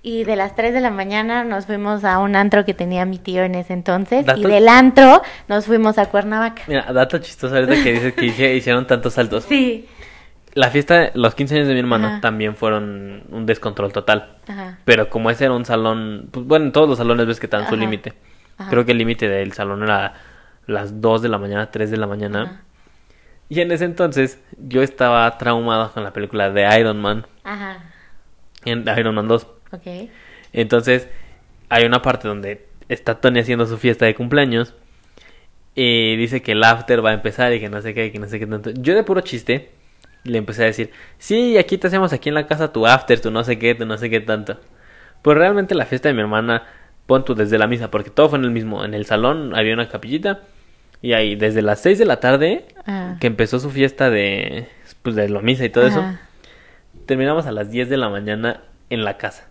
Y 0.01 0.23
de 0.23 0.35
las 0.35 0.55
3 0.55 0.73
de 0.73 0.81
la 0.81 0.91
mañana 0.91 1.43
nos 1.43 1.65
fuimos 1.65 2.03
a 2.03 2.19
un 2.19 2.35
antro 2.35 2.63
que 2.63 2.73
tenía 2.75 3.05
mi 3.05 3.17
tío 3.17 3.43
en 3.43 3.55
ese 3.55 3.73
entonces. 3.73 4.21
Y 4.21 4.25
Datos- 4.25 4.43
del 4.51 4.67
antro 4.69 5.21
nos 5.47 5.65
fuimos 5.65 5.97
a 5.97 6.05
Cuernavaca. 6.07 6.61
Mira, 6.67 6.91
dato 6.93 7.17
chistoso 7.17 7.55
ahorita 7.55 7.73
que 7.83 7.91
dices 7.93 8.13
que 8.13 8.55
hicieron 8.55 8.85
tantos 8.87 9.13
saltos. 9.13 9.45
Sí. 9.45 9.87
La 10.55 10.69
fiesta, 10.71 11.11
los 11.13 11.35
15 11.35 11.55
años 11.55 11.67
de 11.67 11.73
mi 11.73 11.81
hermano 11.81 12.07
Ajá. 12.07 12.21
también 12.21 12.55
fueron 12.55 13.23
un 13.29 13.45
descontrol 13.45 13.91
total. 13.91 14.37
Ajá. 14.47 14.79
Pero 14.85 15.09
como 15.09 15.29
ese 15.29 15.45
era 15.45 15.53
un 15.53 15.65
salón, 15.65 16.29
pues 16.31 16.45
bueno, 16.45 16.65
en 16.65 16.71
todos 16.71 16.87
los 16.89 16.97
salones 16.97 17.27
ves 17.27 17.39
que 17.39 17.47
dan 17.47 17.67
su 17.69 17.75
límite. 17.75 18.13
Creo 18.69 18.85
que 18.85 18.93
el 18.93 18.97
límite 18.97 19.27
del 19.27 19.51
salón 19.51 19.83
era 19.83 20.13
las 20.65 21.01
2 21.01 21.21
de 21.21 21.29
la 21.29 21.37
mañana, 21.37 21.71
3 21.71 21.91
de 21.91 21.97
la 21.97 22.07
mañana. 22.07 22.61
Y 23.49 23.59
en 23.59 23.71
ese 23.71 23.83
entonces 23.85 24.41
yo 24.57 24.81
estaba 24.81 25.37
traumado 25.37 25.91
con 25.91 26.03
la 26.03 26.13
película 26.13 26.49
de 26.49 26.79
Iron 26.79 26.99
Man, 27.01 27.27
Ajá. 27.43 27.77
en 28.63 28.85
Iron 28.97 29.13
Man 29.13 29.27
2. 29.27 29.47
Ok. 29.73 30.09
Entonces 30.53 31.09
hay 31.67 31.83
una 31.85 32.01
parte 32.01 32.27
donde 32.29 32.65
está 32.87 33.19
Tony 33.19 33.39
haciendo 33.41 33.65
su 33.65 33.77
fiesta 33.77 34.05
de 34.05 34.15
cumpleaños 34.15 34.73
y 35.75 36.15
dice 36.15 36.41
que 36.41 36.53
el 36.53 36.63
after 36.63 37.03
va 37.05 37.09
a 37.09 37.13
empezar 37.13 37.51
y 37.53 37.59
que 37.59 37.67
no 37.69 37.81
sé 37.81 37.93
qué, 37.93 38.11
que 38.11 38.19
no 38.19 38.27
sé 38.27 38.39
qué 38.39 38.47
tanto. 38.47 38.71
Yo 38.71 38.95
de 38.95 39.03
puro 39.03 39.19
chiste 39.21 39.71
le 40.25 40.37
empecé 40.37 40.63
a 40.63 40.65
decir, 40.65 40.91
sí, 41.17 41.57
aquí 41.57 41.77
te 41.77 41.87
hacemos 41.87 42.11
aquí 42.13 42.27
en 42.29 42.35
la 42.35 42.47
casa 42.47 42.73
tu 42.73 42.85
after, 42.85 43.19
tu 43.21 43.31
no 43.31 43.43
sé 43.43 43.57
qué, 43.57 43.73
tu 43.75 43.85
no 43.85 43.97
sé 43.97 44.09
qué 44.09 44.19
tanto. 44.19 44.59
Pues 45.21 45.37
realmente 45.37 45.73
la 45.75 45.85
fiesta 45.85 46.09
de 46.09 46.13
mi 46.13 46.21
hermana, 46.21 46.63
pon 47.05 47.23
tú 47.23 47.33
desde 47.35 47.57
la 47.57 47.67
misa, 47.67 47.89
porque 47.89 48.09
todo 48.09 48.27
fue 48.29 48.37
en 48.39 48.45
el 48.45 48.51
mismo, 48.51 48.83
en 48.83 48.93
el 48.93 49.05
salón 49.05 49.55
había 49.55 49.73
una 49.73 49.87
capillita 49.87 50.41
y 51.01 51.13
ahí 51.13 51.35
desde 51.35 51.61
las 51.61 51.79
6 51.81 51.97
de 51.99 52.05
la 52.05 52.19
tarde 52.19 52.65
Ah. 52.87 53.17
que 53.19 53.27
empezó 53.27 53.59
su 53.59 53.69
fiesta 53.71 54.09
de, 54.11 54.67
pues 55.01 55.15
de 55.15 55.29
la 55.29 55.41
misa 55.41 55.65
y 55.65 55.69
todo 55.69 55.87
eso, 55.87 56.03
terminamos 57.05 57.45
a 57.47 57.51
las 57.51 57.71
10 57.71 57.89
de 57.89 57.97
la 57.97 58.09
mañana 58.09 58.61
en 58.89 59.03
la 59.03 59.17
casa. 59.17 59.47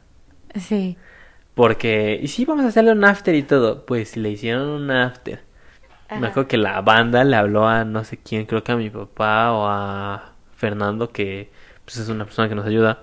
Sí. 0.56 0.96
Porque, 1.54 2.18
y 2.22 2.28
sí, 2.28 2.44
vamos 2.44 2.64
a 2.64 2.68
hacerle 2.68 2.92
un 2.92 3.04
after 3.04 3.34
y 3.34 3.42
todo. 3.42 3.86
Pues 3.86 4.16
le 4.16 4.30
hicieron 4.30 4.68
un 4.68 4.90
after. 4.90 5.40
Ajá. 6.08 6.20
Me 6.20 6.26
acuerdo 6.28 6.48
que 6.48 6.56
la 6.56 6.80
banda 6.80 7.24
le 7.24 7.36
habló 7.36 7.66
a 7.68 7.84
no 7.84 8.04
sé 8.04 8.18
quién, 8.18 8.46
creo 8.46 8.62
que 8.64 8.72
a 8.72 8.76
mi 8.76 8.90
papá 8.90 9.52
o 9.52 9.66
a 9.66 10.33
Fernando, 10.64 11.10
que 11.10 11.50
pues 11.84 11.98
es 11.98 12.08
una 12.08 12.24
persona 12.24 12.48
que 12.48 12.54
nos 12.54 12.64
ayuda. 12.64 13.00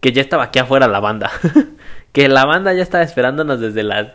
Que 0.00 0.12
ya 0.12 0.20
estaba 0.20 0.44
aquí 0.44 0.58
afuera 0.58 0.88
la 0.88 0.98
banda. 0.98 1.30
que 2.12 2.28
la 2.28 2.44
banda 2.46 2.74
ya 2.74 2.82
estaba 2.82 3.04
esperándonos 3.04 3.60
desde 3.60 3.84
las 3.84 4.08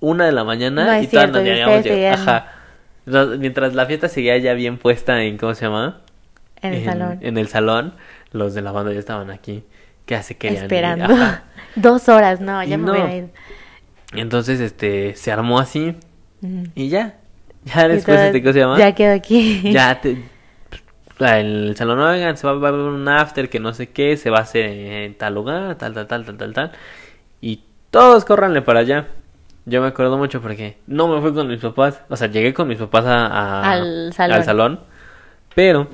una 0.00 0.26
de 0.26 0.32
la 0.32 0.44
mañana 0.44 0.84
No 0.84 1.00
y 1.00 1.04
es 1.04 1.10
todavía 1.10 1.32
cierto, 1.32 1.32
no 1.32 1.50
habíamos 1.50 1.84
llegado. 1.84 2.22
Ajá. 2.22 3.36
Mientras 3.38 3.74
la 3.74 3.86
fiesta 3.86 4.08
seguía 4.08 4.36
ya 4.36 4.52
bien 4.52 4.76
puesta 4.76 5.22
en, 5.22 5.38
¿cómo 5.38 5.54
se 5.54 5.64
llama? 5.64 6.02
En 6.60 6.74
el 6.74 6.84
salón. 6.84 7.18
En 7.22 7.38
el 7.38 7.48
salón, 7.48 7.94
los 8.32 8.52
de 8.52 8.60
la 8.60 8.72
banda 8.72 8.92
ya 8.92 8.98
estaban 8.98 9.30
aquí. 9.30 9.64
Que 10.04 10.16
hace 10.16 10.36
que 10.36 10.48
Esperando. 10.48 11.06
Ajá. 11.06 11.44
Dos 11.76 12.10
horas, 12.10 12.40
no, 12.40 12.62
ya 12.62 12.74
Y 12.74 12.78
me 12.78 12.84
no. 12.84 12.92
hubiera 12.92 13.14
ido. 13.14 13.28
Entonces, 14.12 14.60
este, 14.60 15.14
se 15.16 15.32
armó 15.32 15.58
así 15.58 15.96
y 16.74 16.88
ya. 16.90 17.14
Ya 17.64 17.88
después, 17.88 18.20
este, 18.20 18.42
¿cómo 18.42 18.52
se 18.52 18.58
llama? 18.58 18.78
Ya 18.78 18.94
quedó 18.94 19.14
aquí. 19.14 19.72
Ya 19.72 19.98
te... 20.02 20.18
En 21.20 21.46
el 21.46 21.76
salón, 21.76 21.98
oigan, 22.00 22.36
se 22.36 22.46
va, 22.46 22.54
va 22.54 22.68
a 22.68 22.70
haber 22.72 22.80
un 22.82 23.06
after 23.08 23.48
que 23.50 23.60
no 23.60 23.72
sé 23.74 23.90
qué, 23.90 24.16
se 24.16 24.30
va 24.30 24.38
a 24.38 24.42
hacer 24.42 24.64
en 24.66 25.14
tal 25.18 25.34
lugar, 25.34 25.76
tal, 25.76 25.92
tal, 25.94 26.06
tal, 26.06 26.24
tal, 26.24 26.36
tal, 26.36 26.52
tal. 26.52 26.72
Y 27.40 27.60
todos 27.90 28.24
córranle 28.24 28.62
para 28.62 28.80
allá. 28.80 29.08
Yo 29.66 29.80
me 29.82 29.88
acuerdo 29.88 30.16
mucho 30.18 30.40
porque 30.40 30.78
no 30.86 31.06
me 31.08 31.20
fui 31.20 31.32
con 31.34 31.46
mis 31.48 31.60
papás. 31.60 32.00
O 32.08 32.16
sea, 32.16 32.28
llegué 32.28 32.54
con 32.54 32.66
mis 32.68 32.78
papás 32.78 33.04
a, 33.06 33.26
a- 33.26 33.72
Al 33.72 34.12
salón. 34.12 34.44
salón, 34.44 34.80
Pero, 35.54 35.88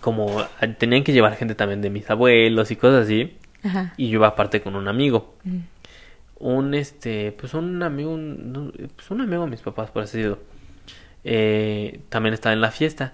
como 0.00 0.44
tenían 0.78 1.04
que 1.04 1.12
llevar 1.12 1.36
gente 1.36 1.54
también 1.54 1.80
de 1.82 1.90
mis 1.90 2.08
abuelos 2.10 2.70
y 2.70 2.76
cosas 2.76 3.04
así. 3.04 3.36
Ajá. 3.62 3.94
Y 3.96 4.08
yo 4.08 4.18
iba 4.18 4.28
aparte 4.28 4.60
con 4.60 4.76
un 4.76 4.88
amigo 4.88 5.34
Mm. 5.44 5.58
un 6.40 6.74
este 6.74 7.32
pues 7.32 7.54
un 7.54 7.82
amigo 7.82 8.10
un, 8.12 8.72
pues 8.96 9.10
un 9.10 9.20
amigo 9.22 9.44
de 9.44 9.50
mis 9.50 9.60
papás 9.60 9.90
por 9.90 10.02
así 10.02 10.18
decirlo 10.18 10.38
eh, 11.22 12.00
también 12.10 12.34
estaba 12.34 12.52
en 12.52 12.60
la 12.60 12.70
fiesta 12.70 13.12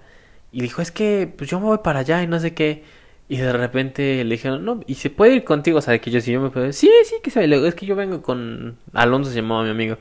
y 0.51 0.61
dijo 0.61 0.81
es 0.81 0.91
que 0.91 1.31
pues 1.37 1.49
yo 1.49 1.59
me 1.59 1.65
voy 1.67 1.79
para 1.83 1.99
allá 2.01 2.21
y 2.23 2.27
no 2.27 2.39
sé 2.39 2.53
qué 2.53 2.83
Y 3.29 3.37
de 3.37 3.53
repente 3.53 4.23
le 4.23 4.35
dijeron, 4.35 4.65
no, 4.65 4.81
¿y 4.87 4.95
se 4.95 5.09
puede 5.09 5.35
ir 5.35 5.43
contigo? 5.45 5.79
O 5.79 5.81
sea, 5.81 5.97
que 5.99 6.11
yo 6.11 6.19
si 6.21 6.31
yo 6.33 6.41
me 6.41 6.49
puedo... 6.49 6.71
Sí, 6.73 6.89
sí, 7.05 7.15
que 7.23 7.31
se 7.31 7.43
Es 7.67 7.75
que 7.75 7.85
yo 7.85 7.95
vengo 7.95 8.21
con... 8.21 8.77
Alonso 8.93 9.29
se 9.31 9.37
llamaba 9.37 9.63
mi 9.63 9.69
amigo. 9.69 9.97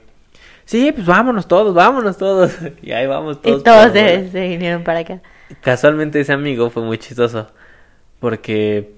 Sí, 0.64 0.92
pues 0.92 1.06
vámonos 1.06 1.46
todos, 1.48 1.74
vámonos 1.74 2.16
todos. 2.16 2.52
Y 2.82 2.92
ahí 2.92 3.06
vamos 3.06 3.40
todos. 3.40 3.60
y 3.60 3.64
todos 3.64 3.92
se, 3.92 4.30
se 4.30 4.48
vinieron 4.48 4.82
para 4.84 5.00
acá. 5.00 5.20
Casualmente 5.60 6.20
ese 6.20 6.32
amigo 6.32 6.70
fue 6.70 6.82
muy 6.82 6.98
chistoso. 6.98 7.48
Porque 8.18 8.94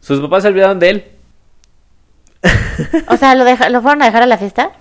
sus 0.00 0.20
papás 0.20 0.42
se 0.42 0.48
olvidaron 0.48 0.78
de 0.78 0.90
él. 0.90 1.04
O 3.08 3.16
sea, 3.16 3.34
¿lo, 3.34 3.44
deja- 3.44 3.70
¿lo 3.70 3.80
fueron 3.82 4.02
a 4.02 4.06
dejar 4.06 4.22
a 4.22 4.26
la 4.26 4.38
fiesta? 4.38 4.72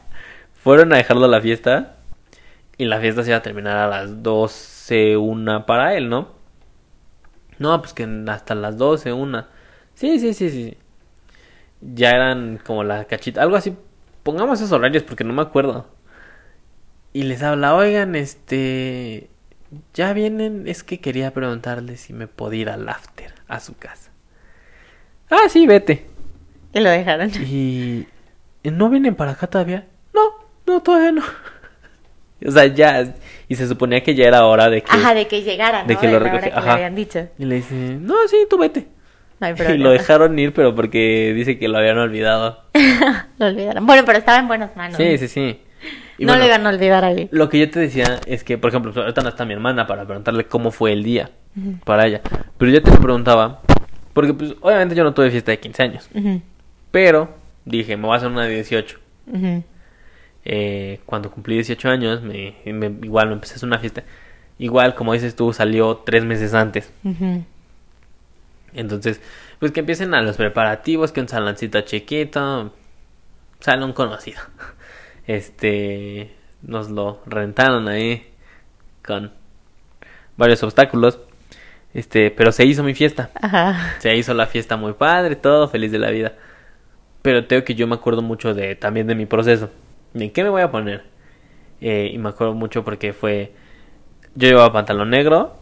Fueron 0.64 0.94
a 0.94 0.98
dejarlo 0.98 1.26
a 1.26 1.30
la 1.30 1.42
fiesta. 1.42 1.96
Y 2.78 2.86
la 2.86 3.00
fiesta 3.00 3.24
se 3.24 3.30
iba 3.30 3.38
a 3.38 3.42
terminar 3.44 3.78
a 3.78 3.88
las 3.88 4.24
12, 4.82 5.18
una 5.18 5.66
para 5.66 5.96
él, 5.96 6.10
¿no? 6.10 6.30
No, 7.60 7.80
pues 7.82 7.94
que 7.94 8.08
hasta 8.28 8.56
las 8.56 8.78
12, 8.78 9.14
una. 9.14 9.50
Sí, 9.94 10.20
sí, 10.20 10.34
sí, 10.34 10.50
sí. 10.50 10.78
Ya 11.82 12.12
eran 12.12 12.60
como 12.66 12.84
la 12.84 13.06
cachita. 13.06 13.42
Algo 13.42 13.56
así. 13.56 13.76
Pongamos 14.24 14.60
esos 14.60 14.72
horarios 14.72 15.04
porque 15.04 15.24
no 15.24 15.34
me 15.34 15.42
acuerdo. 15.42 15.88
Y 17.14 17.24
les 17.24 17.44
habla, 17.44 17.76
oigan, 17.76 18.16
este. 18.16 19.30
Ya 19.94 20.14
vienen. 20.14 20.68
Es 20.68 20.84
que 20.84 21.00
quería 21.00 21.32
preguntarle 21.34 21.98
si 21.98 22.14
me 22.14 22.28
podía 22.28 22.62
ir 22.62 22.70
al 22.70 22.90
after, 22.90 23.34
a 23.48 23.60
su 23.60 23.76
casa. 23.78 24.12
Ah, 25.30 25.48
sí, 25.50 25.68
vete. 25.68 26.08
Y 26.74 26.80
lo 26.80 26.90
dejaron. 26.90 27.32
Y... 27.46 28.08
¿No 28.64 28.90
vienen 28.90 29.16
para 29.16 29.32
acá 29.32 29.48
todavía? 29.48 29.88
No, 30.14 30.22
no, 30.66 30.82
todavía 30.82 31.12
no. 31.12 31.24
O 32.46 32.50
sea, 32.50 32.66
ya... 32.66 33.14
Y 33.52 33.56
se 33.56 33.68
suponía 33.68 34.02
que 34.02 34.16
ya 34.16 34.28
era 34.30 34.46
hora 34.46 34.70
de 34.70 34.82
que... 34.82 34.90
Ajá, 34.90 35.14
de 35.14 35.28
que 35.28 35.42
llegaran, 35.42 35.86
de 35.86 35.96
¿no? 35.96 36.00
que 36.00 36.08
De 36.08 36.14
lo 36.14 36.20
recoge- 36.22 36.40
que 36.40 36.50
le 36.52 36.56
ajá. 36.56 36.74
habían 36.76 36.96
dicho. 36.96 37.28
Y 37.38 37.44
le 37.44 37.56
dice, 37.56 37.76
no, 38.00 38.16
sí, 38.30 38.38
tú 38.50 38.58
vete. 38.58 38.88
No 39.42 39.48
hay 39.48 39.52
Y 39.54 39.56
problema. 39.58 39.84
lo 39.84 39.90
dejaron 39.92 40.40
ir, 40.40 40.54
pero 40.54 40.74
porque 40.74 41.34
dice 41.36 41.60
que 41.60 41.68
lo 41.68 41.78
habían 41.78 41.98
olvidado. 41.98 42.60
lo 43.38 43.46
olvidaron. 43.48 43.86
Bueno, 43.86 44.04
pero 44.06 44.20
estaba 44.20 44.40
en 44.40 44.48
buenas 44.48 44.74
manos. 44.78 44.96
Sí, 44.96 45.18
sí, 45.18 45.28
sí. 45.28 45.60
Y 46.18 46.24
no 46.24 46.32
bueno, 46.32 46.44
le 46.44 46.48
iban 46.48 46.66
a 46.66 46.70
olvidar 46.70 47.04
a 47.04 47.12
él. 47.12 47.28
Lo 47.32 47.50
que 47.50 47.60
yo 47.60 47.70
te 47.70 47.82
decía 47.82 48.22
es 48.26 48.46
que, 48.46 48.58
por 48.58 48.70
ejemplo, 48.70 48.94
ahorita 48.96 49.22
no 49.22 49.28
está 49.28 49.44
mi 49.44 49.54
hermana 49.54 49.86
para 49.86 50.06
preguntarle 50.06 50.46
cómo 50.46 50.72
fue 50.72 50.94
el 50.94 51.04
día 51.04 51.32
para 51.84 52.08
ella. 52.08 52.22
Pero 52.58 52.72
yo 52.72 52.82
te 52.82 52.90
lo 52.90 53.02
preguntaba, 53.02 53.60
porque 54.14 54.34
pues 54.34 54.56
obviamente 54.62 54.96
yo 54.96 55.04
no 55.04 55.14
tuve 55.14 55.30
fiesta 55.30 55.52
de 55.52 55.60
15 55.60 55.84
años. 55.84 56.10
Ujú, 56.14 56.42
Pero 56.90 57.36
dije, 57.66 57.98
me 57.98 58.04
voy 58.06 58.14
a 58.14 58.18
hacer 58.18 58.30
una 58.30 58.46
de 58.46 58.54
18. 58.56 58.98
ujú. 59.28 59.64
Eh, 60.46 61.00
cuando 61.06 61.30
cumplí 61.32 61.56
18 61.56 61.90
años, 61.90 62.22
me, 62.22 62.56
me- 62.66 62.88
igual 63.06 63.28
me 63.28 63.34
empecé 63.34 63.54
a 63.54 63.56
hacer 63.58 63.68
una 63.68 63.80
fiesta. 63.80 64.04
Igual, 64.60 64.96
como 64.96 65.14
dices 65.14 65.36
tú, 65.36 65.54
salió 65.54 65.98
tres 66.06 66.24
meses 66.26 66.54
antes. 66.54 66.92
Entonces, 68.74 69.22
pues 69.60 69.72
que 69.72 69.82
empiecen 69.82 70.14
a 70.14 70.22
los 70.22 70.38
preparativos, 70.38 71.12
que 71.12 71.20
un 71.22 71.28
saloncito 71.28 71.82
chiquito, 71.82 72.74
salón 73.60 73.94
conocido. 73.94 74.40
Este, 75.28 76.32
nos 76.64 76.90
lo 76.90 77.22
rentaron 77.28 77.88
ahí 77.88 78.28
con 79.06 79.32
varios 80.36 80.62
obstáculos. 80.64 81.20
Este, 81.94 82.32
pero 82.32 82.52
se 82.52 82.66
hizo 82.66 82.84
mi 82.84 82.96
fiesta. 82.96 83.30
Ajá. 83.40 83.94
Se 84.00 84.14
hizo 84.18 84.34
la 84.34 84.48
fiesta 84.48 84.78
muy 84.78 84.94
padre, 84.94 85.36
todo 85.36 85.68
feliz 85.70 85.92
de 85.92 86.00
la 86.00 86.10
vida. 86.10 86.34
Pero 87.22 87.46
tengo 87.46 87.64
que 87.64 87.76
yo 87.76 87.86
me 87.88 87.96
acuerdo 87.96 88.22
mucho 88.24 88.54
de 88.56 88.76
también 88.76 89.06
de 89.08 89.16
mi 89.16 89.26
proceso. 89.28 89.70
¿De 90.14 90.32
qué 90.32 90.44
me 90.44 90.50
voy 90.50 90.62
a 90.62 90.72
poner? 90.72 91.04
Eh, 91.80 92.12
y 92.14 92.18
me 92.18 92.30
acuerdo 92.30 92.54
mucho 92.54 92.84
porque 92.84 93.14
fue... 93.14 93.54
Yo 94.36 94.48
llevaba 94.48 94.72
pantalón 94.72 95.10
negro, 95.10 95.58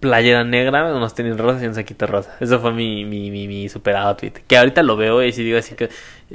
playera 0.00 0.42
negra, 0.42 0.92
unos 0.92 1.14
tenis 1.14 1.36
rosas 1.36 1.62
y 1.62 1.66
un 1.66 1.74
saquito 1.74 2.06
rosa. 2.06 2.36
Eso 2.40 2.58
fue 2.58 2.72
mi, 2.72 3.04
mi, 3.04 3.30
mi, 3.30 3.46
mi 3.46 3.68
super 3.68 3.96
outfit. 3.96 4.38
Que 4.46 4.56
ahorita 4.58 4.82
lo 4.82 4.96
veo 4.96 5.22
y 5.22 5.32
si 5.32 5.44
digo 5.44 5.58
así 5.58 5.74
que... 5.74 5.88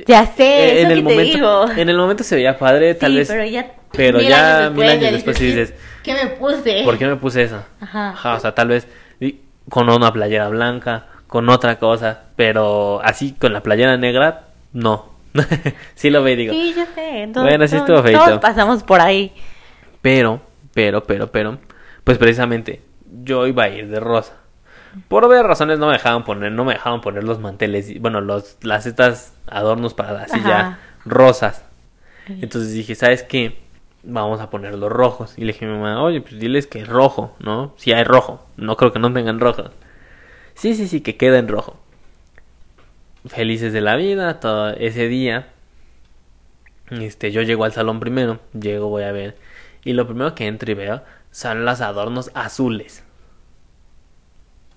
Ya 0.07 0.25
sé, 0.25 0.43
eh, 0.43 0.81
eso 0.81 0.85
en, 0.85 0.91
el 0.91 1.03
que 1.03 1.09
te 1.09 1.15
momento, 1.15 1.65
digo. 1.65 1.81
en 1.81 1.89
el 1.89 1.97
momento 1.97 2.23
se 2.23 2.35
veía 2.35 2.57
padre, 2.57 2.93
tal 2.95 3.11
sí, 3.11 3.17
vez... 3.17 3.27
pero 3.27 3.45
ya, 3.45 3.73
pero 3.91 4.19
mil 4.19 4.27
ya 4.27 4.57
años 4.57 4.73
mil 4.73 4.83
años 4.87 5.03
ya 5.03 5.11
después 5.11 5.37
sí 5.37 5.47
dices, 5.47 5.73
¿qué 6.03 6.13
me 6.13 6.27
puse? 6.27 6.83
¿Por 6.85 6.97
qué 6.97 7.07
me 7.07 7.17
puse 7.17 7.43
eso? 7.43 7.61
Ajá. 7.81 8.11
Ajá, 8.11 8.35
o 8.35 8.39
sea, 8.39 8.55
tal 8.55 8.69
vez 8.69 8.87
con 9.69 9.89
una 9.89 10.11
playera 10.11 10.47
blanca, 10.49 11.07
con 11.27 11.49
otra 11.49 11.79
cosa, 11.79 12.23
pero 12.35 13.01
así 13.03 13.33
con 13.33 13.53
la 13.53 13.63
playera 13.63 13.97
negra, 13.97 14.47
no. 14.73 15.10
sí 15.95 16.09
lo 16.09 16.23
ve, 16.23 16.35
digo. 16.35 16.53
Sí, 16.53 16.73
yo 16.75 16.85
sé. 16.95 17.29
todos- 17.33 17.47
Bueno, 17.47 17.67
sí 17.67 17.75
estuvo 17.77 18.01
feito. 18.03 18.19
Todos 18.23 18.39
pasamos 18.39 18.83
por 18.83 18.99
ahí. 19.01 19.33
Pero, 20.01 20.41
pero, 20.73 21.03
pero, 21.03 21.31
pero, 21.31 21.59
pues 22.03 22.17
precisamente 22.17 22.81
yo 23.23 23.47
iba 23.47 23.63
a 23.63 23.69
ir 23.69 23.87
de 23.89 23.99
rosa. 23.99 24.33
Por 25.07 25.23
obvias 25.23 25.45
razones 25.45 25.79
no 25.79 25.87
me 25.87 25.93
dejaban 25.93 26.25
poner, 26.25 26.51
no 26.51 26.65
me 26.65 26.73
dejaban 26.73 26.99
poner 27.01 27.23
los 27.23 27.39
manteles, 27.39 27.89
y- 27.89 27.99
bueno, 27.99 28.19
los, 28.19 28.57
las 28.61 28.85
estas 28.85 29.33
adornos 29.47 29.93
para 29.93 30.11
la 30.13 30.27
silla 30.27 30.59
Ajá. 30.59 30.79
rosas. 31.05 31.63
Entonces 32.27 32.73
dije, 32.73 32.95
¿sabes 32.95 33.23
qué? 33.23 33.59
Vamos 34.03 34.41
a 34.41 34.49
poner 34.49 34.73
los 34.75 34.91
rojos. 34.91 35.33
Y 35.37 35.41
le 35.41 35.53
dije 35.53 35.65
a 35.65 35.67
mi 35.69 35.75
mamá, 35.75 36.01
oye, 36.01 36.21
pues 36.21 36.39
diles 36.39 36.65
que 36.67 36.79
es 36.81 36.87
rojo, 36.87 37.35
¿no? 37.39 37.73
Si 37.77 37.93
hay 37.93 38.03
rojo. 38.03 38.45
No 38.57 38.75
creo 38.77 38.91
que 38.91 38.99
no 38.99 39.11
tengan 39.13 39.39
rojo. 39.39 39.65
Sí, 40.55 40.75
sí, 40.75 40.87
sí, 40.87 41.01
que 41.01 41.17
queda 41.17 41.37
en 41.39 41.47
rojo. 41.47 41.77
Felices 43.27 43.71
de 43.73 43.81
la 43.81 43.95
vida, 43.95 44.39
todo 44.39 44.69
ese 44.71 45.07
día. 45.07 45.47
Este, 46.89 47.31
yo 47.31 47.41
llego 47.41 47.63
al 47.63 47.71
salón 47.71 47.99
primero, 47.99 48.39
llego, 48.59 48.89
voy 48.89 49.03
a 49.03 49.11
ver. 49.11 49.37
Y 49.83 49.93
lo 49.93 50.05
primero 50.07 50.35
que 50.35 50.47
entro 50.47 50.71
y 50.71 50.75
veo 50.75 51.03
son 51.31 51.63
los 51.65 51.81
adornos 51.81 52.31
azules. 52.33 53.03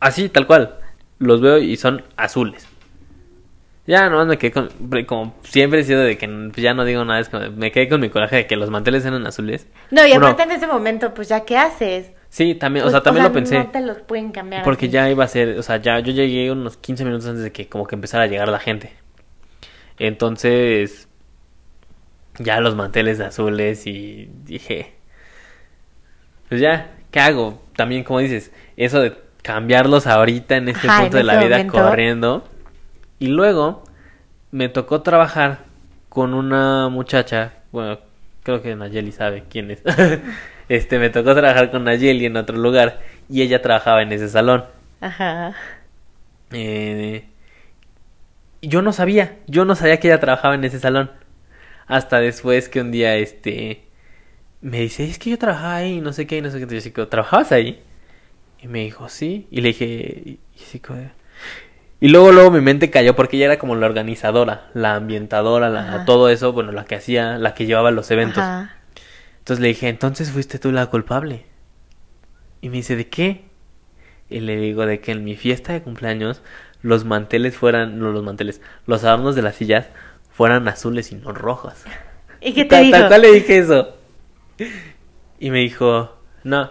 Así, 0.00 0.28
tal 0.28 0.46
cual. 0.46 0.76
Los 1.18 1.40
veo 1.40 1.58
y 1.58 1.76
son 1.76 2.04
azules. 2.16 2.66
Ya 3.86 4.08
no 4.08 4.24
me 4.24 4.38
quedé 4.38 4.52
con. 4.52 4.68
Como 5.06 5.34
siempre 5.42 5.80
he 5.80 5.84
sido 5.84 6.00
de 6.00 6.16
que 6.16 6.52
ya 6.56 6.72
no 6.74 6.84
digo 6.84 7.04
nada, 7.04 7.20
es 7.20 7.28
como- 7.28 7.50
me 7.50 7.70
quedé 7.70 7.88
con 7.88 8.00
mi 8.00 8.08
coraje 8.08 8.36
de 8.36 8.46
que 8.46 8.56
los 8.56 8.70
manteles 8.70 9.04
eran 9.04 9.26
azules. 9.26 9.66
No, 9.90 10.06
y 10.06 10.12
aparte 10.12 10.42
en 10.44 10.52
ese 10.52 10.66
momento, 10.66 11.12
pues 11.12 11.28
ya, 11.28 11.44
¿qué 11.44 11.58
haces? 11.58 12.10
Sí, 12.34 12.56
también, 12.56 12.82
Pues, 12.82 12.92
o 12.92 12.96
sea, 12.96 13.00
también 13.04 13.22
lo 13.22 13.32
pensé. 13.32 13.58
No 13.58 13.68
te 13.70 13.80
los 13.80 13.98
pueden 13.98 14.32
cambiar. 14.32 14.64
Porque 14.64 14.86
así. 14.86 14.92
ya 14.92 15.08
iba 15.08 15.22
a 15.22 15.28
ser, 15.28 15.56
o 15.56 15.62
sea, 15.62 15.76
ya 15.76 16.00
yo 16.00 16.12
llegué 16.12 16.50
unos 16.50 16.76
15 16.76 17.04
minutos 17.04 17.28
antes 17.28 17.44
de 17.44 17.52
que 17.52 17.68
como 17.68 17.86
que 17.86 17.94
empezara 17.94 18.24
a 18.24 18.26
llegar 18.26 18.48
la 18.48 18.58
gente. 18.58 18.92
Entonces, 20.00 21.06
ya 22.40 22.60
los 22.60 22.74
manteles 22.74 23.20
azules 23.20 23.86
y 23.86 24.28
dije, 24.44 24.94
pues 26.48 26.60
ya, 26.60 26.90
¿qué 27.12 27.20
hago? 27.20 27.62
También 27.76 28.02
como 28.02 28.18
dices, 28.18 28.50
eso 28.76 29.00
de 29.00 29.16
cambiarlos 29.42 30.08
ahorita 30.08 30.56
en 30.56 30.68
este 30.70 30.88
Ajá, 30.88 31.02
punto 31.02 31.18
en 31.18 31.26
de 31.28 31.32
la 31.32 31.38
vida 31.38 31.58
momento. 31.58 31.72
corriendo. 31.72 32.48
Y 33.20 33.28
luego 33.28 33.84
me 34.50 34.68
tocó 34.68 35.02
trabajar 35.02 35.66
con 36.08 36.34
una 36.34 36.88
muchacha, 36.88 37.52
bueno, 37.70 38.00
creo 38.42 38.60
que 38.60 38.74
Nayeli 38.74 39.12
sabe 39.12 39.44
quién 39.48 39.70
es. 39.70 39.84
este, 40.68 40.98
me 40.98 41.10
tocó 41.10 41.34
trabajar 41.34 41.70
con 41.70 41.84
Nayeli 41.84 42.26
en 42.26 42.36
otro 42.36 42.56
lugar 42.56 43.00
y 43.28 43.42
ella 43.42 43.62
trabajaba 43.62 44.02
en 44.02 44.12
ese 44.12 44.28
salón. 44.28 44.64
Ajá. 45.00 45.54
Eh, 46.52 47.24
yo 48.62 48.82
no 48.82 48.92
sabía, 48.92 49.36
yo 49.46 49.64
no 49.64 49.74
sabía 49.74 49.98
que 50.00 50.08
ella 50.08 50.20
trabajaba 50.20 50.54
en 50.54 50.64
ese 50.64 50.80
salón. 50.80 51.10
Hasta 51.86 52.20
después 52.20 52.68
que 52.68 52.80
un 52.80 52.90
día, 52.92 53.16
este, 53.16 53.84
me 54.62 54.80
dice, 54.80 55.04
es 55.04 55.18
que 55.18 55.30
yo 55.30 55.38
trabajaba 55.38 55.76
ahí, 55.76 56.00
no 56.00 56.12
sé 56.12 56.26
qué, 56.26 56.38
y 56.38 56.42
no 56.42 56.50
sé 56.50 56.58
qué. 56.58 56.80
Yo 56.80 56.92
como, 56.92 57.08
¿trabajabas 57.08 57.52
ahí? 57.52 57.82
Y 58.62 58.68
me 58.68 58.80
dijo, 58.80 59.08
sí. 59.10 59.46
Y 59.50 59.60
le 59.60 59.68
dije, 59.68 59.84
y, 59.84 60.30
y 60.30 60.38
y 62.00 62.08
luego, 62.08 62.32
luego 62.32 62.50
mi 62.50 62.60
mente 62.60 62.90
cayó 62.90 63.16
porque 63.16 63.36
ella 63.36 63.46
era 63.46 63.58
como 63.58 63.76
la 63.76 63.86
organizadora, 63.86 64.68
la 64.74 64.94
ambientadora, 64.94 65.70
la, 65.70 65.80
Ajá. 65.80 66.04
todo 66.04 66.28
eso, 66.28 66.52
bueno, 66.52 66.70
la 66.72 66.84
que 66.84 66.96
hacía, 66.96 67.38
la 67.38 67.54
que 67.54 67.64
llevaba 67.64 67.90
los 67.90 68.10
eventos. 68.10 68.42
Ajá. 68.42 68.76
Entonces 69.44 69.60
le 69.60 69.68
dije, 69.68 69.90
entonces 69.90 70.30
fuiste 70.30 70.58
tú 70.58 70.72
la 70.72 70.86
culpable. 70.86 71.44
Y 72.62 72.70
me 72.70 72.76
dice, 72.76 72.96
¿de 72.96 73.08
qué? 73.08 73.44
Y 74.30 74.40
le 74.40 74.56
digo 74.56 74.86
de 74.86 75.00
que 75.00 75.12
en 75.12 75.22
mi 75.22 75.36
fiesta 75.36 75.74
de 75.74 75.82
cumpleaños 75.82 76.40
los 76.80 77.04
manteles 77.04 77.54
fueran, 77.54 77.98
no 77.98 78.10
los 78.10 78.22
manteles, 78.22 78.62
los 78.86 79.04
adornos 79.04 79.34
de 79.36 79.42
las 79.42 79.56
sillas 79.56 79.88
fueran 80.32 80.66
azules 80.66 81.12
y 81.12 81.16
no 81.16 81.30
rojos. 81.34 81.74
¿Y 82.40 82.54
qué 82.54 82.64
te 82.64 82.80
dijo? 82.80 82.92
tal 82.92 83.08
cual 83.08 83.20
le 83.20 83.32
dije 83.32 83.58
eso. 83.58 83.94
Y 85.38 85.50
me 85.50 85.58
dijo, 85.58 86.16
no. 86.42 86.70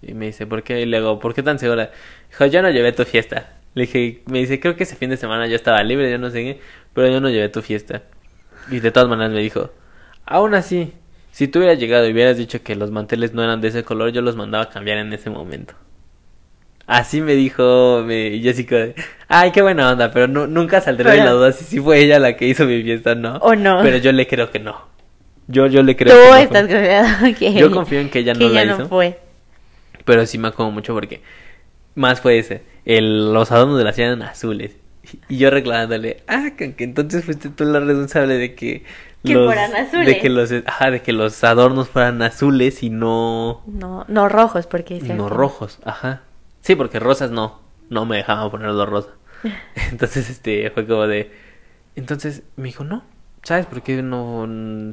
Y 0.00 0.14
me 0.14 0.26
dice, 0.26 0.46
¿por 0.46 0.62
qué? 0.62 0.82
Y 0.82 0.86
le 0.86 0.98
digo, 0.98 1.18
¿por 1.18 1.34
qué 1.34 1.42
tan 1.42 1.58
segura? 1.58 1.90
Dijo, 2.30 2.46
yo 2.46 2.62
no 2.62 2.70
llevé 2.70 2.92
tu 2.92 3.04
fiesta. 3.04 3.58
Le 3.74 3.86
dije, 3.86 4.22
me 4.26 4.38
dice, 4.38 4.60
creo 4.60 4.76
que 4.76 4.84
ese 4.84 4.94
fin 4.94 5.10
de 5.10 5.16
semana 5.16 5.48
yo 5.48 5.56
estaba 5.56 5.82
libre, 5.82 6.08
yo 6.08 6.18
no 6.18 6.30
sé 6.30 6.44
qué, 6.44 6.60
pero 6.94 7.08
yo 7.08 7.20
no 7.20 7.30
llevé 7.30 7.48
tu 7.48 7.62
fiesta. 7.62 8.04
Y 8.70 8.78
de 8.78 8.92
todas 8.92 9.08
maneras 9.08 9.32
me 9.32 9.40
dijo, 9.40 9.72
aún 10.24 10.54
así, 10.54 10.92
si 11.36 11.48
tú 11.48 11.58
hubieras 11.58 11.78
llegado 11.78 12.08
y 12.08 12.12
hubieras 12.12 12.38
dicho 12.38 12.62
que 12.62 12.74
los 12.76 12.90
manteles 12.90 13.34
no 13.34 13.44
eran 13.44 13.60
de 13.60 13.68
ese 13.68 13.84
color, 13.84 14.10
yo 14.10 14.22
los 14.22 14.36
mandaba 14.36 14.64
a 14.64 14.68
cambiar 14.70 14.96
en 14.96 15.12
ese 15.12 15.28
momento. 15.28 15.74
Así 16.86 17.20
me 17.20 17.34
dijo 17.34 18.06
Jessica, 18.08 18.86
ay, 19.28 19.50
qué 19.50 19.60
buena 19.60 19.90
onda, 19.90 20.12
pero 20.12 20.28
nu- 20.28 20.46
nunca 20.46 20.80
saldré 20.80 21.10
de 21.10 21.18
la 21.18 21.32
duda 21.32 21.52
si 21.52 21.64
sí 21.64 21.78
fue 21.78 21.98
ella 21.98 22.18
la 22.18 22.36
que 22.36 22.46
hizo 22.46 22.64
mi 22.64 22.82
fiesta, 22.82 23.14
¿no? 23.14 23.36
¿O 23.36 23.54
no? 23.54 23.80
Pero 23.82 23.98
yo 23.98 24.12
le 24.12 24.26
creo 24.26 24.50
que 24.50 24.60
no. 24.60 24.80
Yo, 25.46 25.66
yo 25.66 25.82
le 25.82 25.94
creo 25.94 26.14
Tú 26.14 26.22
que 26.22 26.30
no 26.30 26.36
estás 26.36 26.62
confiado 26.62 27.34
que 27.38 27.52
Yo 27.52 27.70
confío 27.70 28.00
en 28.00 28.08
que 28.08 28.20
ella 28.20 28.32
no 28.32 28.38
que 28.38 28.48
la 28.48 28.62
ella 28.62 28.72
hizo. 28.72 28.82
no 28.84 28.88
fue. 28.88 29.18
Pero 30.06 30.24
sí 30.24 30.38
me 30.38 30.48
acuerdo 30.48 30.70
mucho 30.72 30.94
porque 30.94 31.20
más 31.96 32.22
fue 32.22 32.38
ese. 32.38 32.62
el, 32.86 33.32
los 33.34 33.52
adornos 33.52 33.76
de 33.76 33.84
la 33.84 33.92
ciudad 33.92 34.12
eran 34.12 34.22
azules. 34.22 34.76
Y 35.28 35.38
yo 35.38 35.50
reclamándole, 35.50 36.22
ah, 36.28 36.50
que 36.56 36.74
entonces 36.78 37.24
fuiste 37.24 37.48
tú 37.48 37.64
la 37.64 37.78
responsable 37.80 38.38
de 38.38 38.54
que 38.56 38.84
Que 39.26 39.44
fueran 39.44 39.74
azules. 39.74 40.06
de 40.06 40.18
que 40.18 40.28
los 40.28 40.52
ajá, 40.66 40.90
de 40.90 41.02
que 41.02 41.12
los 41.12 41.42
adornos 41.44 41.88
fueran 41.88 42.22
azules 42.22 42.82
y 42.82 42.90
no 42.90 43.62
No, 43.66 44.04
no 44.08 44.28
rojos, 44.28 44.66
porque... 44.66 45.00
no 45.00 45.28
rojos, 45.28 45.78
ajá. 45.84 46.22
Sí, 46.60 46.74
porque 46.74 46.98
rosas 46.98 47.30
no, 47.30 47.60
no 47.90 48.06
me 48.06 48.16
dejaban 48.16 48.50
ponerlo 48.50 48.86
rosa. 48.86 49.10
Entonces, 49.90 50.30
este, 50.30 50.70
fue 50.70 50.86
como 50.86 51.06
de... 51.06 51.30
Entonces 51.94 52.42
me 52.56 52.64
dijo, 52.64 52.84
no, 52.84 53.04
¿sabes 53.42 53.66
por 53.66 53.82
qué 53.82 54.02
no? 54.02 54.46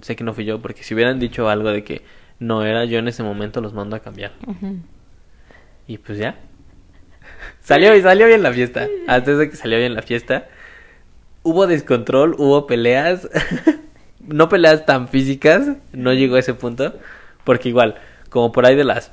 Sé 0.03 0.15
que 0.15 0.23
no 0.23 0.33
fui 0.33 0.45
yo, 0.45 0.61
porque 0.61 0.83
si 0.83 0.93
hubieran 0.93 1.19
dicho 1.19 1.49
algo 1.49 1.69
de 1.69 1.83
que 1.83 2.03
no 2.39 2.63
era 2.63 2.85
yo 2.85 2.99
en 2.99 3.07
ese 3.07 3.23
momento, 3.23 3.61
los 3.61 3.73
mando 3.73 3.95
a 3.95 3.99
cambiar. 3.99 4.31
Y 5.87 5.97
pues 5.97 6.17
ya. 6.17 6.35
Salió 7.61 7.95
y 7.95 8.01
salió 8.01 8.27
bien 8.27 8.43
la 8.43 8.53
fiesta. 8.53 8.87
Antes 9.07 9.37
de 9.37 9.49
que 9.49 9.55
salió 9.55 9.77
bien 9.77 9.95
la 9.95 10.01
fiesta. 10.01 10.47
Hubo 11.41 11.67
descontrol, 11.67 12.35
hubo 12.37 12.67
peleas. 12.67 13.27
no 14.27 14.49
peleas 14.49 14.85
tan 14.85 15.07
físicas. 15.07 15.67
No 15.91 16.13
llegó 16.13 16.35
a 16.35 16.39
ese 16.39 16.53
punto. 16.53 16.93
Porque 17.43 17.69
igual, 17.69 17.95
como 18.29 18.51
por 18.51 18.65
ahí 18.65 18.75
de 18.75 18.83
las 18.85 19.11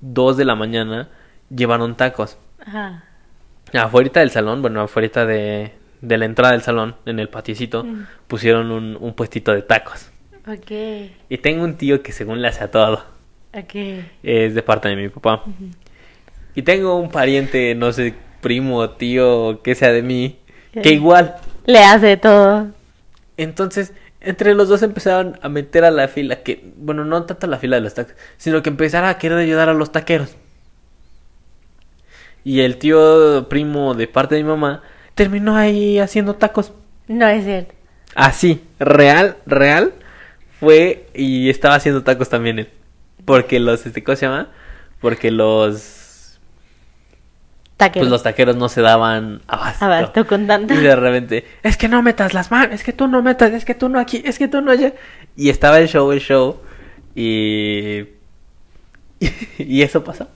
2 0.00 0.36
de 0.36 0.44
la 0.44 0.54
mañana, 0.54 1.08
llevaron 1.54 1.96
tacos. 1.96 2.36
Ajá. 2.64 3.04
Afuera 3.72 4.20
del 4.20 4.30
salón, 4.30 4.60
bueno, 4.62 4.82
afuera 4.82 5.24
de, 5.26 5.72
de 6.00 6.18
la 6.18 6.26
entrada 6.26 6.52
del 6.52 6.62
salón, 6.62 6.94
en 7.06 7.18
el 7.18 7.28
patiecito, 7.28 7.82
Mm. 7.84 8.06
pusieron 8.28 8.70
un, 8.70 8.96
un 9.00 9.14
puestito 9.14 9.52
de 9.52 9.62
tacos. 9.62 10.10
Ok, 10.46 10.70
Y 11.30 11.38
tengo 11.38 11.64
un 11.64 11.76
tío 11.76 12.02
que 12.02 12.12
según 12.12 12.42
le 12.42 12.48
hace 12.48 12.62
a 12.64 12.70
todo. 12.70 13.02
ok. 13.54 13.74
Es 14.22 14.54
de 14.54 14.62
parte 14.62 14.88
de 14.88 14.96
mi 14.96 15.08
papá. 15.08 15.42
Y 16.54 16.62
tengo 16.62 16.96
un 16.96 17.10
pariente, 17.10 17.74
no 17.74 17.90
sé, 17.92 18.14
primo, 18.42 18.90
tío, 18.90 19.62
que 19.62 19.74
sea 19.74 19.90
de 19.90 20.02
mí, 20.02 20.38
que 20.82 20.90
igual. 20.92 21.36
Le 21.64 21.78
hace 21.82 22.16
todo. 22.18 22.68
Entonces, 23.38 23.92
entre 24.24 24.54
los 24.54 24.68
dos 24.68 24.82
empezaron 24.82 25.38
a 25.42 25.48
meter 25.48 25.84
a 25.84 25.90
la 25.90 26.08
fila, 26.08 26.42
que, 26.42 26.72
bueno, 26.76 27.04
no 27.04 27.24
tanto 27.24 27.46
a 27.46 27.50
la 27.50 27.58
fila 27.58 27.76
de 27.76 27.82
los 27.82 27.94
tacos, 27.94 28.14
sino 28.36 28.62
que 28.62 28.70
empezaron 28.70 29.08
a 29.08 29.18
querer 29.18 29.38
ayudar 29.38 29.68
a 29.68 29.74
los 29.74 29.92
taqueros. 29.92 30.36
Y 32.44 32.60
el 32.60 32.76
tío 32.76 33.48
primo 33.48 33.94
de 33.94 34.06
parte 34.06 34.34
de 34.34 34.42
mi 34.42 34.48
mamá 34.48 34.82
terminó 35.14 35.56
ahí 35.56 35.98
haciendo 35.98 36.34
tacos. 36.34 36.72
No 37.08 37.26
es 37.28 37.44
cierto. 37.44 37.74
Así, 38.14 38.62
real, 38.78 39.36
real, 39.46 39.92
fue 40.60 41.08
y 41.14 41.48
estaba 41.50 41.74
haciendo 41.74 42.02
tacos 42.02 42.28
también 42.28 42.58
él. 42.58 42.68
Porque 43.24 43.58
los, 43.58 43.86
este, 43.86 44.04
¿cómo 44.04 44.16
se 44.16 44.26
llama? 44.26 44.48
Porque 45.00 45.30
los, 45.30 46.03
Pues 47.92 48.10
los 48.10 48.22
taqueros 48.22 48.56
no 48.56 48.68
se 48.68 48.80
daban 48.80 49.40
abasto. 49.46 49.84
Abasto 49.84 50.26
con 50.26 50.46
tanto. 50.46 50.74
Y 50.74 50.78
de 50.78 50.96
repente, 50.96 51.44
es 51.62 51.76
que 51.76 51.88
no 51.88 52.02
metas 52.02 52.34
las 52.34 52.50
manos, 52.50 52.74
es 52.74 52.84
que 52.84 52.92
tú 52.92 53.08
no 53.08 53.22
metas, 53.22 53.52
es 53.52 53.64
que 53.64 53.74
tú 53.74 53.88
no 53.88 53.98
aquí, 53.98 54.22
es 54.24 54.38
que 54.38 54.48
tú 54.48 54.60
no 54.60 54.70
allá. 54.70 54.92
Y 55.36 55.50
estaba 55.50 55.78
el 55.80 55.88
show, 55.88 56.10
el 56.12 56.20
show, 56.20 56.60
y... 57.14 58.04
y 59.58 59.82
eso 59.82 60.04
pasó. 60.04 60.28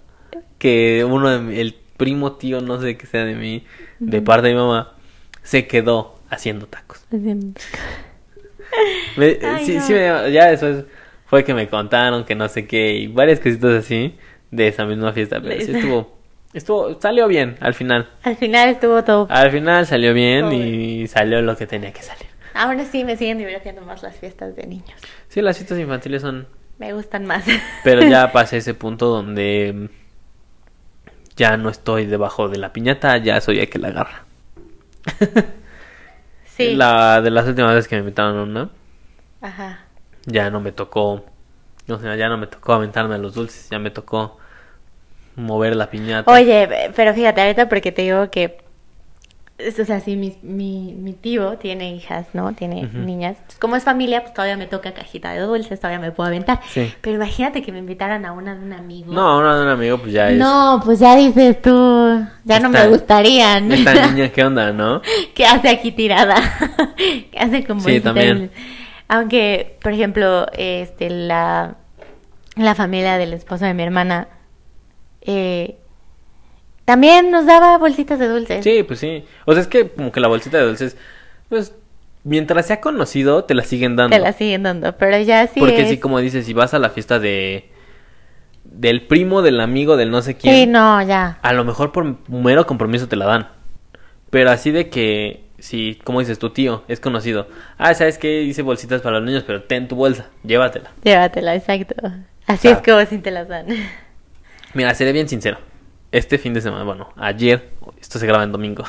Que 0.58 1.04
uno 1.08 1.28
de 1.30 1.38
mi- 1.40 1.58
el 1.58 1.74
primo 1.96 2.32
tío, 2.32 2.60
no 2.60 2.80
sé 2.80 2.96
qué 2.96 3.06
sea 3.06 3.24
de 3.24 3.34
mí, 3.34 3.64
de 3.98 4.22
parte 4.22 4.48
de 4.48 4.54
mi 4.54 4.60
mamá, 4.60 4.94
se 5.42 5.66
quedó 5.66 6.18
haciendo 6.30 6.66
tacos. 6.66 7.04
Me- 9.16 9.38
Ay, 9.42 9.64
sí, 9.66 9.74
no. 9.76 9.82
sí 9.82 9.92
me- 9.94 10.32
ya 10.32 10.46
después 10.50 10.84
fue 11.26 11.44
que 11.44 11.54
me 11.54 11.68
contaron 11.68 12.24
que 12.24 12.34
no 12.34 12.48
sé 12.48 12.66
qué 12.66 12.94
y 12.96 13.06
varias 13.08 13.40
cositas 13.40 13.72
así 13.84 14.14
de 14.50 14.68
esa 14.68 14.84
misma 14.86 15.12
fiesta, 15.12 15.40
pero 15.40 15.60
sí 15.60 15.72
estuvo, 15.72 16.17
estuvo, 16.52 17.00
salió 17.00 17.28
bien 17.28 17.56
al 17.60 17.74
final. 17.74 18.08
Al 18.22 18.36
final 18.36 18.68
estuvo 18.68 19.02
todo. 19.04 19.26
Al 19.30 19.50
final 19.50 19.86
salió 19.86 20.14
bien 20.14 20.52
y 20.52 21.06
salió 21.06 21.42
lo 21.42 21.56
que 21.56 21.66
tenía 21.66 21.92
que 21.92 22.02
salir. 22.02 22.26
Ahora 22.54 22.84
sí 22.84 23.04
me 23.04 23.16
siguen 23.16 23.38
divirtiendo 23.38 23.82
más 23.82 24.02
las 24.02 24.16
fiestas 24.16 24.56
de 24.56 24.66
niños. 24.66 25.00
Sí, 25.28 25.40
las 25.42 25.56
fiestas 25.56 25.78
infantiles 25.78 26.22
son, 26.22 26.48
Me 26.78 26.92
gustan 26.92 27.24
más. 27.24 27.44
pero 27.84 28.02
ya 28.02 28.32
pasé 28.32 28.56
ese 28.56 28.74
punto 28.74 29.06
donde 29.06 29.90
ya 31.36 31.56
no 31.56 31.70
estoy 31.70 32.06
debajo 32.06 32.48
de 32.48 32.58
la 32.58 32.72
piñata, 32.72 33.16
ya 33.18 33.40
soy 33.40 33.60
el 33.60 33.70
que 33.70 33.78
la 33.78 33.88
agarra. 33.88 34.24
sí. 36.44 36.74
La 36.74 37.20
de 37.22 37.30
las 37.30 37.46
últimas 37.46 37.74
veces 37.74 37.88
que 37.88 37.94
me 37.94 38.00
invitaron 38.00 38.36
a 38.38 38.42
una, 38.42 38.70
Ajá. 39.40 39.84
ya 40.26 40.50
no 40.50 40.60
me 40.60 40.72
tocó, 40.72 41.24
o 41.88 41.98
sea, 41.98 42.16
ya 42.16 42.28
no 42.28 42.36
me 42.38 42.48
tocó 42.48 42.72
aventarme 42.72 43.14
a 43.14 43.18
los 43.18 43.34
dulces, 43.34 43.70
ya 43.70 43.78
me 43.78 43.90
tocó 43.90 44.38
mover 45.38 45.76
la 45.76 45.88
piñata. 45.88 46.30
Oye, 46.30 46.68
pero 46.94 47.14
fíjate, 47.14 47.40
ahorita 47.40 47.68
porque 47.68 47.92
te 47.92 48.02
digo 48.02 48.30
que, 48.30 48.58
o 49.58 49.84
sea, 49.84 49.98
sí, 50.00 50.14
mi, 50.14 50.36
mi, 50.42 50.94
mi 50.94 51.12
tío 51.14 51.58
tiene 51.58 51.92
hijas, 51.92 52.26
¿no? 52.32 52.52
Tiene 52.52 52.88
niñas. 52.92 53.36
Entonces, 53.38 53.58
como 53.58 53.74
es 53.74 53.82
familia, 53.82 54.22
pues 54.22 54.32
todavía 54.32 54.56
me 54.56 54.66
toca 54.66 54.92
cajita 54.92 55.32
de 55.32 55.40
dulces, 55.40 55.80
todavía 55.80 55.98
me 55.98 56.12
puedo 56.12 56.28
aventar. 56.28 56.60
Sí. 56.68 56.92
Pero 57.00 57.16
imagínate 57.16 57.62
que 57.62 57.72
me 57.72 57.78
invitaran 57.78 58.24
a 58.24 58.32
una 58.32 58.54
de 58.54 58.64
un 58.64 58.72
amigo. 58.72 59.12
No, 59.12 59.38
una 59.38 59.56
de 59.56 59.62
un 59.64 59.68
amigo 59.68 59.98
pues 59.98 60.12
ya 60.12 60.30
es. 60.30 60.38
No, 60.38 60.80
pues 60.84 61.00
ya 61.00 61.16
dices 61.16 61.60
tú, 61.60 62.24
ya 62.44 62.60
no 62.60 62.68
me 62.68 62.86
gustarían. 62.86 63.72
Esta 63.72 64.06
niña, 64.12 64.28
¿qué 64.28 64.44
onda, 64.44 64.72
no? 64.72 65.02
¿Qué 65.34 65.44
hace 65.44 65.68
aquí 65.68 65.90
tirada? 65.90 66.36
¿Qué 66.96 67.38
hace 67.38 67.64
como 67.64 67.80
Sí, 67.80 68.00
también. 68.00 68.52
Aunque, 69.08 69.76
por 69.82 69.92
ejemplo, 69.92 70.46
este 70.52 71.10
la, 71.10 71.76
la 72.54 72.74
familia 72.76 73.16
del 73.16 73.32
esposo 73.32 73.64
de 73.64 73.74
mi 73.74 73.82
hermana 73.82 74.28
eh, 75.28 75.76
también 76.84 77.30
nos 77.30 77.44
daba 77.46 77.76
bolsitas 77.78 78.18
de 78.18 78.28
dulces. 78.28 78.64
Sí, 78.64 78.82
pues 78.82 78.98
sí. 78.98 79.24
O 79.44 79.52
sea, 79.52 79.60
es 79.60 79.68
que 79.68 79.90
como 79.90 80.10
que 80.10 80.20
la 80.20 80.28
bolsita 80.28 80.56
de 80.58 80.64
dulces, 80.64 80.96
pues 81.50 81.74
mientras 82.24 82.66
sea 82.66 82.80
conocido, 82.80 83.44
te 83.44 83.54
la 83.54 83.62
siguen 83.62 83.94
dando. 83.94 84.16
Te 84.16 84.22
la 84.22 84.32
siguen 84.32 84.62
dando, 84.62 84.96
pero 84.96 85.18
ya 85.20 85.46
sí 85.46 85.60
Porque 85.60 85.82
es- 85.82 85.88
sí, 85.90 85.98
como 85.98 86.18
dices, 86.20 86.46
si 86.46 86.54
vas 86.54 86.72
a 86.74 86.78
la 86.78 86.90
fiesta 86.90 87.18
de 87.18 87.70
del 88.64 89.06
primo, 89.06 89.40
del 89.42 89.60
amigo, 89.60 89.96
del 89.96 90.10
no 90.10 90.20
sé 90.22 90.36
quién, 90.36 90.54
Sí, 90.54 90.66
no, 90.66 91.00
ya. 91.02 91.38
a 91.42 91.52
lo 91.54 91.64
mejor 91.64 91.90
por 91.92 92.16
mero 92.28 92.66
compromiso 92.66 93.08
te 93.08 93.16
la 93.16 93.24
dan. 93.26 93.48
Pero 94.30 94.50
así 94.50 94.70
de 94.70 94.90
que, 94.90 95.44
si, 95.58 95.98
como 96.04 96.20
dices, 96.20 96.38
tu 96.38 96.50
tío 96.50 96.84
es 96.86 97.00
conocido. 97.00 97.48
Ah, 97.78 97.94
¿sabes 97.94 98.18
qué? 98.18 98.42
Hice 98.42 98.60
bolsitas 98.62 99.00
para 99.00 99.18
los 99.20 99.26
niños, 99.26 99.44
pero 99.46 99.62
ten 99.62 99.88
tu 99.88 99.96
bolsa, 99.96 100.26
llévatela. 100.44 100.90
Llévatela, 101.02 101.54
exacto. 101.54 101.94
Así 102.46 102.68
es 102.68 102.78
como 102.82 103.04
si 103.06 103.18
te 103.18 103.30
las 103.30 103.48
dan. 103.48 103.66
Mira, 104.74 104.94
seré 104.94 105.12
bien 105.12 105.28
sincero. 105.28 105.58
Este 106.12 106.38
fin 106.38 106.54
de 106.54 106.60
semana, 106.60 106.84
bueno, 106.84 107.12
ayer, 107.16 107.70
esto 108.00 108.18
se 108.18 108.26
graba 108.26 108.44
en 108.44 108.52
domingo. 108.52 108.84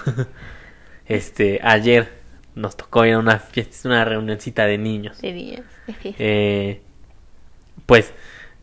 este, 1.08 1.60
ayer 1.64 2.10
nos 2.56 2.76
tocó 2.78 3.06
ir 3.06 3.14
a 3.14 3.20
una 3.20 3.40
fiesta, 3.40 3.88
una 3.88 4.06
reunioncita 4.06 4.66
de 4.66 4.78
niños. 4.78 5.22
De 5.22 5.34
niños. 5.34 5.66
Eh, 6.04 6.82
pues 7.86 8.14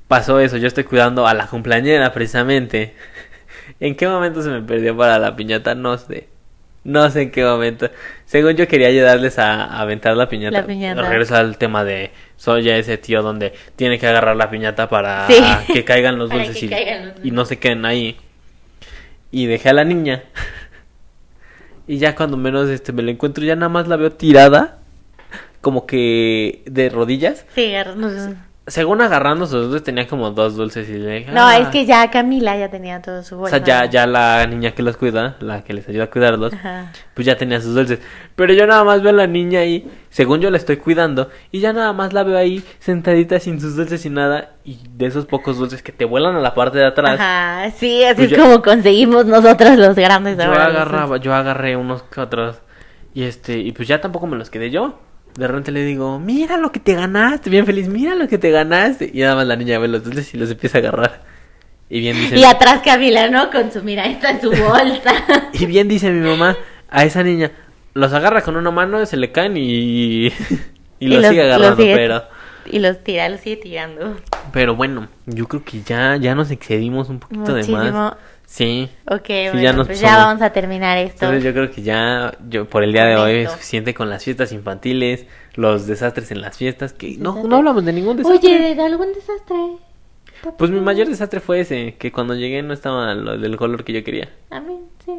pasó 0.08 0.40
eso, 0.40 0.56
yo 0.56 0.68
estoy 0.68 0.84
cuidando 0.84 1.26
a 1.26 1.34
la 1.34 1.46
cumpleañera 1.46 2.12
precisamente. 2.12 2.94
¿En 3.80 3.96
qué 3.96 4.06
momento 4.06 4.42
se 4.42 4.50
me 4.50 4.62
perdió 4.62 4.96
para 4.96 5.18
la 5.18 5.36
piñata? 5.36 5.74
No 5.74 5.98
sé. 5.98 6.28
No 6.86 7.10
sé 7.10 7.22
en 7.22 7.30
qué 7.32 7.42
momento. 7.44 7.90
Según 8.26 8.52
yo 8.54 8.68
quería 8.68 8.86
ayudarles 8.86 9.40
a, 9.40 9.64
a 9.64 9.80
aventar 9.80 10.16
la 10.16 10.28
piñata. 10.28 10.60
La 10.60 10.66
piñata. 10.66 11.02
Regreso 11.02 11.34
al 11.34 11.58
tema 11.58 11.82
de 11.84 12.12
soy 12.36 12.62
ya 12.62 12.76
ese 12.76 12.96
tío 12.96 13.22
donde 13.22 13.52
tiene 13.74 13.98
que 13.98 14.06
agarrar 14.06 14.36
la 14.36 14.48
piñata 14.50 14.88
para 14.88 15.26
Sí. 15.26 15.34
que 15.72 15.84
caigan 15.84 16.16
los 16.16 16.30
dulces 16.30 16.62
y, 16.62 16.68
caigan 16.68 17.08
los 17.08 17.24
y 17.24 17.32
no 17.32 17.44
se 17.44 17.58
queden 17.58 17.84
ahí. 17.84 18.16
Y 19.32 19.46
dejé 19.46 19.70
a 19.70 19.72
la 19.72 19.84
niña. 19.84 20.22
Y 21.88 21.98
ya 21.98 22.16
cuando 22.16 22.36
menos 22.36 22.68
este 22.68 22.92
me 22.92 23.02
la 23.04 23.12
encuentro, 23.12 23.44
ya 23.44 23.54
nada 23.54 23.68
más 23.68 23.86
la 23.86 23.96
veo 23.96 24.10
tirada. 24.10 24.78
Como 25.60 25.86
que 25.86 26.62
de 26.66 26.88
rodillas. 26.88 27.44
Sí, 27.54 27.62
agarrarnos- 27.74 28.34
Según 28.68 29.00
agarrando 29.00 29.46
sus 29.46 29.66
dulces 29.66 29.84
tenía 29.84 30.08
como 30.08 30.32
dos 30.32 30.56
dulces 30.56 30.88
y 30.88 30.94
le 30.94 31.18
dije, 31.20 31.30
No, 31.30 31.46
"Ah". 31.46 31.56
es 31.58 31.68
que 31.68 31.86
ya 31.86 32.10
Camila 32.10 32.56
ya 32.56 32.68
tenía 32.68 33.00
todo 33.00 33.22
su 33.22 33.36
O 33.36 33.38
bolsa. 33.38 33.58
sea, 33.58 33.64
ya, 33.84 33.84
ya 33.88 34.06
la 34.08 34.44
niña 34.48 34.72
que 34.72 34.82
los 34.82 34.96
cuida, 34.96 35.36
la 35.38 35.62
que 35.62 35.72
les 35.72 35.88
ayuda 35.88 36.04
a 36.04 36.10
cuidarlos, 36.10 36.52
Ajá. 36.52 36.90
pues 37.14 37.24
ya 37.26 37.36
tenía 37.36 37.60
sus 37.60 37.76
dulces. 37.76 38.00
Pero 38.34 38.52
yo 38.54 38.66
nada 38.66 38.82
más 38.82 39.02
veo 39.02 39.10
a 39.10 39.14
la 39.14 39.28
niña 39.28 39.60
ahí, 39.60 39.88
según 40.10 40.40
yo 40.40 40.50
la 40.50 40.56
estoy 40.56 40.78
cuidando, 40.78 41.30
y 41.52 41.60
ya 41.60 41.72
nada 41.72 41.92
más 41.92 42.12
la 42.12 42.24
veo 42.24 42.36
ahí 42.36 42.64
sentadita 42.80 43.38
sin 43.38 43.60
sus 43.60 43.76
dulces 43.76 44.04
y 44.04 44.10
nada, 44.10 44.50
y 44.64 44.80
de 44.96 45.06
esos 45.06 45.26
pocos 45.26 45.58
dulces 45.58 45.80
que 45.84 45.92
te 45.92 46.04
vuelan 46.04 46.34
a 46.34 46.40
la 46.40 46.52
parte 46.52 46.78
de 46.78 46.86
atrás. 46.86 47.20
Ajá, 47.20 47.70
sí, 47.70 48.02
así 48.02 48.16
Pues 48.16 48.32
es 48.32 48.36
yo- 48.36 48.42
como 48.42 48.62
conseguimos 48.62 49.26
nosotros 49.26 49.76
los 49.78 49.94
grandes 49.94 50.36
Yo 50.38 50.42
agarraba, 50.42 51.18
yo 51.18 51.32
agarré 51.34 51.76
unos 51.76 52.02
que 52.02 52.20
otros, 52.20 52.56
y 53.14 53.22
este, 53.22 53.58
y 53.58 53.70
pues 53.70 53.86
ya 53.86 54.00
tampoco 54.00 54.26
me 54.26 54.36
los 54.36 54.50
quedé 54.50 54.70
yo. 54.72 54.98
De 55.36 55.46
repente 55.46 55.70
le 55.70 55.84
digo, 55.84 56.18
mira 56.18 56.56
lo 56.56 56.72
que 56.72 56.80
te 56.80 56.94
ganaste, 56.94 57.50
bien 57.50 57.66
feliz, 57.66 57.88
mira 57.88 58.14
lo 58.14 58.26
que 58.26 58.38
te 58.38 58.50
ganaste. 58.50 59.10
Y 59.12 59.20
nada 59.20 59.34
más 59.36 59.46
la 59.46 59.56
niña 59.56 59.78
ve 59.78 59.88
los 59.88 60.02
dulces 60.02 60.32
y 60.32 60.38
los 60.38 60.50
empieza 60.50 60.78
a 60.78 60.80
agarrar. 60.80 61.22
Y 61.90 62.00
bien 62.00 62.16
dice, 62.16 62.38
Y 62.38 62.44
atrás 62.44 62.80
Camila, 62.84 63.28
¿no? 63.28 63.50
Con 63.50 63.70
su, 63.70 63.82
mira, 63.82 64.06
esta 64.06 64.30
es 64.30 64.40
su 64.40 64.50
bolsa. 64.50 65.12
y 65.52 65.66
bien 65.66 65.88
dice 65.88 66.10
mi 66.10 66.26
mamá 66.26 66.56
a 66.88 67.04
esa 67.04 67.22
niña, 67.22 67.52
los 67.94 68.12
agarra 68.12 68.42
con 68.42 68.56
una 68.56 68.70
mano, 68.70 69.04
se 69.06 69.16
le 69.16 69.30
caen 69.30 69.56
y, 69.56 70.32
y, 70.98 71.06
los, 71.08 71.26
sigue 71.26 71.42
agarrando, 71.42 71.76
sigue- 71.76 71.94
pero, 71.94 72.24
Y 72.70 72.78
los 72.78 73.04
tira, 73.04 73.28
los 73.28 73.40
sigue 73.40 73.56
tirando. 73.56 74.16
pero 74.52 74.74
bueno, 74.74 75.08
yo 75.26 75.46
creo 75.46 75.64
que 75.64 75.82
ya, 75.82 76.16
ya 76.16 76.34
nos 76.34 76.50
excedimos 76.50 77.08
un 77.08 77.20
poquito 77.20 77.54
de 77.54 77.62
más. 77.68 78.14
Sí. 78.46 78.88
Ok, 79.10 79.28
ya 79.28 79.52
bueno, 79.52 79.72
nos 79.74 79.86
pues 79.88 80.00
ya 80.00 80.16
vamos 80.16 80.40
a 80.40 80.50
terminar 80.50 80.96
esto. 80.98 81.26
Entonces 81.26 81.44
yo 81.44 81.52
creo 81.52 81.70
que 81.70 81.82
ya, 81.82 82.32
yo 82.48 82.68
por 82.68 82.84
el 82.84 82.92
día 82.92 83.04
de 83.04 83.16
hoy 83.16 83.32
es 83.42 83.50
suficiente 83.50 83.92
con 83.92 84.08
las 84.08 84.24
fiestas 84.24 84.52
infantiles, 84.52 85.26
los 85.54 85.86
desastres 85.86 86.30
en 86.30 86.40
las 86.40 86.56
fiestas, 86.56 86.92
que 86.92 87.16
no, 87.18 87.42
no 87.42 87.56
hablamos 87.56 87.84
de 87.84 87.92
ningún 87.92 88.16
desastre. 88.16 88.56
Oye, 88.56 88.74
¿de 88.74 88.82
algún 88.82 89.12
desastre? 89.12 89.56
Pues 90.56 90.70
mi 90.70 90.80
mayor 90.80 91.08
desastre 91.08 91.40
fue 91.40 91.60
ese, 91.60 91.96
que 91.98 92.12
cuando 92.12 92.34
llegué 92.34 92.62
no 92.62 92.72
estaba 92.72 93.14
lo 93.14 93.36
del 93.36 93.56
color 93.56 93.84
que 93.84 93.92
yo 93.92 94.04
quería. 94.04 94.28
A 94.50 94.60
mí, 94.60 94.80
sí. 95.04 95.10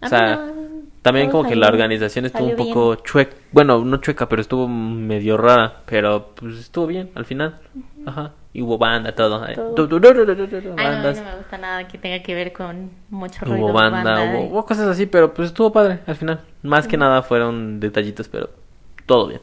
A 0.00 0.06
O 0.06 0.08
mí 0.08 0.08
sea, 0.08 0.36
no, 0.36 0.52
También 1.02 1.30
como 1.30 1.46
que 1.48 1.56
la 1.56 1.68
organización 1.68 2.24
estuvo 2.24 2.46
un 2.46 2.56
poco 2.56 2.94
chueca, 2.96 3.36
bueno, 3.52 3.84
no 3.84 3.98
chueca, 3.98 4.28
pero 4.28 4.40
estuvo 4.40 4.68
medio 4.68 5.36
rara, 5.36 5.82
pero 5.84 6.34
pues 6.34 6.56
estuvo 6.56 6.86
bien 6.86 7.10
al 7.14 7.26
final. 7.26 7.60
Ajá. 8.06 8.32
Y 8.54 8.62
hubo 8.62 8.78
banda, 8.78 9.14
todo. 9.14 9.46
eh. 9.46 9.54
Todo. 9.54 9.74
Ay, 10.78 10.96
no, 11.02 11.12
no 11.12 11.22
me 11.24 11.36
gusta 11.36 11.58
nada 11.58 11.86
que 11.88 11.98
tenga 11.98 12.22
que 12.22 12.34
ver 12.34 12.52
con 12.52 12.90
mucho 13.10 13.44
ruido. 13.44 13.66
Hubo 13.66 13.72
banda, 13.72 14.14
hubo, 14.32 14.44
y- 14.44 14.48
hubo 14.48 14.64
cosas 14.64 14.86
así, 14.86 15.06
pero 15.06 15.34
pues 15.34 15.48
estuvo 15.48 15.72
padre 15.72 15.98
al 16.06 16.14
final. 16.16 16.40
Más 16.62 16.86
que 16.86 16.96
nada 16.96 17.22
fueron 17.22 17.80
detallitos, 17.80 18.28
pero 18.28 18.48
todo 19.06 19.26
bien. 19.28 19.40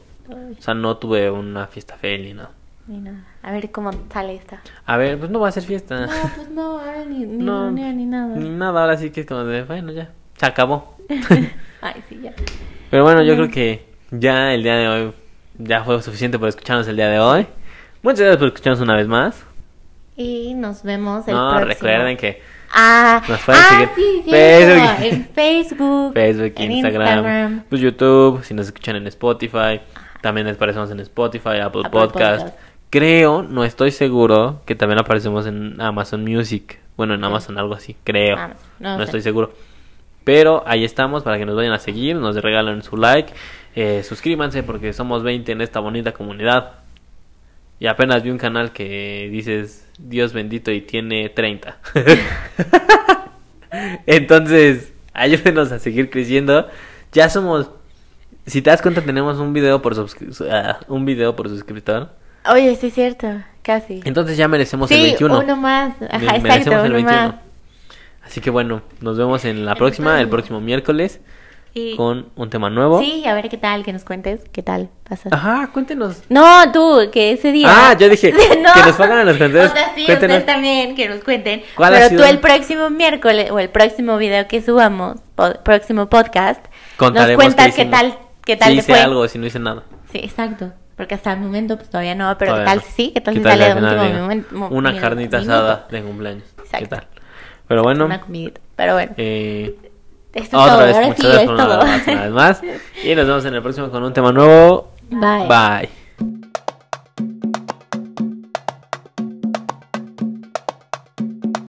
O 0.58 0.60
sea, 0.62 0.72
no 0.74 0.96
tuve 0.96 1.30
una 1.30 1.66
fiesta 1.66 1.96
fea 1.96 2.16
ni 2.18 2.32
nada. 2.32 2.50
ni 2.86 2.98
nada. 3.00 3.22
A 3.42 3.52
ver 3.52 3.70
cómo 3.70 3.90
sale 4.12 4.34
esta. 4.34 4.62
A 4.86 4.96
ver, 4.96 5.18
pues 5.18 5.30
no 5.30 5.40
va 5.40 5.48
a 5.48 5.52
ser 5.52 5.62
fiesta. 5.64 6.06
No, 6.06 6.12
pues 6.34 6.48
no, 6.50 6.78
ahora 6.80 7.04
ni, 7.04 7.18
ni 7.26 7.44
No, 7.44 7.64
reunión 7.64 7.96
ni 7.98 8.06
nada. 8.06 8.34
Ni 8.34 8.48
nada, 8.48 8.80
ahora 8.80 8.96
sí 8.96 9.10
que 9.10 9.20
es 9.20 9.26
como 9.26 9.44
de, 9.44 9.62
bueno, 9.64 9.92
ya, 9.92 10.10
se 10.38 10.46
acabó. 10.46 10.96
Ay, 11.82 12.02
sí, 12.08 12.18
ya. 12.22 12.32
Pero 12.90 13.02
bueno, 13.04 13.22
yo 13.22 13.34
creo 13.34 13.50
que 13.50 13.84
ya 14.10 14.54
el 14.54 14.62
día 14.62 14.76
de 14.76 14.88
hoy 14.88 15.12
ya 15.58 15.84
fue 15.84 16.00
suficiente 16.02 16.38
por 16.38 16.48
escucharnos 16.48 16.88
el 16.88 16.96
día 16.96 17.08
de 17.08 17.18
hoy. 17.20 17.46
Muchas 18.02 18.20
gracias 18.20 18.36
por 18.38 18.48
escucharnos 18.48 18.80
una 18.80 18.96
vez 18.96 19.06
más. 19.08 19.44
Y 20.16 20.54
nos 20.54 20.82
vemos 20.82 21.26
el 21.28 21.34
no, 21.34 21.50
próximo. 21.50 21.68
recuerden 21.68 22.16
que 22.16 22.42
Ah, 22.74 23.22
Nos 23.28 23.40
pueden 23.42 23.60
ah, 23.62 23.68
seguir 23.68 23.88
sí, 23.94 24.30
Facebook. 24.30 25.04
en 25.04 25.26
Facebook, 25.34 26.12
Facebook, 26.14 26.52
en 26.56 26.72
Instagram, 26.72 27.08
Instagram, 27.18 27.64
pues 27.68 27.80
YouTube, 27.82 28.42
si 28.44 28.54
nos 28.54 28.66
escuchan 28.66 28.96
en 28.96 29.06
Spotify, 29.08 29.80
también 30.22 30.48
aparecemos 30.48 30.90
en 30.90 31.00
Spotify, 31.00 31.58
Apple, 31.62 31.82
Apple 31.84 31.90
Podcast. 31.90 32.42
Podcast. 32.44 32.58
Creo, 32.88 33.42
no 33.42 33.64
estoy 33.64 33.90
seguro, 33.90 34.60
que 34.64 34.74
también 34.74 34.98
aparecemos 35.00 35.46
en 35.46 35.78
Amazon 35.80 36.24
Music. 36.24 36.78
Bueno, 36.96 37.12
en 37.14 37.20
Sí. 37.20 37.26
Amazon 37.26 37.58
algo 37.58 37.74
así, 37.74 37.96
creo. 38.04 38.36
Ah, 38.38 38.50
no 38.78 38.92
no 38.92 38.98
sé. 38.98 39.04
estoy 39.04 39.22
seguro. 39.22 39.52
Pero 40.24 40.62
ahí 40.66 40.84
estamos 40.84 41.22
para 41.24 41.36
que 41.38 41.44
nos 41.46 41.56
vayan 41.56 41.72
a 41.72 41.78
seguir, 41.78 42.16
nos 42.16 42.36
regalen 42.36 42.82
su 42.82 42.96
like, 42.96 43.32
eh, 43.74 44.02
suscríbanse 44.02 44.62
porque 44.62 44.92
somos 44.94 45.22
20 45.22 45.52
en 45.52 45.60
esta 45.60 45.80
bonita 45.80 46.12
comunidad. 46.12 46.72
Y 47.82 47.88
apenas 47.88 48.22
vi 48.22 48.30
un 48.30 48.38
canal 48.38 48.70
que 48.70 49.28
dices 49.32 49.88
Dios 49.98 50.32
bendito 50.32 50.70
y 50.70 50.82
tiene 50.82 51.28
30. 51.30 51.78
Entonces, 54.06 54.92
ayúdenos 55.12 55.72
a 55.72 55.80
seguir 55.80 56.08
creciendo. 56.08 56.68
Ya 57.10 57.28
somos, 57.28 57.70
si 58.46 58.62
te 58.62 58.70
das 58.70 58.82
cuenta, 58.82 59.02
tenemos 59.02 59.40
un 59.40 59.52
video 59.52 59.82
por 59.82 59.96
ah, 60.48 60.78
un 60.86 61.04
video 61.04 61.34
por 61.34 61.48
suscriptor. 61.48 62.10
Oye, 62.48 62.76
sí 62.76 62.86
es 62.86 62.94
cierto, 62.94 63.26
casi. 63.62 64.00
Entonces 64.04 64.36
ya 64.36 64.46
merecemos 64.46 64.88
el 64.92 64.98
sí, 64.98 65.02
21. 65.02 65.40
uno 65.40 65.56
más. 65.56 65.94
Ajá, 66.02 66.36
exacto, 66.36 66.42
merecemos 66.42 66.84
el 66.84 66.92
uno 66.92 66.94
21. 66.94 67.12
más. 67.12 67.34
Así 68.22 68.40
que 68.40 68.50
bueno, 68.50 68.82
nos 69.00 69.18
vemos 69.18 69.44
en 69.44 69.66
la 69.66 69.74
próxima, 69.74 70.20
el 70.20 70.28
próximo 70.28 70.60
miércoles, 70.60 71.20
Y- 71.74 71.96
con 71.96 72.26
un 72.36 72.50
tema 72.50 72.68
nuevo. 72.68 73.00
Sí, 73.00 73.24
a 73.26 73.32
ver 73.34 73.48
qué 73.48 73.56
tal, 73.56 73.82
que 73.84 73.92
nos 73.94 74.04
cuentes, 74.04 74.40
qué 74.52 74.62
tal 74.62 74.90
pasa. 75.08 75.30
Ajá, 75.32 75.70
cuéntenos. 75.72 76.22
No, 76.28 76.70
tú, 76.70 77.08
que 77.10 77.32
ese 77.32 77.50
día. 77.52 77.66
Ah, 77.70 77.96
yo 77.98 78.08
dije, 78.10 78.32
No. 78.60 78.72
que 78.74 78.80
nos 78.80 78.92
pongan 78.96 79.20
en 79.20 79.26
los 79.26 79.36
comentarios. 79.38 79.72
O 79.72 79.74
sea, 79.74 79.94
sí, 79.94 80.02
ustedes 80.06 80.44
también, 80.44 80.94
que 80.94 81.08
nos 81.08 81.24
cuenten. 81.24 81.62
¿Cuál 81.74 81.94
Pero 81.94 82.16
tú 82.18 82.24
el 82.24 82.40
próximo 82.40 82.90
miércoles 82.90 83.50
o 83.50 83.58
el 83.58 83.70
próximo 83.70 84.18
video 84.18 84.46
que 84.48 84.60
subamos, 84.60 85.16
po- 85.34 85.54
próximo 85.64 86.08
podcast, 86.10 86.62
Contaremos 86.98 87.42
nos 87.44 87.54
cuentas 87.54 87.74
qué 87.74 87.84
qué 87.84 87.90
tal, 87.90 88.18
qué 88.44 88.56
tal 88.56 88.72
si 88.72 88.78
hice 88.78 88.92
fue. 88.92 89.00
algo, 89.00 89.26
si 89.28 89.38
no 89.38 89.46
hice 89.46 89.58
nada. 89.58 89.82
Sí, 90.12 90.18
exacto. 90.18 90.72
Porque 90.94 91.14
hasta 91.14 91.32
el 91.32 91.40
momento 91.40 91.76
pues 91.78 91.88
todavía 91.88 92.14
no, 92.14 92.36
pero 92.36 92.52
Todavía 92.52 92.74
qué 92.74 92.78
tal 92.80 92.86
no. 92.86 92.94
sí, 92.96 93.10
qué 93.14 93.20
tal 93.22 93.34
¿Qué 93.34 93.40
si 93.40 93.44
tal 93.44 93.52
sale 93.52 93.64
al 93.64 93.80
de 93.80 93.86
último 94.04 94.20
momento. 94.20 94.54
mo- 94.54 94.68
Una 94.68 95.00
carnita 95.00 95.38
asada 95.38 95.86
de 95.90 96.02
cumpleaños. 96.02 96.44
¿Qué 96.54 96.62
Exacto. 96.64 96.88
tal? 96.96 97.06
Pero 97.66 97.82
bueno, 97.82 98.04
Una 98.04 98.20
comidita. 98.20 98.60
Pero 98.76 98.92
bueno, 98.94 99.12
eh, 99.16 99.74
esto 100.34 100.56
es 100.56 100.62
otra 100.62 100.74
todo. 100.74 100.86
vez, 100.86 100.94
Ahora 100.96 101.06
muchas 101.08 101.20
sí, 101.24 101.26
gracias 101.28 101.50
por 101.50 101.54
una 101.54 102.22
vez 102.22 102.32
más. 102.32 102.62
Y 103.04 103.14
nos 103.14 103.26
vemos 103.26 103.44
en 103.44 103.54
el 103.54 103.62
próximo 103.62 103.90
con 103.90 104.02
un 104.04 104.12
tema 104.12 104.32
nuevo. 104.32 104.88
Bye. 105.10 105.46
Bye. 105.48 106.01